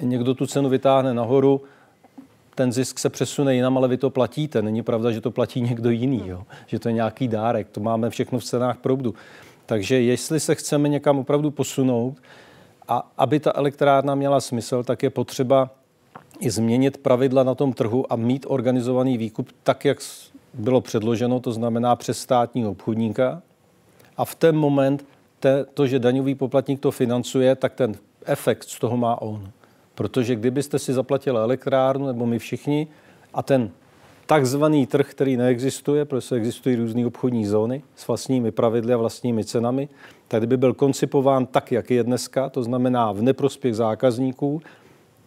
někdo 0.00 0.34
tu 0.34 0.46
cenu 0.46 0.68
vytáhne 0.68 1.14
nahoru, 1.14 1.62
ten 2.54 2.72
zisk 2.72 2.98
se 2.98 3.10
přesune 3.10 3.54
jinam, 3.54 3.78
ale 3.78 3.88
vy 3.88 3.96
to 3.96 4.10
platíte. 4.10 4.62
Není 4.62 4.82
pravda, 4.82 5.10
že 5.10 5.20
to 5.20 5.30
platí 5.30 5.60
někdo 5.60 5.90
jiný, 5.90 6.22
jo? 6.26 6.42
že 6.66 6.78
to 6.78 6.88
je 6.88 6.92
nějaký 6.92 7.28
dárek. 7.28 7.68
To 7.68 7.80
máme 7.80 8.10
všechno 8.10 8.38
v 8.38 8.44
cenách 8.44 8.78
proudu. 8.78 9.14
Takže 9.66 10.00
jestli 10.00 10.40
se 10.40 10.54
chceme 10.54 10.88
někam 10.88 11.18
opravdu 11.18 11.50
posunout 11.50 12.14
a 12.88 13.12
aby 13.18 13.40
ta 13.40 13.52
elektrárna 13.54 14.14
měla 14.14 14.40
smysl, 14.40 14.82
tak 14.84 15.02
je 15.02 15.10
potřeba 15.10 15.70
i 16.40 16.50
změnit 16.50 16.98
pravidla 16.98 17.42
na 17.42 17.54
tom 17.54 17.72
trhu 17.72 18.12
a 18.12 18.16
mít 18.16 18.46
organizovaný 18.48 19.18
výkup 19.18 19.48
tak, 19.62 19.84
jak 19.84 19.98
bylo 20.58 20.80
předloženo, 20.80 21.40
to 21.40 21.52
znamená 21.52 21.96
přes 21.96 22.18
státního 22.18 22.70
obchodníka. 22.70 23.42
A 24.16 24.24
v 24.24 24.34
ten 24.34 24.56
moment 24.56 25.04
te, 25.40 25.64
to, 25.64 25.86
že 25.86 25.98
daňový 25.98 26.34
poplatník 26.34 26.80
to 26.80 26.90
financuje, 26.90 27.56
tak 27.56 27.74
ten 27.74 27.94
efekt 28.24 28.68
z 28.68 28.78
toho 28.78 28.96
má 28.96 29.22
on. 29.22 29.50
Protože 29.94 30.36
kdybyste 30.36 30.78
si 30.78 30.92
zaplatili 30.92 31.38
elektrárnu, 31.38 32.06
nebo 32.06 32.26
my 32.26 32.38
všichni, 32.38 32.86
a 33.34 33.42
ten 33.42 33.70
takzvaný 34.26 34.86
trh, 34.86 35.10
který 35.10 35.36
neexistuje, 35.36 36.04
protože 36.04 36.34
existují 36.34 36.76
různé 36.76 37.06
obchodní 37.06 37.46
zóny 37.46 37.82
s 37.96 38.08
vlastními 38.08 38.50
pravidly 38.50 38.94
a 38.94 38.96
vlastními 38.96 39.44
cenami, 39.44 39.88
tak 40.28 40.40
kdyby 40.40 40.56
byl 40.56 40.74
koncipován 40.74 41.46
tak, 41.46 41.72
jak 41.72 41.90
je 41.90 42.04
dneska, 42.04 42.48
to 42.48 42.62
znamená 42.62 43.12
v 43.12 43.22
neprospěch 43.22 43.76
zákazníků, 43.76 44.62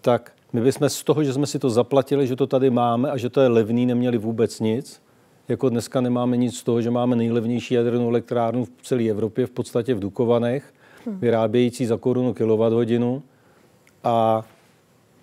tak 0.01 0.31
my 0.53 0.61
bychom 0.61 0.89
z 0.89 1.03
toho, 1.03 1.23
že 1.23 1.33
jsme 1.33 1.47
si 1.47 1.59
to 1.59 1.69
zaplatili, 1.69 2.27
že 2.27 2.35
to 2.35 2.47
tady 2.47 2.69
máme 2.69 3.11
a 3.11 3.17
že 3.17 3.29
to 3.29 3.41
je 3.41 3.47
levný, 3.47 3.85
neměli 3.85 4.17
vůbec 4.17 4.59
nic 4.59 5.01
jako 5.49 5.69
dneska 5.69 6.01
nemáme 6.01 6.37
nic 6.37 6.57
z 6.57 6.63
toho, 6.63 6.81
že 6.81 6.91
máme 6.91 7.15
nejlevnější 7.15 7.73
jadernou 7.73 8.09
elektrárnu 8.09 8.65
v 8.65 8.69
celé 8.83 9.09
Evropě, 9.09 9.45
v 9.45 9.49
podstatě 9.49 9.93
v 9.93 9.99
Dukovanech, 9.99 10.73
hmm. 11.05 11.19
vyrábějící 11.19 11.85
za 11.85 11.97
korunu 11.97 12.33
kWh 12.33 13.21
a 14.03 14.43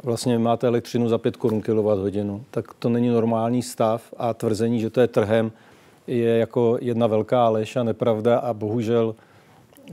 vlastně 0.03 0.39
máte 0.39 0.67
elektřinu 0.67 1.09
za 1.09 1.19
5 1.19 1.37
korun 1.37 1.61
kWh. 1.61 2.41
Tak 2.51 2.75
to 2.75 2.89
není 2.89 3.09
normální 3.09 3.63
stav 3.63 4.15
a 4.17 4.35
tvrzení, 4.35 4.81
že 4.81 4.91
to 4.91 5.01
je 5.01 5.07
trhem, 5.07 5.53
je 6.07 6.39
jako 6.39 6.79
jedna 6.81 7.07
velká 7.07 7.49
lež 7.49 7.77
a 7.77 7.83
nepravda 7.83 8.39
a 8.39 8.55
bohužel 8.55 9.15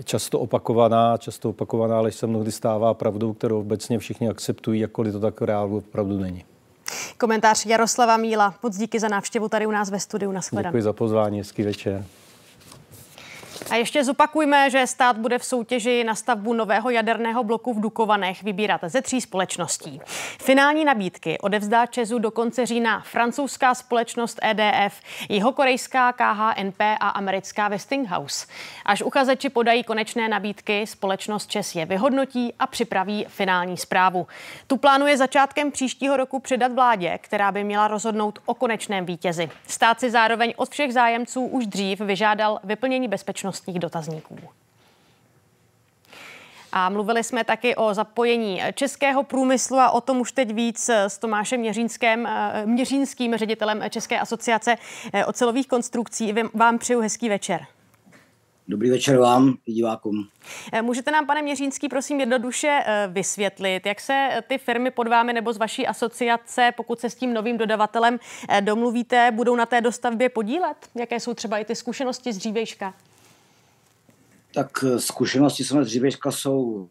často 0.04 0.40
opakovaná, 0.40 1.18
často 1.18 1.50
opakovaná 1.50 2.02
lež 2.02 2.16
se 2.16 2.28
mnohdy 2.28 2.52
stává 2.52 2.94
pravdou, 2.94 3.34
kterou 3.34 3.60
obecně 3.60 4.00
všichni 4.00 4.30
akceptují, 4.30 4.80
jakkoliv 4.80 5.14
to 5.14 5.20
tak 5.20 5.42
reálně 5.42 5.76
opravdu 5.76 6.18
není. 6.18 6.44
Komentář 7.24 7.66
Jaroslava 7.66 8.18
Míla. 8.18 8.54
Moc 8.64 8.78
díky 8.78 9.00
za 9.00 9.08
návštěvu 9.08 9.50
tady 9.50 9.66
u 9.66 9.72
nás 9.72 9.90
ve 9.90 10.00
studiu. 10.00 10.32
Naschledanou. 10.32 10.72
Děkuji 10.72 10.84
za 10.84 10.94
pozvání, 10.94 11.38
hezký 11.38 11.64
večer. 11.64 12.06
A 13.72 13.76
ještě 13.76 14.04
zopakujme, 14.04 14.70
že 14.70 14.88
stát 14.88 15.18
bude 15.18 15.40
v 15.40 15.46
soutěži 15.46 16.04
na 16.04 16.16
stavbu 16.16 16.54
nového 16.54 16.90
jaderného 16.90 17.44
bloku 17.44 17.74
v 17.74 17.82
Dukovanech 17.82 18.44
vybírat 18.44 18.82
ze 18.84 19.02
tří 19.02 19.22
společností. 19.22 20.02
Finální 20.42 20.86
nabídky 20.86 21.38
odevzdá 21.40 21.86
Česu 21.86 22.20
do 22.20 22.32
konce 22.32 22.66
října 22.66 23.04
francouzská 23.06 23.76
společnost 23.76 24.40
EDF, 24.44 25.02
jihokorejská 25.30 26.14
KHNP 26.14 26.82
a 27.00 27.10
americká 27.10 27.68
Westinghouse. 27.68 28.48
Až 28.86 29.02
uchazeči 29.02 29.50
podají 29.50 29.84
konečné 29.84 30.30
nabídky, 30.30 30.88
společnost 30.88 31.50
Čes 31.50 31.76
je 31.76 31.86
vyhodnotí 31.86 32.54
a 32.60 32.68
připraví 32.68 33.26
finální 33.28 33.78
zprávu. 33.78 34.28
Tu 34.68 34.78
plánuje 34.78 35.18
začátkem 35.18 35.72
příštího 35.72 36.18
roku 36.18 36.40
předat 36.40 36.72
vládě, 36.72 37.20
která 37.22 37.52
by 37.52 37.64
měla 37.64 37.88
rozhodnout 37.88 38.40
o 38.46 38.54
konečném 38.54 39.06
vítězi. 39.06 39.50
Stát 39.68 40.00
si 40.00 40.12
zároveň 40.12 40.54
od 40.56 40.70
všech 40.70 40.94
zájemců 40.94 41.46
už 41.46 41.68
dřív 41.68 42.00
vyžádal 42.00 42.60
vyplnění 42.64 43.08
bezpečnosti 43.08 43.53
bezpečnostních 43.54 43.80
dotazníků. 43.80 44.40
A 46.72 46.90
mluvili 46.90 47.24
jsme 47.24 47.44
taky 47.44 47.76
o 47.76 47.94
zapojení 47.94 48.62
českého 48.74 49.24
průmyslu 49.24 49.78
a 49.78 49.92
o 49.92 50.02
tom 50.02 50.20
už 50.20 50.32
teď 50.32 50.54
víc 50.54 50.90
s 50.90 51.18
Tomášem 51.18 51.60
Měřínským, 51.60 52.28
Měřínským 52.66 53.38
ředitelem 53.38 53.84
České 53.90 54.20
asociace 54.20 54.76
ocelových 55.26 55.68
konstrukcí. 55.68 56.34
Vám 56.54 56.78
přeju 56.78 57.02
hezký 57.02 57.30
večer. 57.30 57.66
Dobrý 58.68 58.90
večer 58.90 59.18
vám 59.18 59.58
i 59.66 59.74
divákům. 59.74 60.28
Můžete 60.82 61.12
nám, 61.12 61.26
pane 61.26 61.42
Měřínský, 61.42 61.90
prosím 61.90 62.20
jednoduše 62.20 62.84
eh, 62.86 63.08
vysvětlit, 63.12 63.86
jak 63.86 64.00
se 64.00 64.30
ty 64.48 64.58
firmy 64.58 64.92
pod 64.92 65.08
vámi 65.08 65.34
nebo 65.34 65.54
z 65.54 65.58
vaší 65.58 65.88
asociace, 65.88 66.74
pokud 66.78 67.00
se 67.00 67.10
s 67.10 67.16
tím 67.16 67.34
novým 67.34 67.58
dodavatelem 67.58 68.20
eh, 68.50 68.62
domluvíte, 68.62 69.32
budou 69.32 69.56
na 69.56 69.66
té 69.66 69.82
dostavbě 69.82 70.30
podílet? 70.30 70.78
Jaké 70.96 71.20
jsou 71.20 71.34
třeba 71.34 71.58
i 71.58 71.66
ty 71.66 71.76
zkušenosti 71.76 72.34
z 72.34 72.38
dřívejška? 72.38 72.94
Tak 74.54 74.86
eh, 74.88 75.00
zkušenosti 75.00 75.64
z 75.64 75.74
dřívěžka 75.84 76.32
jsou 76.32 76.90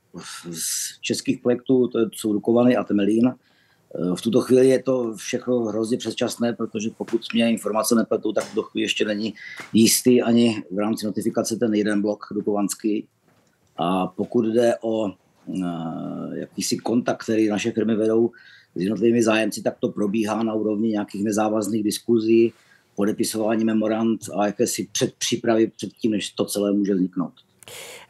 z 0.50 1.00
českých 1.00 1.38
projektů, 1.38 1.88
to 1.88 1.98
jsou 2.12 2.32
Dukovany 2.32 2.76
a 2.76 2.84
Temelín. 2.84 3.28
Eh, 3.28 4.16
v 4.16 4.20
tuto 4.20 4.40
chvíli 4.40 4.68
je 4.68 4.82
to 4.82 5.14
všechno 5.16 5.58
hrozně 5.58 5.98
předčasné, 5.98 6.52
protože 6.52 6.90
pokud 6.96 7.20
mě 7.34 7.50
informace 7.50 7.94
nepletou, 7.94 8.32
tak 8.32 8.44
v 8.44 8.48
tuto 8.48 8.62
chvíli 8.62 8.84
ještě 8.84 9.04
není 9.04 9.34
jistý 9.72 10.22
ani 10.22 10.62
v 10.70 10.78
rámci 10.78 11.06
notifikace 11.06 11.56
ten 11.56 11.74
jeden 11.74 12.02
blok 12.02 12.26
Dukovanský. 12.34 13.06
A 13.76 14.06
pokud 14.06 14.46
jde 14.46 14.74
o 14.80 15.04
uh, 15.46 16.34
jakýsi 16.34 16.76
kontakt, 16.76 17.22
který 17.22 17.48
naše 17.48 17.72
firmy 17.72 17.96
vedou 17.96 18.30
s 18.74 18.80
jednotlivými 18.80 19.22
zájemci, 19.22 19.62
tak 19.62 19.76
to 19.80 19.88
probíhá 19.88 20.42
na 20.42 20.54
úrovni 20.54 20.88
nějakých 20.88 21.24
nezávazných 21.24 21.82
diskuzí, 21.82 22.52
podepisování 22.94 23.64
memorand 23.64 24.20
a 24.38 24.46
jakési 24.46 24.88
předpřípravy 24.92 25.66
před 25.66 25.92
tím, 25.92 26.10
než 26.10 26.30
to 26.30 26.44
celé 26.44 26.72
může 26.72 26.94
vzniknout. 26.94 27.32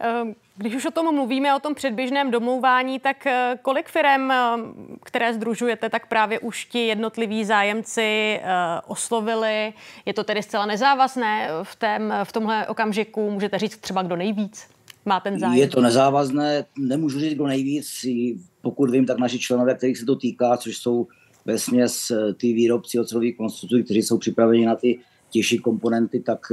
Ehm, 0.00 0.34
když 0.56 0.74
už 0.74 0.86
o 0.86 0.90
tom 0.90 1.14
mluvíme, 1.14 1.56
o 1.56 1.60
tom 1.60 1.74
předběžném 1.74 2.30
domlouvání, 2.30 3.00
tak 3.00 3.26
eh, 3.26 3.58
kolik 3.62 3.88
firm, 3.88 4.30
eh, 4.30 4.36
které 5.04 5.34
združujete, 5.34 5.88
tak 5.88 6.08
právě 6.08 6.38
už 6.38 6.64
ti 6.64 6.86
jednotliví 6.86 7.44
zájemci 7.44 8.02
eh, 8.02 8.40
oslovili? 8.86 9.72
Je 10.06 10.14
to 10.14 10.24
tedy 10.24 10.42
zcela 10.42 10.66
nezávazné 10.66 11.48
v, 11.62 11.76
tém, 11.76 12.14
v 12.24 12.32
tomhle 12.32 12.66
okamžiku? 12.66 13.30
Můžete 13.30 13.58
říct 13.58 13.76
třeba, 13.76 14.02
kdo 14.02 14.16
nejvíc 14.16 14.66
má 15.04 15.20
ten 15.20 15.38
zájem? 15.38 15.58
Je 15.58 15.68
to 15.68 15.80
nezávazné, 15.80 16.64
nemůžu 16.78 17.20
říct, 17.20 17.34
kdo 17.34 17.46
nejvíc. 17.46 18.06
Pokud 18.62 18.90
vím, 18.90 19.06
tak 19.06 19.18
naši 19.18 19.38
členové, 19.38 19.74
kterých 19.74 19.98
se 19.98 20.04
to 20.04 20.16
týká, 20.16 20.56
což 20.56 20.76
jsou 20.76 21.06
ve 21.44 21.58
směs 21.58 22.12
ty 22.36 22.52
výrobci 22.52 23.00
ocelových 23.00 23.36
konstrukcí, 23.36 23.84
kteří 23.84 24.02
jsou 24.02 24.18
připraveni 24.18 24.66
na 24.66 24.76
ty 24.76 24.98
těžší 25.30 25.58
komponenty, 25.58 26.20
tak, 26.20 26.52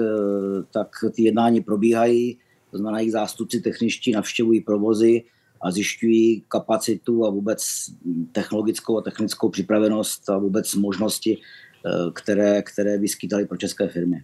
tak 0.72 0.88
ty 1.16 1.24
jednání 1.24 1.62
probíhají 1.62 2.38
to 2.72 2.78
znamená, 2.78 2.99
jejich 2.99 3.11
zástupci 3.11 3.61
techničtí 3.61 4.11
navštěvují 4.11 4.61
provozy 4.61 5.24
a 5.61 5.72
zjišťují 5.72 6.43
kapacitu 6.47 7.26
a 7.26 7.30
vůbec 7.30 7.89
technologickou 8.32 8.97
a 8.97 9.01
technickou 9.01 9.49
připravenost 9.49 10.30
a 10.30 10.38
vůbec 10.38 10.76
možnosti, 10.76 11.38
eh, 11.38 11.89
které, 12.13 12.61
které 12.61 12.97
vyskytaly 12.97 13.45
pro 13.45 13.57
české 13.57 13.88
firmy. 13.88 14.24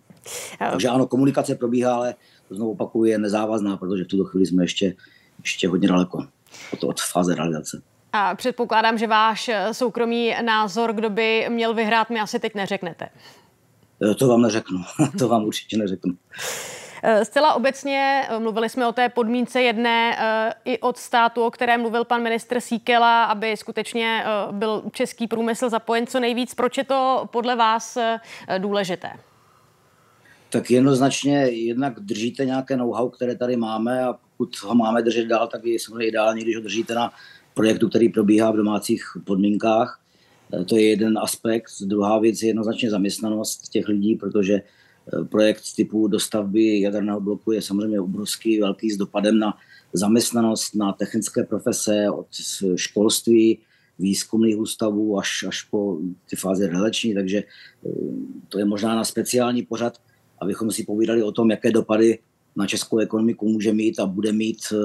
Takže 0.60 0.88
ano, 0.88 1.08
komunikace 1.08 1.56
probíhá, 1.56 1.96
ale 1.96 2.16
to 2.48 2.56
znovu 2.56 2.72
opakuju, 2.72 3.06
je 3.06 3.18
nezávazná, 3.18 3.78
protože 3.78 4.04
v 4.04 4.08
tuto 4.08 4.24
chvíli 4.24 4.46
jsme 4.46 4.64
ještě, 4.64 4.96
ještě 5.44 5.68
hodně 5.68 5.88
daleko 5.88 6.28
od, 6.74 6.84
od 6.84 7.02
fáze 7.02 7.36
realizace. 7.36 7.82
A 8.14 8.36
předpokládám, 8.36 8.98
že 8.98 9.08
váš 9.08 9.50
soukromý 9.72 10.34
názor, 10.46 10.94
kdo 10.94 11.10
by 11.10 11.46
měl 11.50 11.74
vyhrát, 11.74 12.10
mi 12.10 12.20
asi 12.20 12.40
teď 12.40 12.56
neřeknete. 12.56 13.10
Eh, 14.12 14.16
to 14.16 14.28
vám 14.28 14.42
neřeknu, 14.42 14.82
to 15.20 15.28
vám 15.28 15.44
určitě 15.44 15.78
neřeknu. 15.78 16.14
Eh, 17.08 17.26
zcela 17.26 17.54
obecně 17.54 18.24
eh, 18.30 18.40
mluvili 18.40 18.70
jsme 18.70 18.88
o 18.88 18.92
té 18.92 19.10
podmínce 19.10 19.62
jedné 19.62 20.18
eh, 20.20 20.54
i 20.66 20.80
od 20.80 20.98
státu, 20.98 21.44
o 21.44 21.52
které 21.52 21.78
mluvil 21.78 22.06
pan 22.06 22.24
ministr 22.24 22.60
Síkela, 22.60 23.26
aby 23.26 23.58
skutečně 23.58 24.24
byl 24.52 24.84
český 24.92 25.28
průmysl 25.28 25.70
zapojen 25.70 26.08
co 26.08 26.20
nejvíc. 26.20 26.54
Proč 26.54 26.78
je 26.78 26.84
to 26.84 27.30
podle 27.32 27.56
vás 27.56 27.98
důležité? 28.58 29.10
Tak 30.50 30.72
jednoznačně 30.72 31.38
jednak 31.38 32.00
držíte 32.00 32.46
nějaké 32.46 32.78
know-how, 32.78 33.10
které 33.10 33.36
tady 33.36 33.56
máme 33.56 34.04
a 34.04 34.14
pokud 34.38 34.58
ho 34.62 34.76
máme 34.76 35.02
držet 35.02 35.26
dál, 35.26 35.48
tak 35.48 35.66
je 35.66 35.80
samozřejmě 35.80 36.08
ideální, 36.08 36.42
když 36.42 36.56
ho 36.56 36.62
držíte 36.62 36.96
na 36.96 37.12
projektu, 37.54 37.90
který 37.90 38.10
probíhá 38.10 38.52
v 38.52 38.56
domácích 38.56 39.04
podmínkách. 39.26 40.00
To 40.66 40.78
je 40.78 40.90
jeden 40.90 41.18
aspekt. 41.18 41.72
Druhá 41.82 42.20
věc 42.20 42.42
je 42.42 42.50
jednoznačně 42.50 42.90
zaměstnanost 42.90 43.70
těch 43.70 43.88
lidí, 43.88 44.16
protože 44.16 44.62
projekt 45.30 45.64
typu 45.76 46.08
dostavby 46.08 46.82
jaderného 46.82 47.22
bloku 47.22 47.52
je 47.52 47.62
samozřejmě 47.62 48.00
obrovský, 48.00 48.60
velký 48.60 48.92
s 48.92 48.98
dopadem 48.98 49.40
na 49.40 49.54
zaměstnanost, 49.94 50.76
na 50.76 50.92
technické 50.92 51.44
profese, 51.44 52.10
od 52.10 52.28
školství, 52.76 53.60
výzkumných 54.00 54.58
ústavů 54.58 55.20
až, 55.20 55.46
až 55.48 55.62
po 55.62 56.00
ty 56.30 56.36
fáze 56.36 56.68
relační, 56.68 57.14
takže 57.14 57.38
eh, 57.38 57.90
to 58.50 58.60
je 58.60 58.66
možná 58.66 58.96
na 58.96 59.04
speciální 59.04 59.64
pořad, 59.64 59.98
abychom 60.42 60.72
si 60.72 60.84
povídali 60.84 61.24
o 61.24 61.32
tom, 61.32 61.52
jaké 61.52 61.72
dopady 61.72 62.20
na 62.56 62.68
českou 62.68 62.98
ekonomiku 62.98 63.50
může 63.50 63.74
mít 63.74 64.00
a 64.00 64.06
bude 64.06 64.32
mít, 64.32 64.60
eh, 64.74 64.78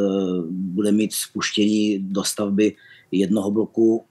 bude 0.50 0.92
mít 0.92 1.12
spuštění 1.12 1.98
dostavby 1.98 2.76
jednoho 3.12 3.50
bloku. 3.50 4.04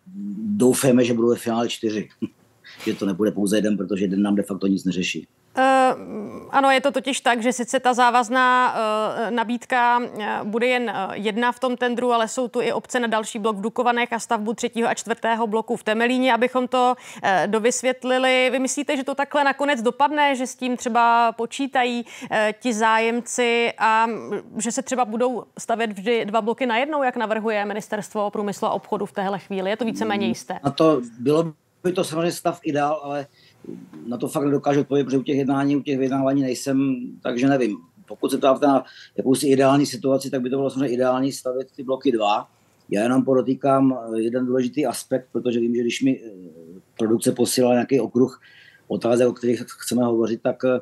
Doufáme, 0.43 1.03
že 1.05 1.13
budou 1.13 1.29
ve 1.29 1.35
finále 1.35 1.69
čtyři. 1.69 2.09
že 2.85 2.93
to 2.93 3.05
nebude 3.05 3.31
pouze 3.31 3.57
jeden, 3.57 3.77
protože 3.77 4.03
jeden 4.03 4.21
nám 4.21 4.35
de 4.35 4.43
facto 4.43 4.67
nic 4.67 4.85
neřeší. 4.85 5.27
Uh, 5.57 6.47
ano, 6.49 6.71
je 6.71 6.81
to 6.81 6.91
totiž 6.91 7.21
tak, 7.21 7.41
že 7.41 7.53
sice 7.53 7.79
ta 7.79 7.93
závazná 7.93 8.73
uh, 8.73 9.31
nabídka 9.31 9.97
uh, 9.97 10.23
bude 10.43 10.67
jen 10.67 10.93
jedna 11.13 11.51
v 11.51 11.59
tom 11.59 11.77
tendru, 11.77 12.13
ale 12.13 12.27
jsou 12.27 12.47
tu 12.47 12.61
i 12.61 12.73
obce 12.73 12.99
na 12.99 13.07
další 13.07 13.39
blok 13.39 13.57
v 13.57 13.61
Dukovanech 13.61 14.13
a 14.13 14.19
stavbu 14.19 14.53
třetího 14.53 14.89
a 14.89 14.93
čtvrtého 14.93 15.47
bloku 15.47 15.75
v 15.75 15.83
Temelíně, 15.83 16.33
abychom 16.33 16.67
to 16.67 16.95
dovysvětlili. 17.45 18.49
Vy 18.51 18.59
myslíte, 18.59 18.97
že 18.97 19.03
to 19.03 19.15
takhle 19.15 19.43
nakonec 19.43 19.81
dopadne, 19.81 20.35
že 20.35 20.47
s 20.47 20.55
tím 20.55 20.77
třeba 20.77 21.31
počítají 21.31 22.05
ti 22.59 22.73
zájemci 22.73 23.73
a 23.77 24.07
že 24.57 24.71
se 24.71 24.81
třeba 24.81 25.05
budou 25.05 25.43
stavět 25.57 25.91
vždy 25.91 26.25
dva 26.25 26.41
bloky 26.41 26.65
najednou, 26.65 27.03
jak 27.03 27.15
navrhuje 27.15 27.65
Ministerstvo 27.65 28.29
průmyslu 28.29 28.67
a 28.67 28.71
obchodu 28.71 29.05
v 29.05 29.11
téhle 29.11 29.39
chvíli? 29.39 29.69
Je 29.69 29.77
to 29.77 29.85
víceméně 29.85 30.27
jisté? 30.27 30.59
A 30.63 30.69
to 30.69 31.01
bylo 31.19 31.53
by 31.83 31.91
to 31.91 32.03
samozřejmě 32.03 32.31
stav 32.31 32.59
ideál, 32.63 33.01
ale 33.03 33.25
na 34.05 34.17
to 34.17 34.27
fakt 34.27 34.45
nedokážu 34.45 34.81
odpovědět, 34.81 35.05
protože 35.05 35.17
u 35.17 35.23
těch 35.23 35.37
jednání, 35.37 35.75
u 35.75 35.81
těch 35.81 35.97
vyjednávání 35.97 36.41
nejsem, 36.41 36.95
takže 37.21 37.47
nevím. 37.47 37.77
Pokud 38.07 38.31
se 38.31 38.37
ptáte 38.37 38.67
na 38.67 38.83
jakousi 39.17 39.47
ideální 39.47 39.85
situaci, 39.85 40.29
tak 40.29 40.41
by 40.41 40.49
to 40.49 40.57
bylo 40.57 40.69
samozřejmě 40.69 40.93
ideální 40.93 41.31
stavět 41.31 41.67
ty 41.75 41.83
bloky 41.83 42.11
dva. 42.11 42.49
Já 42.89 43.03
jenom 43.03 43.23
podotýkám 43.23 43.99
jeden 44.15 44.45
důležitý 44.45 44.85
aspekt, 44.85 45.27
protože 45.31 45.59
vím, 45.59 45.75
že 45.75 45.81
když 45.81 46.01
mi 46.01 46.21
eh, 46.23 46.31
produkce 46.97 47.31
posílá 47.31 47.73
nějaký 47.73 47.99
okruh 47.99 48.41
otázek, 48.87 49.27
o 49.27 49.33
kterých 49.33 49.63
chceme 49.79 50.03
hovořit, 50.03 50.41
tak 50.41 50.65
eh, 50.65 50.79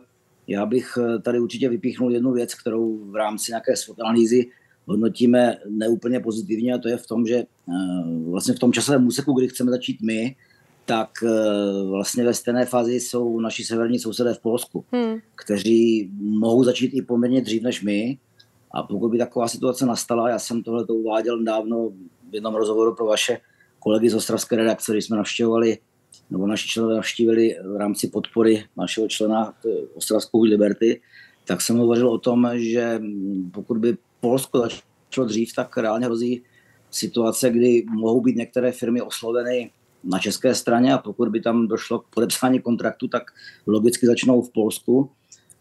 já 0.47 0.65
bych 0.65 0.97
eh, 0.97 1.19
tady 1.19 1.39
určitě 1.39 1.69
vypíchnul 1.69 2.13
jednu 2.13 2.34
věc, 2.34 2.55
kterou 2.55 2.97
v 2.97 3.15
rámci 3.15 3.51
nějaké 3.51 3.75
SWOT 3.75 3.99
analýzy 3.99 4.49
hodnotíme 4.86 5.57
neúplně 5.69 6.19
pozitivně 6.19 6.73
a 6.73 6.78
to 6.78 6.88
je 6.88 6.97
v 6.97 7.07
tom, 7.07 7.25
že 7.25 7.43
vlastně 8.30 8.53
v 8.53 8.59
tom 8.59 8.73
časovém 8.73 9.07
úseku, 9.07 9.34
kdy 9.34 9.47
chceme 9.47 9.71
začít 9.71 10.01
my, 10.01 10.36
tak 10.88 11.10
vlastně 11.90 12.26
ve 12.26 12.34
stejné 12.34 12.66
fázi 12.66 13.00
jsou 13.00 13.40
naši 13.40 13.64
severní 13.64 14.00
sousedé 14.00 14.34
v 14.34 14.40
Polsku, 14.40 14.86
hmm. 14.92 15.18
kteří 15.36 16.12
mohou 16.20 16.64
začít 16.64 16.92
i 16.94 17.02
poměrně 17.02 17.42
dřív 17.42 17.64
než 17.64 17.84
my. 17.84 18.18
A 18.72 18.84
pokud 18.84 19.10
by 19.10 19.18
taková 19.18 19.48
situace 19.48 19.86
nastala, 19.86 20.30
já 20.30 20.40
jsem 20.40 20.64
tohle 20.64 20.86
to 20.86 20.94
uváděl 20.94 21.44
dávno 21.44 21.90
v 22.30 22.34
jednom 22.34 22.56
rozhovoru 22.56 22.96
pro 22.96 23.06
vaše 23.06 23.38
kolegy 23.80 24.10
z 24.10 24.16
Ostravské 24.16 24.56
redakce, 24.56 24.92
když 24.92 25.06
jsme 25.06 25.18
navštěvovali, 25.18 25.78
nebo 26.30 26.48
naši 26.48 26.68
členové 26.68 26.96
navštívili 26.96 27.56
v 27.74 27.78
rámci 27.78 28.08
podpory 28.08 28.64
našeho 28.78 29.08
člena 29.08 29.54
Ostravskou 29.94 30.44
Liberty, 30.44 31.02
tak 31.46 31.62
jsem 31.62 31.78
hovořil 31.78 32.10
o 32.10 32.18
tom, 32.18 32.50
že 32.54 33.00
pokud 33.52 33.78
by 33.78 33.98
Polsko 34.20 34.60
začalo 34.60 35.28
dřív, 35.28 35.56
tak 35.56 35.78
reálně 35.78 36.06
hrozí 36.06 36.42
situace, 36.92 37.50
kdy 37.50 37.86
mohou 37.90 38.22
být 38.22 38.36
některé 38.36 38.72
firmy 38.72 39.02
osloveny 39.02 39.72
na 40.08 40.20
české 40.20 40.55
straně 40.55 40.93
a 40.93 40.97
pokud 40.97 41.30
by 41.30 41.41
tam 41.41 41.68
došlo 41.68 41.99
k 41.99 42.08
podepsání 42.08 42.62
kontraktu, 42.62 43.08
tak 43.08 43.24
logicky 43.68 44.08
začnou 44.08 44.41
v 44.41 44.51
Polsku 44.51 45.10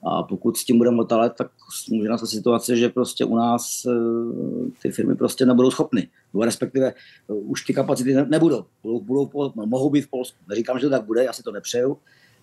a 0.07 0.23
pokud 0.23 0.57
s 0.57 0.65
tím 0.65 0.79
budeme 0.79 1.01
otalet, 1.01 1.33
tak 1.39 1.51
může 1.91 2.09
nastat 2.09 2.31
situace, 2.31 2.77
že 2.77 2.89
prostě 2.89 3.25
u 3.25 3.37
nás 3.37 3.87
eh, 3.87 4.71
ty 4.83 4.91
firmy 4.91 5.15
prostě 5.15 5.47
nebudou 5.47 5.71
schopny. 5.71 6.09
Respektive 6.43 6.89
eh, 6.89 6.95
už 7.33 7.65
ty 7.65 7.75
kapacity 7.75 8.15
nebudou. 8.15 8.65
Budou, 8.83 9.01
budou, 9.01 9.53
mohou 9.55 9.91
být 9.91 10.03
v 10.03 10.11
Polsku. 10.11 10.39
Neříkám, 10.49 10.79
že 10.79 10.87
to 10.87 10.91
tak 10.91 11.05
bude, 11.05 11.25
já 11.25 11.33
si 11.33 11.43
to 11.43 11.53
nepřeju, 11.53 11.99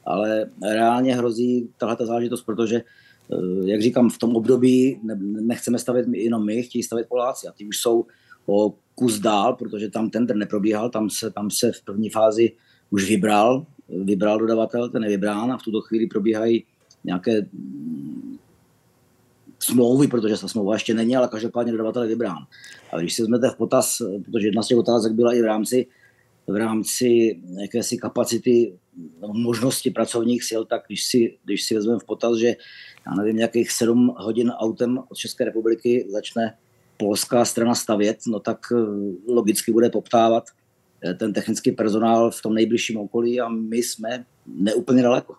ale 0.06 0.45
reálně 0.62 1.16
hrozí 1.16 1.70
tahle 1.78 1.97
záležitost, 1.99 2.41
protože 2.41 2.76
eh, 2.76 3.36
jak 3.66 3.82
říkám, 3.82 4.10
v 4.10 4.18
tom 4.18 4.36
období 4.36 4.99
nechceme 5.41 5.80
stavět 5.80 6.08
jenom 6.12 6.45
my, 6.45 6.64
chtějí 6.64 6.84
stavět 6.84 7.08
Poláci 7.10 7.47
a 7.47 7.51
ty 7.51 7.66
už 7.66 7.78
jsou 7.78 8.06
o 8.45 8.74
kus 8.96 9.20
dál, 9.20 9.56
protože 9.56 9.89
tam 9.89 10.10
tender 10.10 10.36
neprobíhal, 10.36 10.89
tam 10.89 11.10
se, 11.10 11.32
tam 11.32 11.52
se 11.52 11.72
v 11.72 11.82
první 11.82 12.10
fázi 12.10 12.52
už 12.89 13.10
vybral, 13.10 13.66
vybral 13.89 14.39
dodavatel, 14.39 14.89
ten 14.89 15.04
je 15.04 15.10
vybrán 15.10 15.52
a 15.52 15.58
v 15.58 15.64
tuto 15.64 15.82
chvíli 15.82 16.08
probíhají 16.08 16.66
nějaké 17.04 17.41
mm, 17.41 18.38
smlouvy, 19.60 20.08
protože 20.08 20.38
ta 20.38 20.48
smlouva 20.48 20.74
ještě 20.74 20.94
není, 20.94 21.16
ale 21.16 21.28
každopádně 21.28 21.72
dodavatel 21.72 22.04
je 22.04 22.10
vybrán. 22.10 22.48
A 22.94 23.00
když 23.00 23.14
si 23.14 23.22
vezmete 23.22 23.50
v 23.50 23.56
potaz, 23.56 24.02
protože 24.26 24.48
jedna 24.48 24.64
z 24.64 24.68
těch 24.68 24.78
otázek 24.78 25.14
byla 25.14 25.34
i 25.34 25.41
v 25.41 25.46
rámci, 25.46 25.88
v 26.48 26.56
rámci 26.56 27.39
jakési 27.62 27.98
kapacity 27.98 28.74
možnosti 29.34 29.91
pracovních 29.91 30.44
sil, 30.50 30.62
tak 30.66 30.82
když 30.88 31.06
si, 31.06 31.38
když 31.46 31.64
si 31.64 31.76
vezmeme 31.76 32.00
v 32.00 32.06
potaz, 32.06 32.38
že 32.38 32.56
já 33.08 33.16
nevím, 33.16 33.38
nějakých 33.38 33.72
sedm 33.72 34.16
hodin 34.18 34.50
autem 34.50 35.00
od 35.10 35.18
České 35.18 35.46
republiky 35.46 36.06
začne 36.10 36.54
polská 36.98 37.46
strana 37.46 37.76
stavět, 37.76 38.18
no 38.28 38.39
tak 38.39 38.60
eh, 38.72 38.76
logicky 39.28 39.72
bude 39.72 39.89
poptávat 39.89 40.44
eh, 41.04 41.14
ten 41.14 41.34
technický 41.34 41.72
personál 41.72 42.32
v 42.32 42.41
tom 42.41 42.54
nejbližším 42.54 42.98
okolí 42.98 43.41
a 43.41 43.50
my 43.50 43.78
jsme 43.78 44.26
neúplně 44.46 45.04
daleko. 45.04 45.36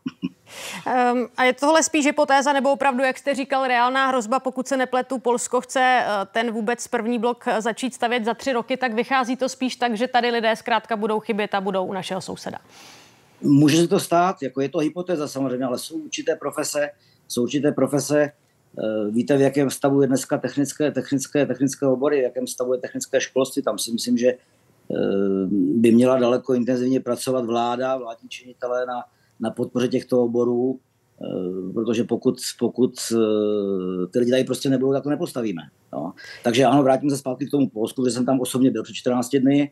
Um, 1.12 1.28
a 1.36 1.44
je 1.44 1.52
tohle 1.52 1.82
spíš 1.82 2.04
hypotéza 2.04 2.52
nebo 2.52 2.72
opravdu, 2.72 3.02
jak 3.02 3.18
jste 3.18 3.34
říkal, 3.34 3.66
reálná 3.66 4.06
hrozba, 4.06 4.40
pokud 4.40 4.68
se 4.68 4.76
nepletu, 4.76 5.18
Polsko 5.18 5.60
chce 5.60 6.04
uh, 6.06 6.12
ten 6.32 6.50
vůbec 6.50 6.88
první 6.88 7.18
blok 7.18 7.44
začít 7.58 7.94
stavět 7.94 8.24
za 8.24 8.34
tři 8.34 8.52
roky, 8.52 8.76
tak 8.76 8.94
vychází 8.94 9.36
to 9.36 9.48
spíš 9.48 9.76
tak, 9.76 9.96
že 9.96 10.08
tady 10.08 10.30
lidé 10.30 10.56
zkrátka 10.56 10.96
budou 10.96 11.20
chybět 11.20 11.54
a 11.54 11.60
budou 11.60 11.84
u 11.84 11.92
našeho 11.92 12.20
souseda. 12.20 12.58
Může 13.40 13.76
se 13.76 13.88
to 13.88 14.00
stát, 14.00 14.42
jako 14.42 14.60
je 14.60 14.68
to 14.68 14.78
hypotéza 14.78 15.28
samozřejmě, 15.28 15.64
ale 15.64 15.78
jsou 15.78 15.94
určité 15.96 16.36
profese, 16.36 16.90
jsou 17.28 17.42
určité 17.42 17.72
profese, 17.72 18.32
Eh, 18.32 18.43
víte, 19.10 19.36
v 19.36 19.40
jakém 19.40 19.70
stavu 19.70 20.02
je 20.02 20.08
dneska 20.08 20.38
technické, 20.38 20.90
technické, 20.90 21.46
technické 21.46 21.86
obory, 21.86 22.20
v 22.20 22.22
jakém 22.22 22.46
stavu 22.46 22.74
je 22.74 22.80
technické 22.80 23.20
školství. 23.20 23.62
Tam 23.62 23.78
si 23.78 23.92
myslím, 23.92 24.16
že 24.18 24.28
eh, 24.28 24.36
by 25.50 25.92
měla 25.92 26.18
daleko 26.18 26.54
intenzivně 26.54 27.00
pracovat 27.00 27.44
vláda, 27.44 27.96
vládní 27.96 28.28
činitelé 28.28 28.86
na, 28.86 29.04
na 29.40 29.50
podpoře 29.50 29.88
těchto 29.88 30.22
oborů, 30.22 30.78
eh, 31.22 31.72
protože 31.72 32.04
pokud, 32.04 32.34
pokud 32.58 32.94
ty 34.12 34.18
lidi 34.18 34.30
tady 34.30 34.44
prostě 34.44 34.70
nebudou, 34.70 34.92
tak 34.92 35.02
to 35.02 35.10
nepostavíme. 35.10 35.62
No. 35.92 36.12
Takže 36.44 36.64
ano, 36.64 36.82
vrátím 36.82 37.10
se 37.10 37.16
zpátky 37.16 37.46
k 37.46 37.50
tomu 37.50 37.68
Polsku, 37.68 38.02
kde 38.02 38.10
jsem 38.10 38.26
tam 38.26 38.40
osobně 38.40 38.70
byl 38.70 38.82
před 38.82 38.94
14 38.94 39.36
dny. 39.36 39.70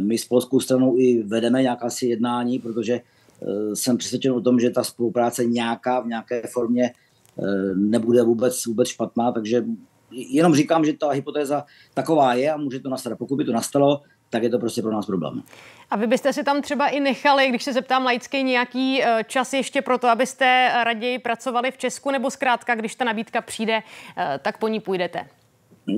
My 0.00 0.18
s 0.18 0.24
polskou 0.24 0.60
stranou 0.60 0.98
i 0.98 1.22
vedeme 1.22 1.62
nějaká 1.62 1.90
si 1.90 2.06
jednání, 2.06 2.58
protože 2.58 3.00
jsem 3.74 3.96
přesvědčen 3.96 4.32
o 4.32 4.40
tom, 4.40 4.60
že 4.60 4.70
ta 4.70 4.84
spolupráce 4.84 5.44
nějaká 5.44 6.00
v 6.00 6.06
nějaké 6.06 6.42
formě 6.52 6.92
Eh, 6.92 7.07
nebude 7.74 8.22
vůbec, 8.22 8.66
vůbec 8.66 8.88
špatná, 8.88 9.32
takže 9.32 9.64
jenom 10.10 10.54
říkám, 10.54 10.84
že 10.84 10.92
ta 10.92 11.10
hypotéza 11.10 11.64
taková 11.94 12.34
je 12.34 12.52
a 12.52 12.56
může 12.56 12.80
to 12.80 12.88
nastat. 12.88 13.18
Pokud 13.18 13.36
by 13.36 13.44
to 13.44 13.52
nastalo, 13.52 14.02
tak 14.30 14.42
je 14.42 14.50
to 14.50 14.58
prostě 14.58 14.82
pro 14.82 14.92
nás 14.92 15.06
problém. 15.06 15.42
A 15.90 15.96
vy 15.96 16.06
byste 16.06 16.32
si 16.32 16.44
tam 16.44 16.62
třeba 16.62 16.88
i 16.88 17.00
nechali, 17.00 17.48
když 17.48 17.64
se 17.64 17.72
zeptám 17.72 18.04
laicky, 18.04 18.42
nějaký 18.42 19.02
eh, 19.02 19.24
čas 19.28 19.52
ještě 19.52 19.82
pro 19.82 19.98
to, 19.98 20.08
abyste 20.08 20.70
raději 20.84 21.18
pracovali 21.18 21.70
v 21.70 21.78
Česku, 21.78 22.10
nebo 22.10 22.30
zkrátka, 22.30 22.74
když 22.74 22.94
ta 22.94 23.04
nabídka 23.04 23.40
přijde, 23.40 23.82
eh, 24.16 24.38
tak 24.42 24.58
po 24.58 24.68
ní 24.68 24.80
půjdete? 24.80 25.26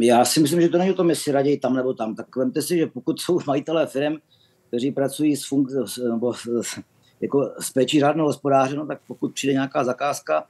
Já 0.01 0.25
si 0.25 0.41
myslím, 0.41 0.61
že 0.61 0.69
to 0.69 0.79
není 0.79 0.91
o 0.91 0.95
tom, 0.95 1.11
jestli 1.11 1.33
raději 1.33 1.59
tam 1.59 1.75
nebo 1.75 1.95
tam. 1.95 2.15
Tak 2.15 2.37
vemte 2.37 2.63
si, 2.63 2.79
že 2.79 2.87
pokud 2.87 3.21
jsou 3.21 3.39
majitelé 3.47 3.87
firm, 3.87 4.17
kteří 4.69 4.91
pracují 4.91 5.37
s, 5.37 5.51
funk- 5.51 6.11
nebo 6.11 6.33
jako 7.21 7.53
s 7.61 7.71
péčí 7.71 8.01
řádného 8.01 8.29
hospodáře, 8.29 8.77
no, 8.77 8.87
tak 8.87 9.01
pokud 9.07 9.35
přijde 9.35 9.53
nějaká 9.53 9.85
zakázka, 9.85 10.45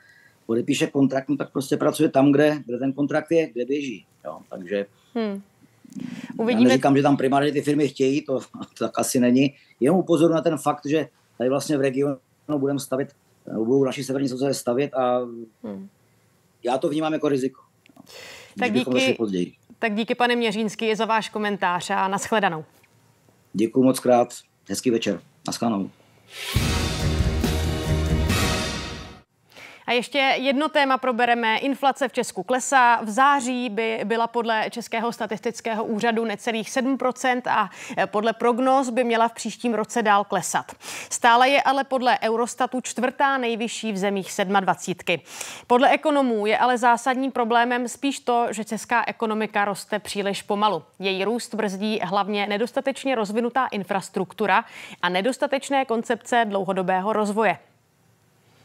podepíše 0.51 0.87
kontrakt, 0.87 1.29
no 1.29 1.37
tak 1.37 1.53
prostě 1.53 1.77
pracuje 1.77 2.09
tam, 2.09 2.33
kde, 2.33 2.63
kde 2.67 2.79
ten 2.79 2.93
kontrakt 2.93 3.31
je, 3.31 3.51
kde 3.51 3.65
běží. 3.65 4.07
Jo. 4.25 4.39
Takže 4.49 4.87
hmm. 5.15 5.43
Uvidíme. 6.39 6.63
Já 6.63 6.69
neříkám, 6.69 6.97
že 6.97 7.03
tam 7.03 7.17
primárně 7.17 7.53
ty 7.53 7.63
firmy 7.63 7.89
chtějí, 7.89 8.23
to, 8.23 8.41
to 8.41 8.45
tak 8.79 8.99
asi 8.99 9.21
není. 9.21 9.55
Jenom 9.81 9.99
upozorňuji 9.99 10.35
na 10.35 10.41
ten 10.41 10.59
fakt, 10.59 10.87
že 10.87 11.09
tady 11.39 11.51
vlastně 11.51 11.79
v 11.79 11.81
regionu 11.81 12.19
budeme 12.59 12.81
stavit, 12.81 13.09
budou 13.55 13.85
naši 13.85 14.05
severní 14.05 14.29
sousedé 14.29 14.55
stavět 14.55 14.95
a 14.95 15.19
hmm. 15.65 15.89
já 16.65 16.79
to 16.79 16.89
vnímám 16.89 17.13
jako 17.13 17.29
riziko. 17.29 17.61
Tak 18.59 18.73
díky, 18.73 19.17
tak 19.79 19.95
díky 19.95 20.15
pane 20.15 20.37
Měřínský 20.37 20.95
za 20.95 21.05
váš 21.05 21.29
komentář 21.29 21.91
a 21.91 22.09
nashledanou. 22.09 22.65
Děkuji 23.53 23.83
moc 23.83 24.01
krát, 24.01 24.35
hezký 24.69 24.91
večer, 24.91 25.21
nashledanou. 25.47 25.91
A 29.91 29.93
ještě 29.93 30.19
jedno 30.19 30.69
téma 30.69 30.99
probereme. 30.99 31.59
Inflace 31.59 32.09
v 32.09 32.13
Česku 32.13 32.43
klesá. 32.43 33.01
V 33.03 33.11
září 33.11 33.69
by 33.69 34.01
byla 34.05 34.27
podle 34.27 34.71
Českého 34.71 35.13
statistického 35.13 35.85
úřadu 35.85 36.25
necelých 36.25 36.69
7% 36.69 37.43
a 37.51 37.71
podle 38.07 38.33
prognóz 38.33 38.91
by 38.91 39.05
měla 39.05 39.29
v 39.29 39.33
příštím 39.33 39.75
roce 39.75 40.03
dál 40.03 40.25
klesat. 40.25 40.73
Stále 41.11 41.49
je 41.49 41.63
ale 41.63 41.85
podle 41.85 42.19
Eurostatu 42.23 42.81
čtvrtá 42.81 43.39
nejvyšší 43.39 43.93
v 43.93 43.97
zemích 43.97 44.31
27. 44.61 45.19
Podle 45.67 45.91
ekonomů 45.91 46.47
je 46.47 46.59
ale 46.59 46.79
zásadním 46.79 47.33
problémem 47.33 47.89
spíš 47.89 48.21
to, 48.21 48.47
že 48.51 48.65
česká 48.65 49.05
ekonomika 49.07 49.65
roste 49.65 49.99
příliš 49.99 50.43
pomalu. 50.43 50.83
Její 50.99 51.25
růst 51.25 51.55
brzdí 51.55 52.01
hlavně 52.03 52.47
nedostatečně 52.47 53.15
rozvinutá 53.15 53.67
infrastruktura 53.67 54.65
a 55.03 55.09
nedostatečné 55.09 55.85
koncepce 55.85 56.45
dlouhodobého 56.49 57.13
rozvoje 57.13 57.59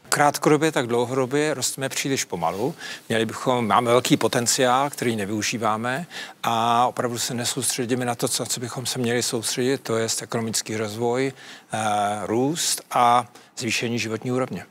krátkodobě, 0.08 0.72
tak 0.72 0.86
dlouhodobě 0.86 1.54
rosteme 1.54 1.88
příliš 1.88 2.24
pomalu. 2.24 2.74
Měli 3.08 3.26
bychom, 3.26 3.66
máme 3.66 3.90
velký 3.90 4.16
potenciál, 4.16 4.90
který 4.90 5.16
nevyužíváme 5.16 6.06
a 6.42 6.86
opravdu 6.86 7.18
se 7.18 7.34
nesoustředíme 7.34 8.04
na 8.04 8.14
to, 8.14 8.28
co, 8.28 8.46
co 8.46 8.60
bychom 8.60 8.86
se 8.86 8.98
měli 8.98 9.22
soustředit, 9.22 9.80
to 9.82 9.96
je 9.96 10.08
ekonomický 10.22 10.76
rozvoj, 10.76 11.32
eh, 11.72 11.78
růst 12.26 12.82
a 12.90 13.26
zvýšení 13.56 13.98
životní 13.98 14.32
úrovně. 14.32 14.66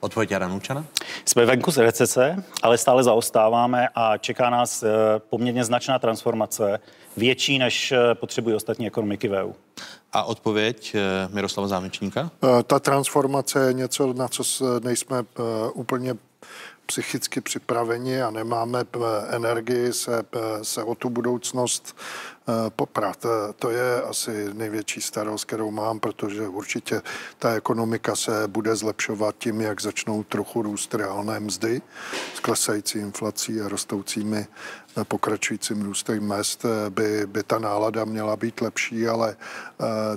Odpověď 0.00 0.30
Jana 0.30 0.48
Nučana? 0.48 0.84
Jsme 1.24 1.46
venku 1.46 1.70
z 1.70 1.78
recese, 1.78 2.36
ale 2.62 2.78
stále 2.78 3.04
zaostáváme 3.04 3.88
a 3.94 4.16
čeká 4.16 4.50
nás 4.50 4.82
eh, 4.82 4.88
poměrně 5.30 5.64
značná 5.64 5.98
transformace, 5.98 6.80
větší 7.16 7.58
než 7.58 7.92
eh, 7.92 8.14
potřebují 8.14 8.56
ostatní 8.56 8.86
ekonomiky 8.86 9.28
v 9.28 9.32
EU. 9.32 9.52
A 10.12 10.22
odpověď 10.22 10.94
eh, 10.94 11.28
Miroslava 11.32 11.68
Zámečníka? 11.68 12.30
Ta 12.66 12.78
transformace 12.78 13.66
je 13.66 13.72
něco, 13.72 14.12
na 14.12 14.28
co 14.28 14.42
nejsme 14.84 15.24
úplně 15.74 16.14
psychicky 16.86 17.40
připraveni 17.40 18.22
a 18.22 18.30
nemáme 18.30 18.84
energii 19.30 19.92
se, 19.92 20.22
se 20.62 20.82
o 20.82 20.94
tu 20.94 21.10
budoucnost 21.10 21.94
Eh, 22.50 22.70
poprat. 22.76 23.24
Eh, 23.24 23.52
to 23.52 23.70
je 23.70 24.02
asi 24.02 24.54
největší 24.54 25.00
starost, 25.00 25.44
kterou 25.44 25.70
mám, 25.70 26.00
protože 26.00 26.48
určitě 26.48 27.02
ta 27.38 27.54
ekonomika 27.54 28.16
se 28.16 28.48
bude 28.48 28.76
zlepšovat 28.76 29.34
tím, 29.38 29.60
jak 29.60 29.80
začnou 29.80 30.22
trochu 30.22 30.62
růst 30.62 30.94
reálné 30.94 31.40
mzdy 31.40 31.82
s 32.34 32.40
klesající 32.40 32.98
inflací 32.98 33.60
a 33.60 33.68
rostoucími 33.68 34.38
eh, 34.38 34.46
pokračujícím 35.04 35.82
růstem 35.82 36.26
mest 36.26 36.64
by, 36.88 37.26
by 37.26 37.42
ta 37.42 37.58
nálada 37.58 38.04
měla 38.04 38.36
být 38.36 38.60
lepší, 38.60 39.08
ale 39.08 39.36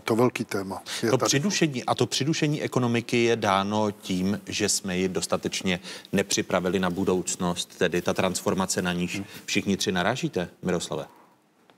to 0.04 0.16
velký 0.16 0.46
téma. 0.46 0.82
Je 1.04 1.10
to 1.10 1.18
přidušení, 1.18 1.84
a 1.84 1.96
to 1.96 2.06
přidušení 2.06 2.62
ekonomiky 2.62 3.24
je 3.24 3.36
dáno 3.36 3.92
tím, 3.92 4.42
že 4.46 4.70
jsme 4.70 4.98
ji 4.98 5.08
dostatečně 5.08 5.80
nepřipravili 6.12 6.80
na 6.80 6.90
budoucnost, 6.90 7.78
tedy 7.78 8.02
ta 8.02 8.14
transformace 8.14 8.82
na 8.82 8.94
níž 8.94 9.22
všichni 9.46 9.78
tři 9.78 9.92
narážíte, 9.92 10.50
Miroslave? 10.64 11.06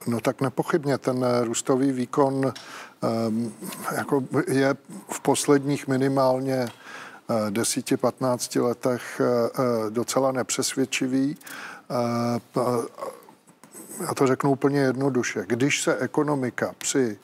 No 0.07 0.19
tak 0.19 0.41
nepochybně 0.41 0.97
ten 0.97 1.25
růstový 1.43 1.91
výkon 1.91 2.53
ehm, 3.01 3.53
jako 3.95 4.23
je 4.47 4.75
v 5.09 5.19
posledních 5.19 5.87
minimálně 5.87 6.67
10-15 7.49 8.63
letech 8.63 9.21
docela 9.89 10.31
nepřesvědčivý. 10.31 11.37
Já 14.01 14.13
to 14.15 14.27
řeknu 14.27 14.51
úplně 14.51 14.79
jednoduše. 14.79 15.45
Když 15.47 15.81
se 15.81 15.97
ekonomika 15.97 16.75
při 16.77 17.17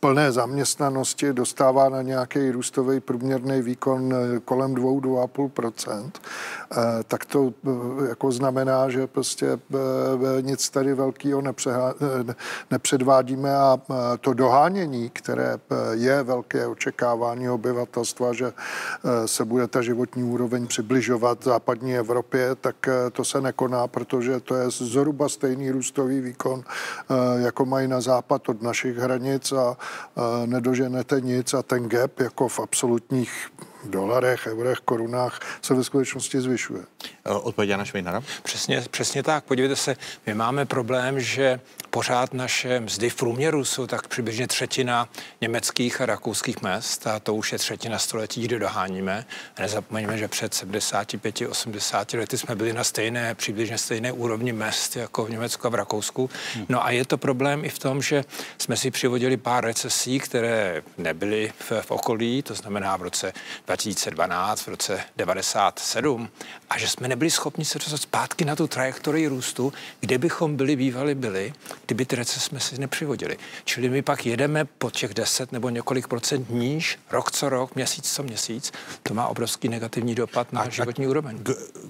plné 0.00 0.32
zaměstnanosti 0.32 1.32
dostává 1.32 1.88
na 1.88 2.02
nějaký 2.02 2.50
růstový 2.50 3.00
průměrný 3.00 3.62
výkon 3.62 4.14
eh, 4.14 4.40
kolem 4.44 4.74
2-2,5%, 4.74 6.10
eh, 6.12 6.76
tak 7.08 7.24
to 7.24 7.52
eh, 7.66 8.08
jako 8.08 8.32
znamená, 8.32 8.90
že 8.90 9.06
prostě 9.06 9.58
nic 10.40 10.70
tady 10.70 10.94
velkého 10.94 11.42
nepředvádíme 12.70 13.56
a 13.56 13.78
to 14.20 14.34
dohánění, 14.34 15.10
které 15.10 15.58
je 15.92 16.22
velké 16.22 16.66
očekávání 16.66 17.50
obyvatelstva, 17.50 18.32
že 18.32 18.52
se 19.26 19.44
bude 19.44 19.66
ta 19.68 19.82
životní 19.82 20.22
úroveň 20.22 20.66
přibližovat 20.66 21.44
západní 21.44 21.96
Evropě, 21.96 22.54
tak 22.54 22.76
to 23.12 23.24
se 23.24 23.40
nekoná, 23.40 23.86
protože 23.86 24.40
to 24.40 24.54
je 24.54 24.70
zhruba 24.70 25.28
stejný 25.28 25.70
růstový 25.70 26.20
výkon, 26.20 26.64
jako 27.36 27.64
mají 27.64 27.88
na 27.88 28.00
západ 28.00 28.48
od 28.48 28.62
našich 28.62 28.96
hranic 28.96 29.52
a 29.52 29.76
nedoženete 30.46 31.20
nic 31.20 31.54
a 31.54 31.62
ten 31.62 31.88
gap 31.88 32.20
jako 32.20 32.48
v 32.48 32.60
absolutních 32.60 33.50
dolarech, 33.90 34.46
eurech, 34.46 34.78
korunách 34.78 35.40
se 35.62 35.74
ve 35.74 35.84
skutečnosti 35.84 36.40
zvyšuje. 36.40 36.82
Odpověď 37.24 37.70
Jana 37.70 37.84
Švejnara? 37.84 38.22
Přesně, 38.42 38.84
přesně 38.90 39.22
tak. 39.22 39.44
Podívejte 39.44 39.76
se, 39.76 39.96
my 40.26 40.34
máme 40.34 40.66
problém, 40.66 41.20
že 41.20 41.60
pořád 41.90 42.34
naše 42.34 42.80
mzdy 42.80 43.10
v 43.10 43.14
průměru 43.14 43.64
jsou 43.64 43.86
tak 43.86 44.08
přibližně 44.08 44.46
třetina 44.46 45.08
německých 45.40 46.00
a 46.00 46.06
rakouských 46.06 46.62
mest 46.62 47.06
a 47.06 47.20
to 47.20 47.34
už 47.34 47.52
je 47.52 47.58
třetina 47.58 47.98
století, 47.98 48.42
kdy 48.42 48.58
doháníme. 48.58 49.26
A 49.56 49.62
nezapomeňme, 49.62 50.18
že 50.18 50.28
před 50.28 50.52
75-80 50.52 52.18
lety 52.18 52.38
jsme 52.38 52.54
byli 52.54 52.72
na 52.72 52.84
stejné, 52.84 53.34
přibližně 53.34 53.78
stejné 53.78 54.12
úrovni 54.12 54.52
mest 54.52 54.96
jako 54.96 55.24
v 55.24 55.30
Německu 55.30 55.66
a 55.66 55.70
v 55.70 55.74
Rakousku. 55.74 56.30
No 56.68 56.84
a 56.84 56.90
je 56.90 57.04
to 57.04 57.18
problém 57.18 57.64
i 57.64 57.68
v 57.68 57.78
tom, 57.78 58.02
že 58.02 58.24
jsme 58.58 58.76
si 58.76 58.90
přivodili 58.90 59.36
pár 59.36 59.64
recesí, 59.64 60.18
které 60.18 60.82
nebyly 60.98 61.52
v, 61.58 61.72
v 61.82 61.90
okolí, 61.90 62.42
to 62.42 62.54
znamená 62.54 62.96
v 62.96 63.02
roce 63.02 63.32
2012, 63.76 64.60
v 64.60 64.68
roce 64.68 65.00
97 65.16 66.28
a 66.70 66.78
že 66.78 66.88
jsme 66.88 67.08
nebyli 67.08 67.30
schopni 67.30 67.64
se 67.64 67.78
dostat 67.78 67.96
zpátky 67.96 68.44
na 68.44 68.56
tu 68.56 68.66
trajektorii 68.66 69.26
růstu, 69.26 69.72
kde 70.00 70.18
bychom 70.18 70.56
byli 70.56 70.76
bývali 70.76 71.14
byli, 71.14 71.52
kdyby 71.86 72.04
ty 72.06 72.16
recese 72.16 72.40
jsme 72.40 72.60
si 72.60 72.78
nepřivodili. 72.78 73.38
Čili 73.64 73.88
my 73.88 74.02
pak 74.02 74.26
jedeme 74.26 74.64
po 74.64 74.90
těch 74.90 75.14
10 75.14 75.52
nebo 75.52 75.68
několik 75.68 76.08
procent 76.08 76.50
níž, 76.50 76.98
rok 77.10 77.30
co 77.30 77.48
rok, 77.48 77.74
měsíc 77.74 78.12
co 78.12 78.22
měsíc. 78.22 78.72
To 79.02 79.14
má 79.14 79.26
obrovský 79.26 79.68
negativní 79.68 80.14
dopad 80.14 80.52
na 80.52 80.60
a, 80.60 80.68
životní 80.68 81.06
úroveň. 81.06 81.44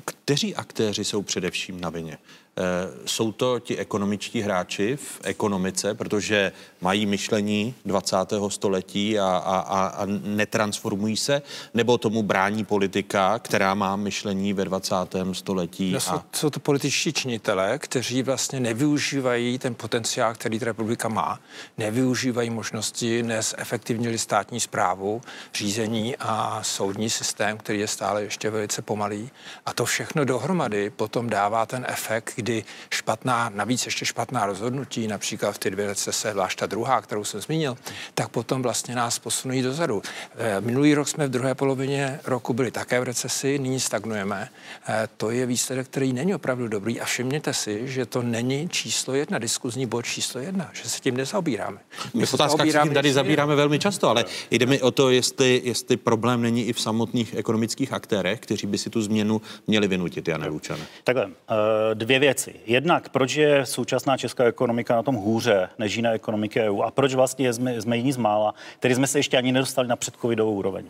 Kteří 0.04 0.56
aktéři 0.56 1.04
jsou 1.04 1.22
především 1.22 1.80
na 1.80 1.90
vině? 1.90 2.18
Eh, 2.58 2.62
jsou 3.06 3.32
to 3.32 3.60
ti 3.60 3.76
ekonomičtí 3.76 4.40
hráči 4.40 4.96
v 4.96 5.20
ekonomice, 5.24 5.94
protože 5.94 6.52
mají 6.80 7.06
myšlení 7.06 7.74
20. 7.84 8.16
století 8.48 9.18
a, 9.18 9.24
a, 9.24 9.86
a 9.86 10.06
netransformují 10.06 11.16
se, 11.16 11.42
nebo 11.74 11.98
tomu 11.98 12.22
brání 12.22 12.64
politika, 12.64 13.38
která 13.38 13.74
má 13.74 13.96
myšlení 13.96 14.52
ve 14.52 14.64
20. 14.64 14.94
století? 15.32 15.92
No, 15.92 16.00
jsou, 16.00 16.20
jsou 16.32 16.50
to 16.50 16.60
političtí 16.60 17.12
činitelé, 17.12 17.78
kteří 17.78 18.22
vlastně 18.22 18.60
nevyužívají 18.60 19.58
ten 19.58 19.74
potenciál, 19.74 20.34
který 20.34 20.58
ta 20.58 20.64
republika 20.64 21.08
má, 21.08 21.40
nevyužívají 21.78 22.50
možnosti 22.50 23.22
dnes 23.22 23.54
efektivně 23.58 24.18
státní 24.18 24.60
zprávu, 24.60 25.20
řízení 25.54 26.16
a 26.16 26.62
soudní 26.62 27.10
systém, 27.10 27.58
který 27.58 27.80
je 27.80 27.88
stále 27.88 28.22
ještě 28.22 28.50
velice 28.50 28.82
pomalý. 28.82 29.30
A 29.66 29.72
to 29.72 29.84
všechno 29.84 30.24
dohromady 30.24 30.90
potom 30.90 31.30
dává 31.30 31.66
ten 31.66 31.86
efekt, 31.88 32.45
kdy 32.46 32.64
špatná, 32.90 33.50
navíc 33.54 33.84
ještě 33.84 34.06
špatná 34.06 34.46
rozhodnutí, 34.46 35.06
například 35.06 35.52
v 35.52 35.58
ty 35.58 35.70
dvě 35.70 35.86
recese, 35.86 36.32
zvlášť 36.32 36.58
ta 36.58 36.66
druhá, 36.66 37.02
kterou 37.02 37.24
jsem 37.24 37.40
zmínil, 37.40 37.76
tak 38.14 38.28
potom 38.28 38.62
vlastně 38.62 38.94
nás 38.94 39.18
posunují 39.18 39.62
dozadu. 39.62 40.02
Eh, 40.36 40.60
minulý 40.60 40.94
rok 40.94 41.08
jsme 41.08 41.26
v 41.26 41.30
druhé 41.30 41.54
polovině 41.54 42.20
roku 42.24 42.52
byli 42.52 42.70
také 42.70 43.00
v 43.00 43.02
recesi, 43.02 43.58
nyní 43.58 43.80
stagnujeme. 43.80 44.48
Eh, 44.88 45.08
to 45.16 45.30
je 45.30 45.46
výsledek, 45.46 45.86
který 45.86 46.12
není 46.12 46.34
opravdu 46.34 46.68
dobrý 46.68 47.00
a 47.00 47.04
všimněte 47.04 47.54
si, 47.54 47.88
že 47.88 48.06
to 48.06 48.22
není 48.22 48.68
číslo 48.68 49.14
jedna, 49.14 49.38
diskuzní 49.38 49.86
bod 49.86 50.02
číslo 50.02 50.40
jedna, 50.40 50.70
že 50.72 50.88
se 50.88 51.00
tím 51.00 51.16
nezaobíráme. 51.16 51.78
My 52.14 52.26
v 52.26 52.34
otázkách 52.34 52.70
se 52.70 52.78
tím 52.82 52.94
tady 52.94 53.12
zabíráme 53.12 53.54
velmi 53.54 53.78
často, 53.78 54.08
ale 54.08 54.24
jde 54.50 54.66
mi 54.66 54.82
o 54.82 54.90
to, 54.90 55.10
jestli, 55.10 55.62
jestli 55.64 55.96
problém 55.96 56.42
není 56.42 56.66
i 56.66 56.72
v 56.72 56.80
samotných 56.80 57.34
ekonomických 57.34 57.92
aktérech, 57.92 58.40
kteří 58.40 58.66
by 58.66 58.78
si 58.78 58.90
tu 58.90 59.02
změnu 59.02 59.42
měli 59.66 59.88
vynutit, 59.88 60.28
Jane 60.28 60.46
Lučane. 60.46 60.86
Takhle, 61.04 61.26
eh, 61.26 61.94
dvě 61.94 62.18
věci 62.18 62.35
věci. 62.36 62.60
Jednak, 62.66 63.08
proč 63.08 63.34
je 63.34 63.66
současná 63.66 64.16
česká 64.16 64.44
ekonomika 64.44 64.96
na 64.96 65.02
tom 65.02 65.14
hůře 65.14 65.68
než 65.78 65.96
jiné 65.96 66.12
ekonomiky 66.12 66.60
EU 66.60 66.82
a 66.82 66.90
proč 66.90 67.14
vlastně 67.14 67.52
jsme, 67.52 67.80
jsme 67.80 67.96
jiní 67.96 68.12
z 68.12 68.16
mála, 68.16 68.54
který 68.78 68.94
jsme 68.94 69.06
se 69.06 69.18
ještě 69.18 69.36
ani 69.36 69.52
nedostali 69.52 69.88
na 69.88 69.96
předcovidovou 69.96 70.52
úroveň. 70.52 70.84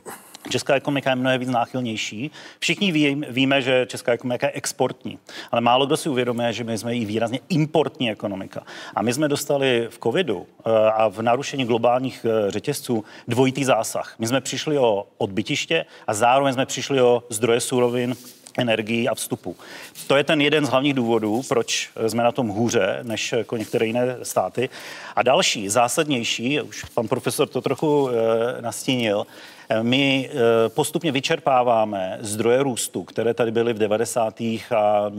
Česká 0.51 0.75
ekonomika 0.75 1.11
je 1.11 1.17
mnohem 1.17 1.41
víc 1.41 1.49
náchylnější. 1.49 2.31
Všichni 2.59 2.93
ví, 2.93 3.23
víme, 3.29 3.63
že 3.63 3.87
česká 3.89 4.13
ekonomika 4.13 4.47
je 4.47 4.53
exportní, 4.53 5.19
ale 5.51 5.61
málo 5.61 5.87
kdo 5.87 5.97
si 5.97 6.09
uvědomuje, 6.09 6.53
že 6.53 6.65
my 6.65 6.79
jsme 6.79 6.95
i 6.97 7.05
výrazně 7.05 7.41
importní 7.49 8.11
ekonomika. 8.11 8.63
A 8.95 9.03
my 9.03 9.15
jsme 9.15 9.29
dostali 9.29 9.87
v 9.91 9.99
covidu 9.99 10.47
eh, 10.47 10.71
a 10.95 11.09
v 11.09 11.23
narušení 11.23 11.65
globálních 11.65 12.27
eh, 12.29 12.51
řetězců 12.51 13.05
dvojitý 13.29 13.65
zásah. 13.65 14.15
My 14.19 14.27
jsme 14.27 14.41
přišli 14.41 14.79
o 14.79 15.07
odbytiště 15.19 15.87
a 16.07 16.15
zároveň 16.15 16.55
jsme 16.55 16.67
přišli 16.67 17.01
o 17.01 17.23
zdroje 17.31 17.61
surovin, 17.61 18.15
energií 18.59 19.09
a 19.09 19.15
vstupu. 19.15 19.57
To 20.07 20.17
je 20.17 20.25
ten 20.25 20.41
jeden 20.41 20.67
z 20.67 20.69
hlavních 20.69 20.95
důvodů, 20.95 21.43
proč 21.49 21.91
jsme 22.09 22.23
na 22.23 22.33
tom 22.33 22.49
hůře 22.49 22.99
než 23.03 23.33
jako 23.33 23.57
některé 23.57 23.87
jiné 23.87 24.17
státy. 24.23 24.69
A 25.17 25.23
další, 25.23 25.69
zásadnější, 25.69 26.61
už 26.61 26.85
pan 26.85 27.09
profesor 27.09 27.49
to 27.49 27.61
trochu 27.61 28.09
e, 28.09 28.63
nastínil, 28.63 29.27
eh, 29.69 29.83
my 29.83 30.31
e, 30.33 30.69
postupně 30.69 31.13
vyčerpáváme 31.13 32.19
zdroje 32.21 32.63
růstu, 32.63 33.05
které 33.05 33.35
tady 33.35 33.51
byly 33.51 33.73
v 33.73 33.79
90. 33.79 34.41
a 34.41 35.11
e, 35.11 35.13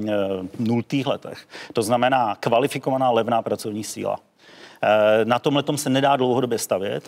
0. 0.59 0.81
letech. 1.05 1.47
To 1.73 1.83
znamená 1.83 2.37
kvalifikovaná 2.39 3.11
levná 3.11 3.41
pracovní 3.41 3.83
síla. 3.83 4.19
Na 5.23 5.39
tomhle 5.39 5.63
se 5.75 5.89
nedá 5.89 6.15
dlouhodobě 6.15 6.57
stavět. 6.57 7.03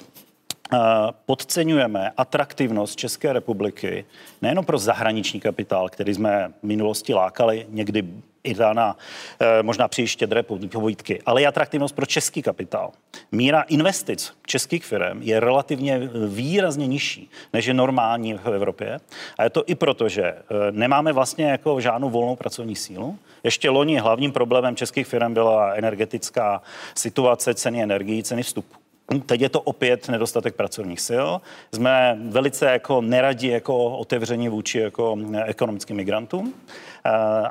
Eh, 0.74 0.78
podceňujeme 1.26 2.12
atraktivnost 2.18 3.00
České 3.00 3.34
republiky 3.34 4.06
nejen 4.42 4.66
pro 4.66 4.78
zahraniční 4.78 5.40
kapitál, 5.40 5.90
který 5.90 6.14
jsme 6.14 6.54
v 6.62 6.64
minulosti 6.64 7.14
lákali 7.14 7.66
někdy 7.70 8.04
i 8.44 8.56
na 8.74 8.98
eh, 9.40 9.64
možná 9.64 9.88
příliš 9.88 10.12
štědré 10.12 10.44
povídky, 10.44 11.22
ale 11.26 11.42
i 11.42 11.46
atraktivnost 11.46 11.96
pro 11.96 12.06
český 12.06 12.42
kapitál. 12.42 12.92
Míra 13.32 13.62
investic 13.62 14.34
českých 14.46 14.86
firm 14.86 15.22
je 15.22 15.40
relativně 15.40 16.10
výrazně 16.28 16.88
nižší, 16.88 17.30
než 17.54 17.66
je 17.66 17.74
normální 17.74 18.34
v 18.34 18.48
Evropě. 18.48 19.00
A 19.38 19.44
je 19.44 19.50
to 19.50 19.64
i 19.66 19.76
proto, 19.76 20.10
že 20.10 20.24
eh, 20.24 20.44
nemáme 20.72 21.14
vlastně 21.14 21.46
jako 21.46 21.82
žádnou 21.82 22.10
volnou 22.10 22.36
pracovní 22.36 22.76
sílu. 22.76 23.18
Ještě 23.44 23.70
loni 23.70 24.00
hlavním 24.00 24.32
problémem 24.32 24.76
českých 24.76 25.08
firm 25.08 25.34
byla 25.34 25.74
energetická 25.74 26.62
situace, 26.96 27.54
ceny 27.54 27.84
energií, 27.84 28.24
ceny 28.24 28.44
vstupu. 28.44 28.79
Teď 29.26 29.42
je 29.42 29.50
to 29.50 29.62
opět 29.62 30.10
nedostatek 30.10 30.56
pracovních 30.56 31.02
sil. 31.10 31.28
Jsme 31.74 32.18
velice 32.22 32.66
jako 32.66 33.02
neradi 33.02 33.48
jako 33.48 33.86
otevření 33.98 34.50
vůči 34.50 34.80
jako 34.80 35.18
ekonomickým 35.46 35.96
migrantům. 35.96 36.54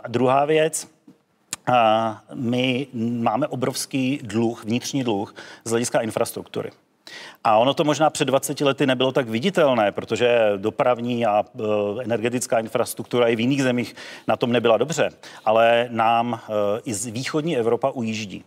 A 0.02 0.08
druhá 0.08 0.44
věc, 0.44 0.88
a 1.72 2.22
my 2.34 2.86
máme 3.20 3.46
obrovský 3.46 4.20
dluh, 4.22 4.64
vnitřní 4.64 5.04
dluh 5.04 5.34
z 5.64 5.70
hlediska 5.70 6.00
infrastruktury. 6.00 6.70
A 7.44 7.56
ono 7.58 7.74
to 7.74 7.84
možná 7.84 8.10
před 8.10 8.24
20 8.24 8.60
lety 8.60 8.86
nebylo 8.86 9.12
tak 9.12 9.28
viditelné, 9.28 9.92
protože 9.92 10.52
dopravní 10.56 11.26
a 11.26 11.44
energetická 12.02 12.58
infrastruktura 12.58 13.28
i 13.28 13.36
v 13.36 13.40
jiných 13.40 13.62
zemích 13.62 13.94
na 14.28 14.36
tom 14.36 14.52
nebyla 14.52 14.76
dobře, 14.76 15.10
ale 15.44 15.88
nám 15.90 16.40
i 16.84 16.94
z 16.94 17.06
východní 17.06 17.56
Evropa 17.56 17.90
ujíždí. 17.90 18.44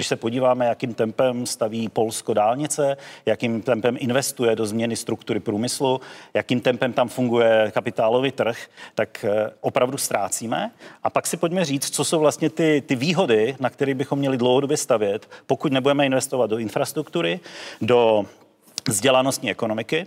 Když 0.00 0.06
se 0.06 0.16
podíváme, 0.16 0.66
jakým 0.66 0.94
tempem 0.94 1.46
staví 1.46 1.88
Polsko 1.88 2.34
dálnice, 2.34 2.96
jakým 3.26 3.62
tempem 3.62 3.96
investuje 3.98 4.56
do 4.56 4.66
změny 4.66 4.96
struktury 4.96 5.40
průmyslu, 5.40 6.00
jakým 6.34 6.60
tempem 6.60 6.92
tam 6.92 7.08
funguje 7.08 7.70
kapitálový 7.74 8.32
trh, 8.32 8.58
tak 8.94 9.24
eh, 9.24 9.50
opravdu 9.60 9.98
ztrácíme. 9.98 10.70
A 11.02 11.10
pak 11.10 11.26
si 11.26 11.36
pojďme 11.36 11.64
říct, 11.64 11.90
co 11.90 12.04
jsou 12.04 12.20
vlastně 12.20 12.50
ty, 12.50 12.82
ty 12.86 12.96
výhody, 12.96 13.56
na 13.60 13.70
které 13.70 13.94
bychom 13.94 14.18
měli 14.18 14.36
dlouhodobě 14.36 14.76
stavět, 14.76 15.30
pokud 15.46 15.72
nebudeme 15.72 16.06
investovat 16.06 16.50
do 16.50 16.58
infrastruktury, 16.58 17.40
do 17.80 18.24
vzdělanostní 18.88 19.50
ekonomiky, 19.50 20.06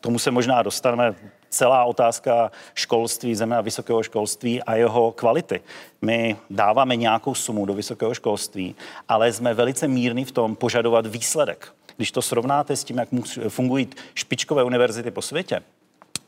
Tomu 0.00 0.18
se 0.18 0.30
možná 0.30 0.62
dostaneme 0.62 1.14
celá 1.48 1.84
otázka 1.84 2.50
školství, 2.74 3.34
země 3.34 3.56
a 3.56 3.60
vysokého 3.60 4.02
školství 4.02 4.62
a 4.62 4.74
jeho 4.74 5.12
kvality. 5.12 5.60
My 6.02 6.36
dáváme 6.50 6.96
nějakou 6.96 7.34
sumu 7.34 7.66
do 7.66 7.74
vysokého 7.74 8.14
školství, 8.14 8.76
ale 9.08 9.32
jsme 9.32 9.54
velice 9.54 9.88
mírní 9.88 10.24
v 10.24 10.32
tom 10.32 10.56
požadovat 10.56 11.06
výsledek. 11.06 11.74
Když 11.96 12.12
to 12.12 12.22
srovnáte 12.22 12.76
s 12.76 12.84
tím, 12.84 12.98
jak 12.98 13.08
fungují 13.48 13.88
špičkové 14.14 14.64
univerzity 14.64 15.10
po 15.10 15.22
světě, 15.22 15.62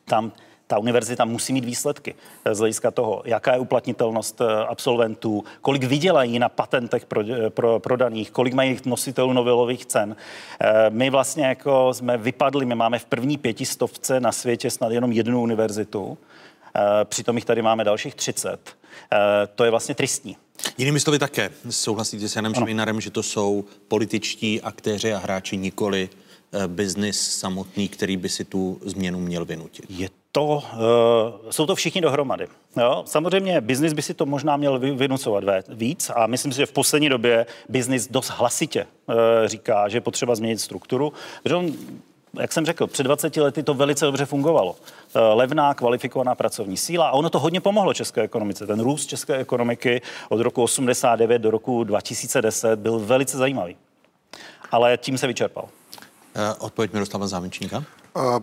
tam 0.05 0.33
ta 0.71 0.79
univerzita 0.79 1.25
musí 1.25 1.53
mít 1.53 1.65
výsledky 1.65 2.15
z 2.53 2.59
hlediska 2.59 2.91
toho, 2.91 3.23
jaká 3.25 3.53
je 3.53 3.59
uplatnitelnost 3.59 4.41
eh, 4.41 4.45
absolventů, 4.69 5.45
kolik 5.61 5.85
vydělají 5.85 6.39
na 6.39 6.49
patentech 6.49 7.07
pro, 7.07 7.21
eh, 7.21 7.51
pro, 7.51 7.81
prodaných, 7.81 8.31
kolik 8.31 8.55
mají 8.55 8.79
nositelů 8.85 9.33
novelových 9.33 9.87
cen. 9.87 10.17
Eh, 10.61 10.91
my 10.91 11.11
vlastně 11.11 11.47
jako 11.47 11.95
jsme 11.95 12.19
vypadli, 12.19 12.67
my 12.67 12.75
máme 12.75 12.99
v 12.99 13.05
první 13.05 13.39
pětistovce 13.39 14.21
na 14.21 14.33
světě 14.33 14.71
snad 14.71 14.93
jenom 14.93 15.13
jednu 15.13 15.43
univerzitu, 15.43 16.19
přitom 17.05 17.37
jich 17.37 17.45
tady 17.45 17.63
máme 17.63 17.85
dalších 17.85 18.15
30. 18.15 18.77
To 19.55 19.65
je 19.65 19.71
vlastně 19.71 19.95
tristní. 19.95 20.37
Jinými 20.79 21.01
slovy 21.01 21.19
také 21.19 21.51
souhlasíte 21.71 22.29
s 22.29 22.37
Janem 22.37 22.55
Švejnarem, 22.55 23.01
že 23.01 23.11
to 23.11 23.23
jsou 23.23 23.65
političtí 23.89 24.61
aktéři 24.61 25.15
a 25.15 25.19
hráči, 25.19 25.57
nikoli 25.57 26.09
biznis 26.67 27.39
samotný, 27.39 27.89
který 27.89 28.17
by 28.17 28.29
si 28.29 28.45
tu 28.45 28.81
změnu 28.85 29.21
měl 29.21 29.45
vynutit. 29.45 29.85
Je 29.89 30.09
to, 30.33 30.45
uh, 30.45 31.51
jsou 31.51 31.67
to 31.67 31.75
všichni 31.75 32.01
dohromady. 32.01 32.47
Jo? 32.77 33.03
Samozřejmě 33.07 33.61
biznis 33.61 33.93
by 33.93 34.03
si 34.03 34.15
to 34.15 34.27
možná 34.27 34.57
měl 34.57 34.79
vynucovat 34.79 35.45
víc 35.69 36.11
a 36.15 36.27
myslím 36.27 36.53
si, 36.53 36.57
že 36.57 36.67
v 36.67 36.73
poslední 36.73 37.09
době 37.09 37.47
biznis 37.69 38.09
dost 38.09 38.29
hlasitě 38.29 38.87
uh, 39.07 39.15
říká, 39.47 39.89
že 39.89 39.97
je 39.97 40.01
potřeba 40.01 40.35
změnit 40.35 40.61
strukturu. 40.61 41.13
Protože 41.43 41.55
on, 41.55 41.73
jak 42.41 42.53
jsem 42.53 42.67
řekl, 42.67 42.87
před 42.87 43.03
20 43.03 43.37
lety 43.37 43.63
to 43.63 43.75
velice 43.75 44.05
dobře 44.05 44.27
fungovalo. 44.27 44.77
Levná, 45.35 45.75
kvalifikovaná 45.75 46.35
pracovní 46.35 46.77
síla 46.77 47.09
a 47.09 47.13
ono 47.13 47.31
to 47.31 47.39
hodně 47.39 47.61
pomohlo 47.61 47.95
české 47.95 48.23
ekonomice. 48.23 48.67
Ten 48.67 48.81
růst 48.81 49.07
české 49.07 49.37
ekonomiky 49.37 50.03
od 50.29 50.41
roku 50.41 50.63
89 50.63 51.39
do 51.39 51.51
roku 51.51 51.85
2010 51.85 52.79
byl 52.79 52.99
velice 52.99 53.39
zajímavý. 53.39 53.77
Ale 54.71 54.99
tím 54.99 55.19
se 55.19 55.27
vyčerpal. 55.27 55.69
Uh, 56.37 56.43
odpověď 56.59 56.93
Miroslava 56.93 57.27
Zámečníka. 57.27 57.85
Uh, 58.17 58.39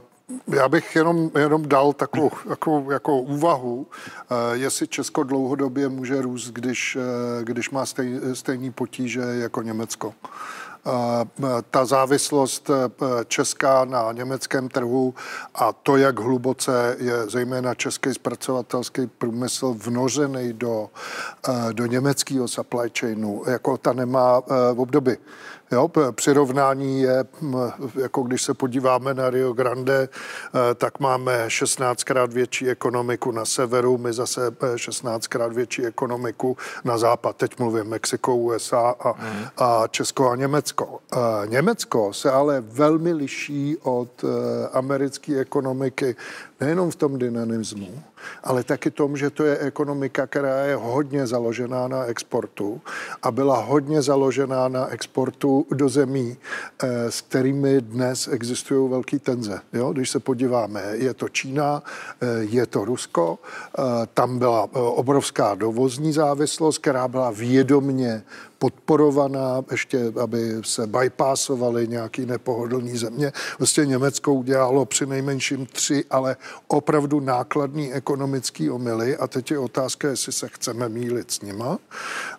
já 0.47 0.69
bych 0.69 0.95
jenom, 0.95 1.31
jenom 1.39 1.67
dal 1.67 1.93
takovou, 1.93 2.31
takovou 2.47 2.91
jako 2.91 3.21
úvahu, 3.21 3.87
jestli 4.51 4.87
Česko 4.87 5.23
dlouhodobě 5.23 5.89
může 5.89 6.21
růst, 6.21 6.49
když, 6.49 6.97
když 7.43 7.69
má 7.69 7.85
stej, 7.85 8.19
stejný 8.33 8.71
potíže 8.71 9.21
jako 9.21 9.61
Německo. 9.61 10.13
Ta 11.71 11.85
závislost 11.85 12.69
česká 13.27 13.85
na 13.85 14.11
německém 14.11 14.69
trhu 14.69 15.15
a 15.55 15.73
to, 15.73 15.97
jak 15.97 16.19
hluboce 16.19 16.95
je 16.99 17.29
zejména 17.29 17.73
český 17.73 18.13
zpracovatelský 18.13 19.07
průmysl 19.07 19.73
vnořený 19.73 20.53
do, 20.53 20.89
do 21.71 21.85
německého 21.85 22.47
supply 22.47 22.91
chainu, 22.99 23.43
jako 23.47 23.77
ta 23.77 23.93
nemá 23.93 24.41
v 24.73 24.79
období. 24.79 25.17
Jo, 25.71 25.91
přirovnání 26.11 27.01
je, 27.01 27.25
jako 28.01 28.21
když 28.21 28.41
se 28.41 28.53
podíváme 28.53 29.13
na 29.13 29.29
Rio 29.29 29.53
Grande, 29.53 30.09
eh, 30.09 30.75
tak 30.75 30.99
máme 30.99 31.47
16krát 31.47 32.27
větší 32.27 32.69
ekonomiku 32.69 33.31
na 33.31 33.45
severu, 33.45 33.97
my 33.97 34.13
zase 34.13 34.51
16krát 34.75 35.53
větší 35.53 35.85
ekonomiku 35.85 36.57
na 36.83 36.97
západ. 36.97 37.35
Teď 37.35 37.59
mluvím 37.59 37.85
Mexiko, 37.85 38.35
USA 38.35 38.95
a, 38.99 39.13
mm. 39.13 39.45
a 39.57 39.87
Česko 39.87 40.29
a 40.29 40.35
Německo. 40.35 40.99
Eh, 41.13 41.17
Německo 41.47 42.13
se 42.13 42.31
ale 42.31 42.61
velmi 42.61 43.13
liší 43.13 43.77
od 43.83 44.23
eh, 44.23 44.27
americké 44.73 45.39
ekonomiky 45.39 46.15
nejenom 46.59 46.91
v 46.91 46.95
tom 46.95 47.19
dynamismu, 47.19 48.03
ale 48.43 48.63
taky 48.63 48.91
tom, 48.91 49.17
že 49.17 49.29
to 49.29 49.43
je 49.43 49.57
ekonomika, 49.57 50.27
která 50.27 50.65
je 50.65 50.75
hodně 50.75 51.27
založená 51.27 51.87
na 51.87 52.03
exportu 52.05 52.81
a 53.21 53.31
byla 53.31 53.61
hodně 53.61 54.01
založená 54.01 54.67
na 54.67 54.87
exportu 54.87 55.65
do 55.71 55.89
zemí, 55.89 56.37
eh, 56.37 57.11
s 57.11 57.21
kterými 57.21 57.81
dnes 57.81 58.27
existují 58.27 58.89
velké 58.89 59.19
tenze. 59.19 59.61
Jo? 59.73 59.93
Když 59.93 60.09
se 60.09 60.19
podíváme, 60.19 60.83
je 60.93 61.13
to 61.13 61.29
Čína, 61.29 61.83
eh, 62.21 62.25
je 62.39 62.65
to 62.65 62.85
Rusko, 62.85 63.39
eh, 63.39 63.81
tam 64.13 64.39
byla 64.39 64.69
obrovská 64.73 65.55
dovozní 65.55 66.11
závislost, 66.13 66.77
která 66.77 67.07
byla 67.07 67.31
vědomně 67.31 68.23
podporovaná, 68.59 69.63
ještě 69.71 70.13
aby 70.21 70.61
se 70.61 70.87
bypassovaly 70.87 71.87
nějaký 71.87 72.25
nepohodlný 72.25 72.97
země. 72.97 73.31
Vlastně 73.59 73.85
Německo 73.85 74.33
udělalo 74.33 74.85
při 74.85 75.05
nejmenším 75.05 75.65
tři, 75.65 76.05
ale 76.09 76.35
opravdu 76.67 77.19
nákladný 77.19 77.93
ekonomický 77.93 78.69
omily 78.69 79.17
a 79.17 79.27
teď 79.27 79.51
je 79.51 79.59
otázka, 79.59 80.07
jestli 80.07 80.31
se 80.31 80.47
chceme 80.47 80.89
mílit 80.89 81.31
s 81.31 81.41
nima, 81.41 81.77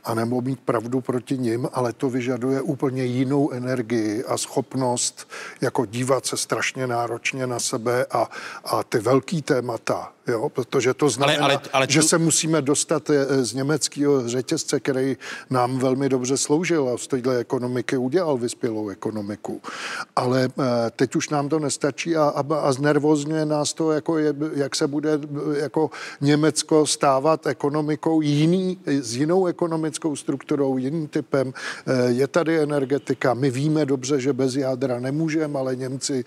anebo 0.04 0.40
mít 0.40 0.60
pravdu 0.60 1.00
proti 1.00 1.38
nim, 1.38 1.68
ale 1.72 1.92
to 1.92 2.10
vyžaduje 2.10 2.60
úplně 2.60 3.04
jinou 3.04 3.50
energii 3.50 4.24
a 4.24 4.38
schopnost 4.38 5.28
jako 5.60 5.86
dívat 5.86 6.26
se 6.26 6.36
strašně 6.36 6.86
náročně 6.86 7.46
na 7.46 7.58
sebe 7.58 8.06
a, 8.10 8.30
a 8.64 8.82
ty 8.82 8.98
velký 8.98 9.42
témata, 9.42 10.12
jo, 10.28 10.48
protože 10.48 10.94
to 10.94 11.08
znamená, 11.08 11.44
ale, 11.44 11.54
ale, 11.54 11.62
ale 11.72 11.86
tu... 11.86 11.92
že 11.92 12.02
se 12.02 12.18
musíme 12.18 12.62
dostat 12.62 13.10
eh, 13.10 13.44
z 13.44 13.54
německého 13.54 14.28
řetězce, 14.28 14.80
který 14.80 15.16
nám 15.50 15.78
velmi 15.78 16.08
dobře 16.08 16.36
sloužil 16.36 16.88
a 16.88 16.98
z 16.98 17.06
téhle 17.06 17.38
ekonomiky 17.38 17.96
udělal 17.96 18.38
vyspělou 18.38 18.88
ekonomiku. 18.88 19.60
Ale 20.16 20.44
eh, 20.44 20.90
teď 20.96 21.16
už 21.16 21.28
nám 21.28 21.48
to 21.48 21.58
nestačí 21.58 22.16
a, 22.16 22.22
a, 22.22 22.54
a 22.54 22.72
znervozňuje 22.72 23.46
nás 23.46 23.72
to, 23.72 23.92
jako 23.92 24.18
je, 24.18 24.34
jak 24.54 24.76
se 24.76 24.86
bude 24.86 25.14
eh, 25.14 25.58
jako 25.58 25.90
Německo 26.20 26.86
stávat 26.86 27.46
ekonomikou 27.46 28.20
jiný, 28.20 28.78
s 28.86 29.16
jinou 29.16 29.46
ekonomickou 29.46 30.16
strukturou, 30.16 30.78
jiným 30.78 31.08
typem. 31.08 31.52
Je 32.06 32.26
tady 32.26 32.60
energetika. 32.60 33.34
My 33.34 33.50
víme 33.50 33.86
dobře, 33.86 34.20
že 34.20 34.32
bez 34.32 34.56
jádra 34.56 35.00
nemůžeme, 35.00 35.58
ale 35.58 35.76
Němci 35.76 36.24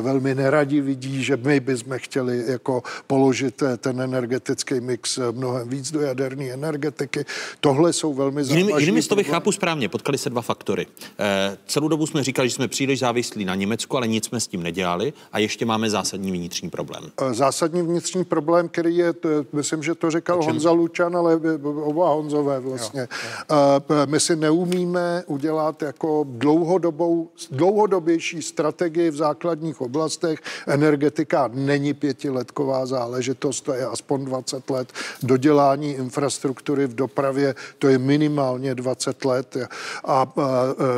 velmi 0.00 0.34
neradi 0.34 0.80
vidí, 0.80 1.24
že 1.24 1.36
my 1.36 1.60
bychom 1.60 1.98
chtěli 1.98 2.44
jako 2.46 2.82
položit 3.06 3.33
vložit 3.34 3.62
ten 3.78 4.00
energetický 4.00 4.80
mix 4.80 5.18
mnohem 5.32 5.68
víc 5.68 5.90
do 5.90 6.00
jaderné 6.00 6.44
energetiky. 6.44 7.24
Tohle 7.60 7.92
jsou 7.92 8.14
velmi 8.14 8.44
závažné. 8.44 8.60
Jinými, 8.60 8.80
jinými 8.80 9.02
slovy 9.02 9.24
chápu 9.24 9.52
správně, 9.52 9.88
potkali 9.88 10.18
se 10.18 10.30
dva 10.30 10.42
faktory. 10.42 10.86
E, 11.18 11.56
celou 11.66 11.88
dobu 11.88 12.06
jsme 12.06 12.24
říkali, 12.24 12.48
že 12.48 12.54
jsme 12.54 12.68
příliš 12.68 12.98
závislí 12.98 13.44
na 13.44 13.54
Německu, 13.54 13.96
ale 13.96 14.08
nic 14.08 14.24
jsme 14.24 14.40
s 14.40 14.46
tím 14.46 14.62
nedělali 14.62 15.12
a 15.32 15.38
ještě 15.38 15.66
máme 15.66 15.90
zásadní 15.90 16.32
vnitřní 16.32 16.70
problém. 16.70 17.04
Eh, 17.20 17.34
zásadní 17.34 17.82
vnitřní 17.82 18.24
problém, 18.24 18.68
který 18.68 18.96
je, 18.96 19.12
to, 19.12 19.28
myslím, 19.52 19.82
že 19.82 19.94
to 19.94 20.10
říkal 20.10 20.42
Honza 20.42 20.70
Lučan, 20.70 21.16
ale 21.16 21.40
oba 21.82 22.08
Honzové 22.08 22.60
vlastně. 22.60 23.00
Jo, 23.00 23.06
jo. 23.50 23.56
E, 24.02 24.06
my 24.06 24.20
si 24.20 24.36
neumíme 24.36 25.24
udělat 25.26 25.82
jako 25.82 26.26
dlouhodobou, 26.28 27.30
dlouhodobější 27.50 28.42
strategii 28.42 29.10
v 29.10 29.16
základních 29.16 29.80
oblastech. 29.80 30.38
Energetika 30.66 31.50
není 31.52 31.94
pětiletková 31.94 32.86
záležitost 32.86 33.23
záležitost, 33.24 33.60
to 33.60 33.72
je 33.72 33.86
aspoň 33.86 34.24
20 34.24 34.70
let. 34.70 34.92
Dodělání 35.22 35.92
infrastruktury 35.92 36.86
v 36.86 36.94
dopravě, 36.94 37.54
to 37.78 37.88
je 37.88 37.98
minimálně 37.98 38.74
20 38.74 39.24
let. 39.24 39.56
A, 39.56 39.68
a, 40.04 40.22
a 40.24 40.28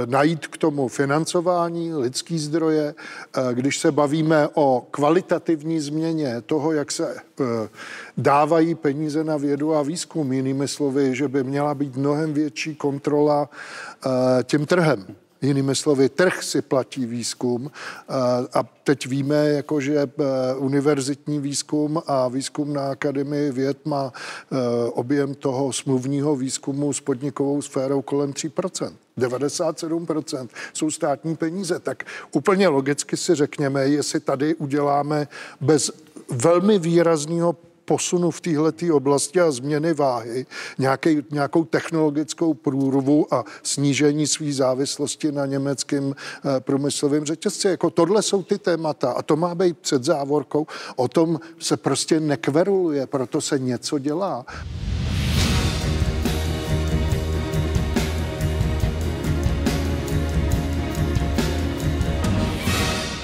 najít 0.06 0.46
k 0.46 0.58
tomu 0.58 0.88
financování, 0.88 1.94
lidský 1.94 2.38
zdroje, 2.38 2.94
a, 3.34 3.52
když 3.52 3.78
se 3.78 3.92
bavíme 3.92 4.48
o 4.54 4.86
kvalitativní 4.90 5.80
změně 5.80 6.42
toho, 6.46 6.72
jak 6.72 6.92
se 6.92 7.16
dávají 8.16 8.74
peníze 8.74 9.24
na 9.24 9.36
vědu 9.36 9.74
a 9.74 9.82
výzkum, 9.82 10.32
jinými 10.32 10.68
slovy, 10.68 11.16
že 11.16 11.28
by 11.28 11.44
měla 11.44 11.74
být 11.74 11.96
mnohem 11.96 12.32
větší 12.32 12.74
kontrola 12.74 13.48
tím 14.46 14.66
trhem. 14.66 15.25
Jinými 15.42 15.74
slovy, 15.74 16.08
trh 16.08 16.42
si 16.42 16.62
platí 16.62 17.06
výzkum 17.06 17.70
a 18.54 18.62
teď 18.84 19.06
víme, 19.06 19.48
jako, 19.48 19.80
že 19.80 19.96
e, 19.96 20.08
univerzitní 20.56 21.40
výzkum 21.40 22.02
a 22.06 22.28
výzkum 22.28 22.72
na 22.72 22.90
Akademii 22.90 23.52
věd 23.52 23.86
má 23.86 24.12
e, 24.12 24.90
objem 24.90 25.34
toho 25.34 25.72
smluvního 25.72 26.36
výzkumu 26.36 26.92
s 26.92 27.00
podnikovou 27.00 27.62
sférou 27.62 28.02
kolem 28.02 28.32
3%. 28.32 28.92
97% 29.18 30.48
jsou 30.72 30.90
státní 30.90 31.36
peníze. 31.36 31.78
Tak 31.78 32.04
úplně 32.32 32.68
logicky 32.68 33.16
si 33.16 33.34
řekněme, 33.34 33.88
jestli 33.88 34.20
tady 34.20 34.54
uděláme 34.54 35.28
bez 35.60 35.90
velmi 36.30 36.78
výrazného 36.78 37.56
posunu 37.86 38.30
v 38.30 38.40
této 38.40 38.96
oblasti 38.96 39.40
a 39.40 39.50
změny 39.50 39.94
váhy, 39.94 40.46
nějaký, 40.78 41.22
nějakou 41.30 41.64
technologickou 41.64 42.54
průrvu 42.54 43.34
a 43.34 43.44
snížení 43.62 44.26
své 44.26 44.52
závislosti 44.52 45.32
na 45.32 45.46
německém 45.46 46.14
eh, 46.14 46.60
průmyslovém 46.60 47.24
řetězci. 47.24 47.68
Jako 47.68 47.90
tohle 47.90 48.22
jsou 48.22 48.42
ty 48.42 48.58
témata 48.58 49.12
a 49.12 49.22
to 49.22 49.36
má 49.36 49.54
být 49.54 49.78
před 49.78 50.04
závorkou. 50.04 50.66
O 50.96 51.08
tom 51.08 51.40
se 51.58 51.76
prostě 51.76 52.20
nekveruluje, 52.20 53.06
proto 53.06 53.40
se 53.40 53.58
něco 53.58 53.98
dělá. 53.98 54.46